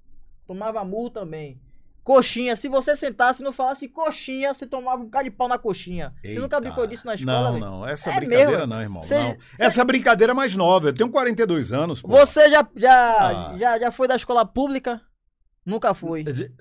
[0.48, 1.60] tomava murro também.
[2.08, 5.58] Coxinha, se você sentasse e não falasse coxinha, você tomava um bocado de pau na
[5.58, 6.14] coxinha.
[6.24, 6.60] Você nunca Eita.
[6.60, 7.64] brincou disso na escola, Não, velho?
[7.66, 7.86] não.
[7.86, 8.66] Essa É brincadeira mesmo?
[8.66, 9.02] não, irmão.
[9.02, 9.28] Cê- não.
[9.32, 10.88] cê- Essa brincadeira é mais nova.
[10.88, 12.00] Eu tenho 42 anos.
[12.00, 12.08] pô.
[12.08, 12.92] Você já, já,
[13.52, 13.56] Ah.
[13.58, 15.02] já, já foi da escola pública?
[15.68, 15.92] Nunca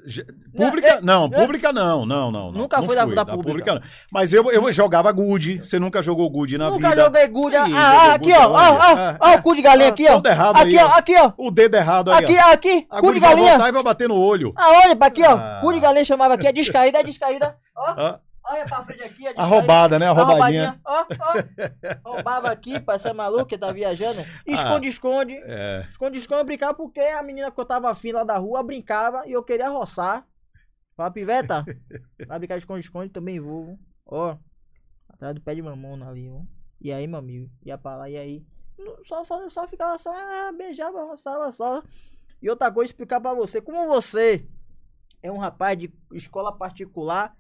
[0.06, 1.00] z- Pública?
[1.02, 2.52] Não, pública não, não, não.
[2.52, 3.82] Nunca foi da- fui, da pública.
[4.12, 5.60] Mas eu, eu jogava gude.
[5.64, 7.04] Você nunca jogou gude na Nunca vida?
[7.04, 7.56] joguei gude.
[7.56, 8.50] Ah, ah, aqui, ó.
[8.50, 8.58] onde?
[8.58, 10.16] Ó, Ah, o cu de galinha ah, aqui, ó.
[10.16, 11.32] tudo errado Aqui, aí, ó, aqui, ó.
[11.38, 12.52] O dedo errado aí, Aqui, ó.
[12.52, 12.82] aqui.
[13.00, 13.58] Cu de galinha.
[13.58, 14.52] vai bater no olho.
[14.58, 15.32] Ah, olha aqui, ó.
[15.38, 15.60] Ah.
[15.62, 16.46] Cu de galinha chamava aqui.
[16.48, 17.56] É descaída, é descaída.
[17.78, 18.20] Ó, Ah,
[18.50, 19.28] olha pra frente aqui.
[19.36, 20.08] A roubada, né?
[20.08, 20.80] A roubadinha.
[20.86, 22.10] Ó, ó.
[22.10, 24.20] Roubava aqui, pra maluco, que tá viajando.
[24.46, 25.36] Esconde, esconde.
[25.44, 25.86] É.
[25.90, 29.28] Esconde, esconde, eu brincava porque a menina que eu tava afim lá da rua brincava
[29.28, 30.26] e eu queria roçar.
[30.96, 31.64] Fala, piveta,
[32.28, 33.78] vai brincar de esconde, esconde, também vou.
[34.06, 34.36] Ó,
[35.10, 36.42] atrás do pé de mamona ali, ó.
[36.80, 38.46] E aí, meu amigo, ia pra lá, e aí?
[39.06, 41.84] Só, só, só ficava só, ah, beijava, roçava só.
[42.42, 44.48] E outra coisa, explicar pra você, como você
[45.22, 47.36] é um rapaz de escola particular,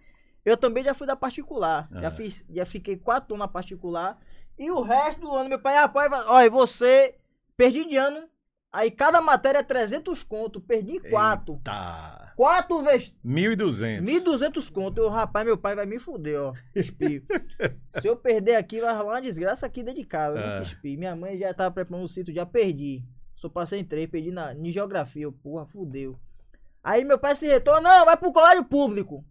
[0.49, 1.87] eu também já fui da particular.
[1.91, 2.11] Já, Ah.
[2.11, 4.19] fiz, já fiquei quatro anos na particular.
[4.57, 7.15] E o resto do ano, meu pai, ah, vai- olha, você,
[7.55, 8.27] perdi de ano,
[8.71, 11.59] aí cada matéria é 300 conto, perdi quatro.
[11.63, 12.33] Tá.
[12.35, 14.03] Quatro vezes 1.200.
[14.05, 14.99] 1.200 conto.
[14.99, 16.53] Eu, rapaz, meu pai vai me fuder, ó.
[16.75, 17.23] Espio.
[18.01, 20.39] Se eu perder aqui, vai rolar uma desgraça aqui dentro de casa.
[20.39, 20.57] É.
[20.59, 20.61] É.
[20.61, 20.97] Espio.
[20.97, 23.03] Minha mãe já tava preparando o cinto, já perdi.
[23.35, 25.23] Só passei em três, perdi na, em geografia.
[25.23, 26.17] Eu, porra, fudeu.
[26.83, 29.23] Aí meu pai se retornou, não, vai pro colégio público.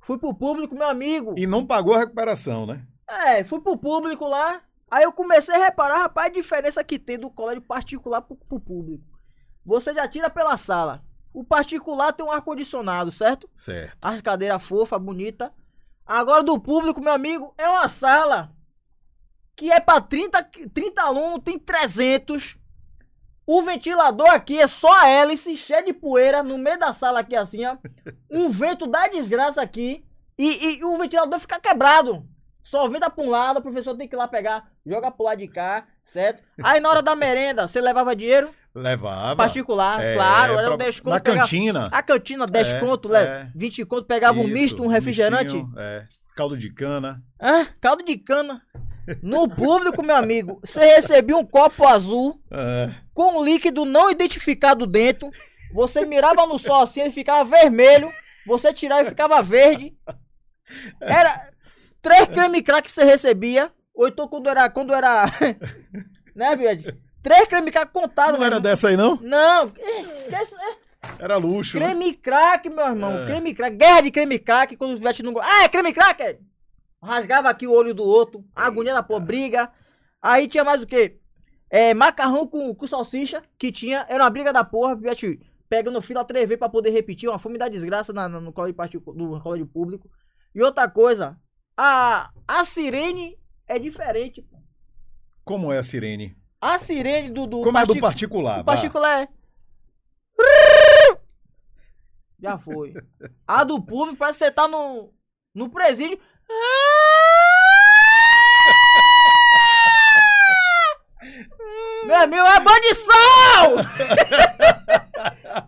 [0.00, 1.34] Fui pro público, meu amigo.
[1.36, 2.86] E não pagou a recuperação, né?
[3.08, 4.62] É, fui pro público lá.
[4.90, 8.60] Aí eu comecei a reparar, rapaz, a diferença que tem do colégio particular pro, pro
[8.60, 9.04] público.
[9.64, 11.04] Você já tira pela sala.
[11.32, 13.48] O particular tem um ar-condicionado, certo?
[13.54, 13.98] Certo.
[14.00, 15.52] As cadeiras fofas, bonita.
[16.06, 18.50] Agora do público, meu amigo, é uma sala
[19.54, 20.42] que é pra 30,
[20.72, 22.56] 30 alunos, tem 300.
[23.50, 27.34] O ventilador aqui é só a hélice, cheia de poeira, no meio da sala aqui
[27.34, 27.78] assim, ó.
[28.30, 30.04] Um vento da desgraça aqui.
[30.38, 32.26] E, e o ventilador fica quebrado.
[32.62, 35.38] Só venta pra um lado, o professor tem que ir lá pegar, joga pro lado
[35.38, 36.42] de cá, certo?
[36.62, 38.50] Aí na hora da merenda, você levava dinheiro?
[38.74, 39.34] Levava.
[39.36, 41.88] Particular, É, claro, era pra- um 10 Na cantina.
[41.90, 43.50] a cantina, 10 É, conto, é.
[43.56, 45.54] 20 conto, pegava um Isso, misto, um refrigerante.
[45.56, 46.06] mistinho, é.
[46.36, 47.22] Caldo de cana.
[47.40, 48.60] Ah, caldo de cana.
[49.22, 52.90] No público, meu amigo, você recebia um copo azul É.
[53.14, 55.30] com um líquido não identificado dentro.
[55.72, 58.10] Você mirava no sol assim, ele ficava vermelho.
[58.46, 59.94] Você tirava e ficava verde.
[61.00, 61.50] Era
[62.00, 63.70] três creme crack que você recebia.
[63.94, 64.68] Ou então quando era.
[64.70, 65.26] Quando era.
[66.34, 66.96] né, Biad?
[67.22, 68.38] Três creme crack contados.
[68.38, 69.16] Não era dessa aí, não?
[69.16, 69.72] Não,
[70.14, 70.54] esquece.
[70.54, 70.76] eh,
[71.18, 71.78] Era luxo.
[71.78, 71.86] né?
[71.90, 73.22] Creme crack, meu irmão.
[73.22, 73.26] É.
[73.26, 73.76] Creme crack.
[73.76, 74.76] Guerra de creme crack.
[74.76, 75.34] Quando o Vete não.
[75.40, 76.38] Ah, é creme crack!
[77.02, 78.44] Rasgava aqui o olho do outro.
[78.54, 79.72] Agonia da porra, briga.
[80.20, 81.20] Aí tinha mais o quê?
[81.70, 84.04] É, macarrão com, com salsicha, que tinha.
[84.08, 84.94] Era uma briga da porra.
[84.94, 87.28] o Vete pegando fila três vezes pra poder repetir.
[87.28, 90.10] Uma fome da desgraça na, na- no colégio, particu- colégio público.
[90.54, 91.38] E outra coisa.
[91.76, 94.42] A, a sirene é diferente.
[94.42, 94.58] pô.
[95.44, 96.36] Como é a sirene?
[96.60, 97.46] A sirene do.
[97.46, 98.60] do Como é a do partic- particular?
[98.60, 99.28] o particular é.
[102.40, 102.94] Já foi.
[103.46, 105.12] A do público parece que você tá no,
[105.54, 106.18] no presídio.
[112.08, 113.76] Meu amigo, é bandição!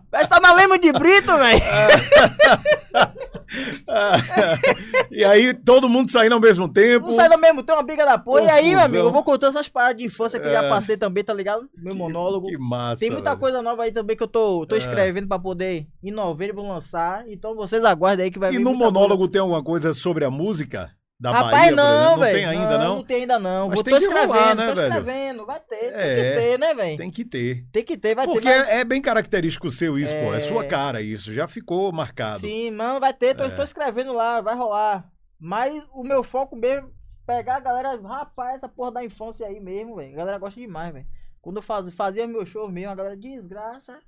[0.09, 1.61] Parece tá na lema de Brito, velho.
[5.11, 7.07] e aí, todo mundo saindo ao mesmo tempo.
[7.09, 8.41] Não sai do mesmo, tem uma briga da porra.
[8.43, 10.69] E aí, meu amigo, eu vou contando essas paradas de infância que eu já É.
[10.69, 11.69] passei também, tá ligado?
[11.77, 12.47] Meu monólogo.
[12.47, 12.99] Que massa.
[13.01, 13.39] Tem muita velho.
[13.39, 14.79] coisa nova aí também que eu tô, tô É.
[14.79, 17.23] escrevendo pra poder em novembro lançar.
[17.27, 18.93] Então vocês aguardem aí que vai E vir no muita coisa.
[18.93, 20.89] monólogo tem alguma coisa sobre a música
[21.21, 21.71] da Rapaz, Bahia?
[21.75, 22.35] não, velho.
[22.35, 22.95] tem ainda, não?
[22.95, 23.67] Não tem ainda, não.
[23.67, 24.87] Mas Vou, tem tô que escrevendo, rolar, né, tô velho?
[24.95, 25.45] escrevendo.
[25.45, 26.15] Vai ter, tem É.
[26.15, 26.87] que ter, né, velho?
[26.89, 26.97] Tem...
[26.97, 27.65] Tem que ter.
[27.85, 28.57] que ter, vai Porque ter.
[28.57, 28.67] Mas...
[28.69, 30.33] é, é bem característico seu isso, pô.
[30.33, 30.39] É É.
[30.39, 31.31] sua cara isso.
[31.31, 32.39] Já ficou marcado.
[32.39, 33.35] Sim, mano, vai ter.
[33.35, 33.49] Tô, É.
[33.49, 35.07] tô escrevendo lá, vai rolar.
[35.39, 38.01] Mas o meu foco mesmo é pegar a galera.
[38.01, 40.13] Rapaz, essa porra da infância aí mesmo, velho.
[40.13, 41.05] A galera gosta demais, velho.
[41.39, 43.99] Quando eu faz, fazia meu show mesmo, a galera, desgraça.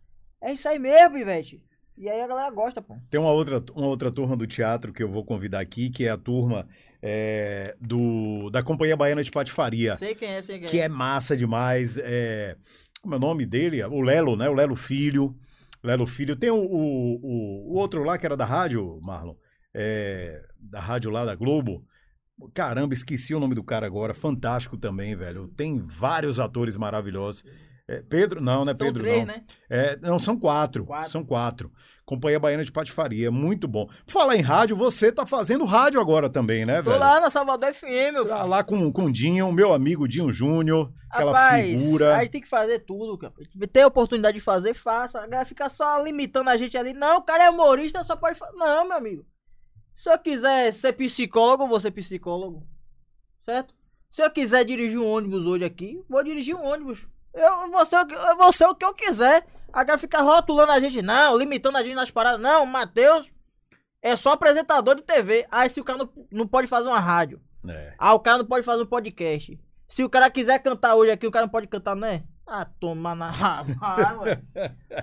[0.41, 1.63] É isso aí mesmo, Ivete.
[1.95, 2.95] E aí a galera gosta, pô.
[3.09, 6.09] Tem uma outra, uma outra turma do teatro que eu vou convidar aqui, que é
[6.09, 6.67] a turma
[7.05, 9.97] é, do, da Companhia Baiana de Patifaria.
[9.97, 11.97] Sei quem é, sei quem que é massa demais.
[11.97, 12.55] É,
[13.01, 13.83] como é o nome dele?
[13.83, 14.47] O Lelo, né?
[14.49, 15.35] O Lelo Filho.
[15.83, 16.33] Lelo Filho.
[16.37, 19.35] Tem o, o, o- o outro lá que era da rádio, Marlon.
[19.73, 21.85] É, da rádio lá da Globo.
[22.53, 24.13] Caramba, esqueci o nome do cara agora.
[24.13, 25.49] Fantástico também, velho.
[25.49, 27.43] Tem vários atores maravilhosos.
[27.97, 29.25] É, Pedro, não, não é São Pedro, três, não.
[29.25, 29.43] né?
[29.69, 31.11] É, não, são quatro, Quatro.
[31.11, 31.71] São quatro.
[32.05, 33.87] Companhia Baiana de Patifaria, muito bom.
[34.05, 36.99] Falar em rádio, você tá fazendo rádio agora também, né, Tô velho?
[36.99, 38.49] lá na Salvador FM, meu Tá filho.
[38.49, 42.15] lá com, com o Dinho, meu amigo Dinho Júnior, aquela Rapaz, figura.
[42.17, 43.33] a gente tem que fazer tudo, cara.
[43.71, 45.19] Tem a oportunidade de fazer, faça.
[45.19, 46.93] A galera fica só limitando a gente ali.
[46.93, 48.57] Não, o cara é humorista, só pode fazer.
[48.57, 49.25] Não, meu amigo.
[49.95, 52.67] Se eu quiser ser psicólogo, vou ser psicólogo.
[53.43, 53.73] Certo?
[54.09, 57.07] Se eu quiser dirigir um ônibus hoje aqui, vou dirigir um ônibus.
[57.33, 59.45] Eu vou ser o que eu, vou ser o, que eu quiser.
[59.71, 62.39] A galera fica rotulando a gente, não, limitando a gente nas paradas.
[62.39, 63.27] Não, Matheus
[64.01, 65.47] é só apresentador de TV.
[65.49, 67.41] Aí se o cara não, não pode fazer uma rádio.
[67.67, 67.93] É.
[67.97, 69.59] Ah, o cara não pode fazer um podcast.
[69.87, 72.23] Se o cara quiser cantar hoje aqui, o cara não pode cantar, né?
[72.45, 73.75] Ah, toma na rádio.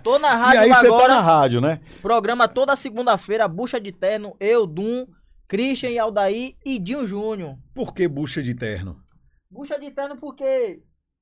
[0.02, 1.14] Tô na E rádio aí lá você tá agora.
[1.14, 1.80] na rádio, né?
[2.02, 5.06] Programa toda segunda-feira, Bucha de Terno, eu, Dum,
[5.48, 7.56] Christian e Aldair e Dinho Júnior.
[7.74, 9.02] Por que bucha de terno?
[9.50, 10.80] Bucha de Terno porque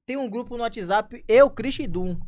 [0.09, 2.19] tem um grupo no WhatsApp, eu, Christian e Dum.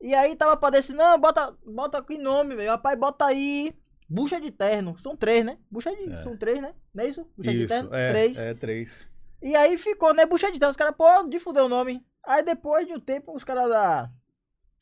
[0.00, 2.70] E aí tava pra descer, não, bota, bota aqui nome, velho.
[2.70, 3.72] Rapaz, bota aí.
[4.08, 4.98] Bucha de Terno.
[4.98, 5.56] São três, né?
[5.70, 6.12] Bucha de.
[6.12, 6.22] É.
[6.24, 6.74] São três, né?
[6.92, 7.24] Não é isso?
[7.36, 7.94] Bucha de Isso, Terno?
[7.94, 8.38] é, três.
[8.38, 9.08] é três.
[9.40, 10.72] E aí ficou, né, bucha de terno.
[10.72, 12.04] Os caras, pô, de fuder o nome.
[12.24, 14.10] Aí depois de um tempo, os caras da,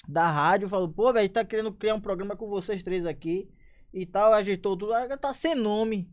[0.09, 3.51] da rádio falaram, pô, velho, tá querendo criar um programa com vocês três aqui.
[3.93, 4.95] E tal, ajeitou tudo.
[4.95, 6.11] Aí tá sem nome.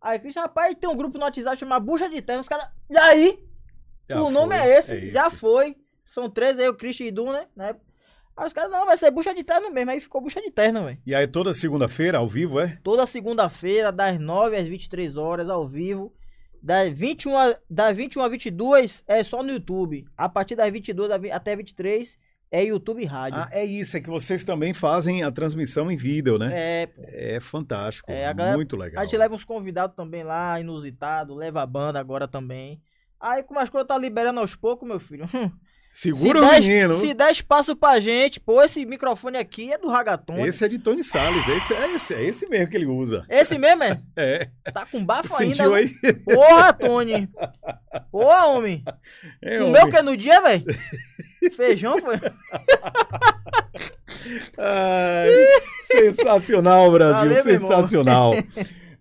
[0.00, 2.40] Aí Cristian, rapaz, tem um grupo no WhatsApp chamado Bucha de Terno.
[2.40, 3.51] Os caras, e aí?
[4.16, 5.36] Já o nome foi, é esse, já esse.
[5.36, 5.76] foi.
[6.04, 7.46] São três aí, o Christian e Dum, né?
[7.56, 7.74] né?
[8.36, 9.90] Aí os caras, não, vai ser Bucha de Terno mesmo.
[9.90, 10.98] Aí ficou Bucha de Terno, velho.
[11.06, 12.78] E aí toda segunda-feira, ao vivo, é?
[12.82, 16.12] Toda segunda-feira, das 9 às 23 horas, ao vivo.
[16.62, 20.06] Das 21, a, das 21 a 22 é só no YouTube.
[20.16, 22.16] A partir das 22 a vi- até 23
[22.50, 23.40] é YouTube e Rádio.
[23.40, 26.50] Ah, é isso, é que vocês também fazem a transmissão em vídeo, né?
[26.52, 27.02] É, pô.
[27.06, 29.02] É, fantástico, É, galera- muito legal.
[29.02, 32.80] A gente leva uns convidados também lá, inusitado, leva a banda agora também.
[33.22, 35.24] Aí, como as coisas tá liberando aos poucos, meu filho.
[35.94, 36.94] Segura se o der, menino.
[37.00, 40.38] Se der espaço pra gente, pô, esse microfone aqui é do Ragaton.
[40.38, 43.26] Esse, Esse é de Tony Salles, esse é esse, é esse mesmo que ele usa.
[43.58, 44.00] mesmo é?
[44.16, 45.54] É, Tá com bafo ainda.
[45.54, 45.90] sentiu aí?
[46.24, 47.28] Porra, Tony.
[48.10, 48.82] Porra, homem.
[49.42, 49.90] É, Comeu o homem.
[49.94, 50.64] que no dia, velho?
[51.54, 52.16] Feijão foi?
[54.56, 55.28] Ai,
[55.80, 58.32] sensacional, Brasil, Valeu, sensacional.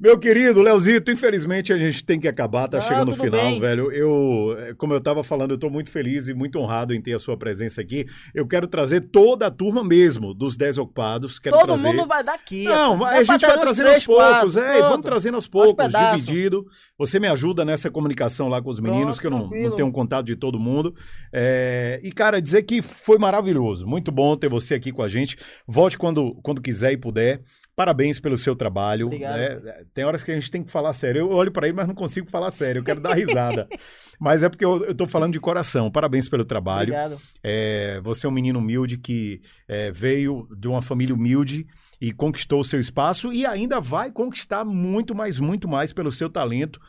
[0.02, 3.60] Meu querido Leozito, infelizmente a gente tem que acabar, tá Não, chegando no final, bem.
[3.60, 3.92] velho.
[3.92, 7.14] Eu, eh, como eu tava falando, eu tô muito feliz e muito honrado em ter
[7.14, 8.08] a sua presença aqui.
[8.34, 11.38] Eu quero trazer toda a turma mesmo dos 10 ocupados.
[11.38, 11.84] Quero Todo trazer...
[11.84, 12.64] mundo vai daqui.
[12.64, 14.90] Não, a pra gente vai trazendo aos poucos, quatro, é, pronto.
[14.90, 16.66] vamos trazendo aos poucos, dividido.
[16.98, 19.88] Você me ajuda nessa comunicação lá com os meninos, Pronto, que eu não, não tenho
[19.88, 20.96] um contato de todo mundo.
[21.32, 23.86] É, e, cara, dizer que foi maravilhoso.
[23.86, 25.38] Muito bom ter você aqui com a gente.
[25.68, 27.44] Volte quando, quando quiser e puder.
[27.76, 29.08] Parabéns pelo seu trabalho.
[29.08, 29.38] Obrigado.
[29.38, 29.84] né?
[29.94, 31.20] Tem horas que a gente tem que falar sério.
[31.20, 32.80] Eu olho pra ele, mas não consigo falar sério.
[32.80, 33.68] Eu quero dar risada.
[34.20, 35.90] mas é porque eu, tô falando de coração.
[35.90, 36.94] Parabéns pelo trabalho.
[36.94, 37.22] Obrigado.
[37.42, 41.66] É, você é um menino humilde que é, veio de uma família humilde
[42.00, 46.30] e conquistou o seu espaço e ainda vai conquistar muito mais, muito mais pelo seu
[46.30, 46.80] talento,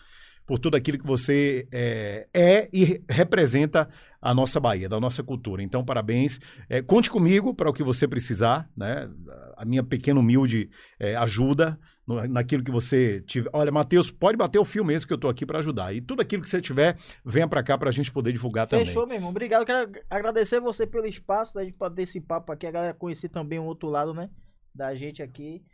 [0.47, 3.89] por tudo aquilo que você é, é e re- representa
[4.21, 5.63] a nossa Bahia, da nossa cultura.
[5.63, 6.39] Então, parabéns.
[6.69, 9.09] É, conte comigo para o que você precisar, né?
[9.57, 13.51] A minha pequena humilde é, ajuda no- naquilo que você tiver.
[13.53, 15.93] Olha, Matheus, pode bater o fio mesmo que eu tô aqui para ajudar.
[15.95, 18.87] E tudo aquilo que você tiver, venha para cá para a gente poder divulgar também.
[18.87, 19.31] Fechou, meu irmão.
[19.31, 19.65] Obrigado.
[19.65, 23.65] Quero agradecer você pelo espaço, gente poder esse papo aqui, a galera conhecer também o
[23.65, 24.29] outro lado, né?
[24.75, 25.65] Da gente aqui.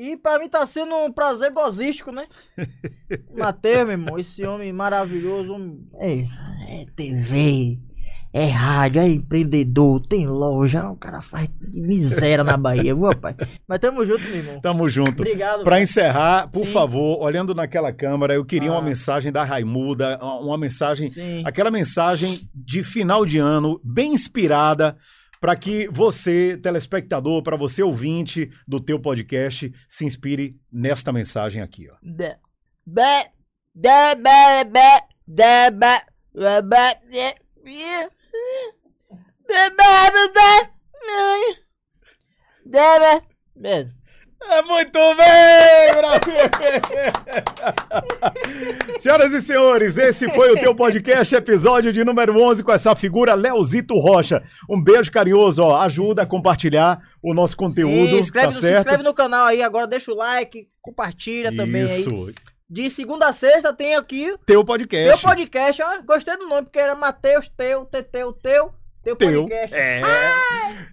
[0.00, 2.26] E pra mim tá sendo um prazer gozístico, né?
[3.36, 5.56] Matheus, meu irmão, esse homem maravilhoso.
[5.98, 7.78] É, isso, é TV,
[8.32, 10.88] é rádio, é empreendedor, tem loja.
[10.88, 13.34] O cara faz miséria na Bahia, viu, rapaz?
[13.66, 14.60] Mas tamo junto, meu irmão.
[14.60, 15.20] Tamo junto.
[15.22, 15.64] Obrigado.
[15.64, 15.82] Para velho.
[15.82, 16.72] encerrar, por Sim.
[16.72, 18.82] favor, olhando naquela câmera, eu queria uma Ah.
[18.82, 21.42] mensagem da Raimuda, uma mensagem, Sim.
[21.44, 24.96] aquela mensagem de final de ano, bem inspirada,
[25.40, 31.88] para que você, telespectador, para você ouvinte do teu podcast, se inspire nesta mensagem aqui,
[31.90, 31.96] ó.
[44.40, 46.34] É muito bem, Brasil!
[48.98, 53.34] Senhoras e senhores, esse foi o teu podcast, episódio de número 11 com essa figura
[53.34, 54.42] Leozito Rocha.
[54.68, 55.80] Um beijo carinhoso, ó.
[55.80, 58.78] Ajuda a compartilhar o nosso conteúdo, Sim, inscreve, tá no, se certo?
[58.78, 62.00] inscreve no canal aí, agora deixa o like, compartilha também aí.
[62.00, 62.30] Isso.
[62.70, 65.24] De segunda a sexta tem aqui Teu teu podcast.
[65.24, 68.77] podcast, ó, gostei do nome, porque era Mateus, teu, teteu, teu, Teu
[69.16, 69.42] teu.
[69.42, 69.76] podcast.
[69.76, 70.00] É.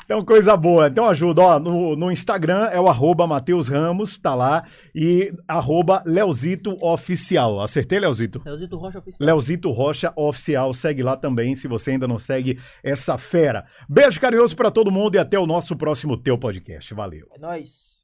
[0.03, 0.87] Então, coisa boa.
[0.87, 1.41] Então, ajuda.
[1.41, 4.63] Ó, no, no Instagram é o arroba Matheus Ramos, tá lá.
[4.93, 7.59] E arroba Leozito Oficial.
[7.59, 8.41] Acertei, Leozito?
[8.45, 9.25] Leozito Rocha Oficial.
[9.25, 10.73] Leozito Rocha Oficial.
[10.73, 13.65] Segue lá também, se você ainda não segue essa fera.
[13.89, 16.93] Beijo carinhoso pra todo mundo e até o nosso próximo Teu Podcast.
[16.93, 17.27] Valeu.
[17.33, 17.94] É nóis.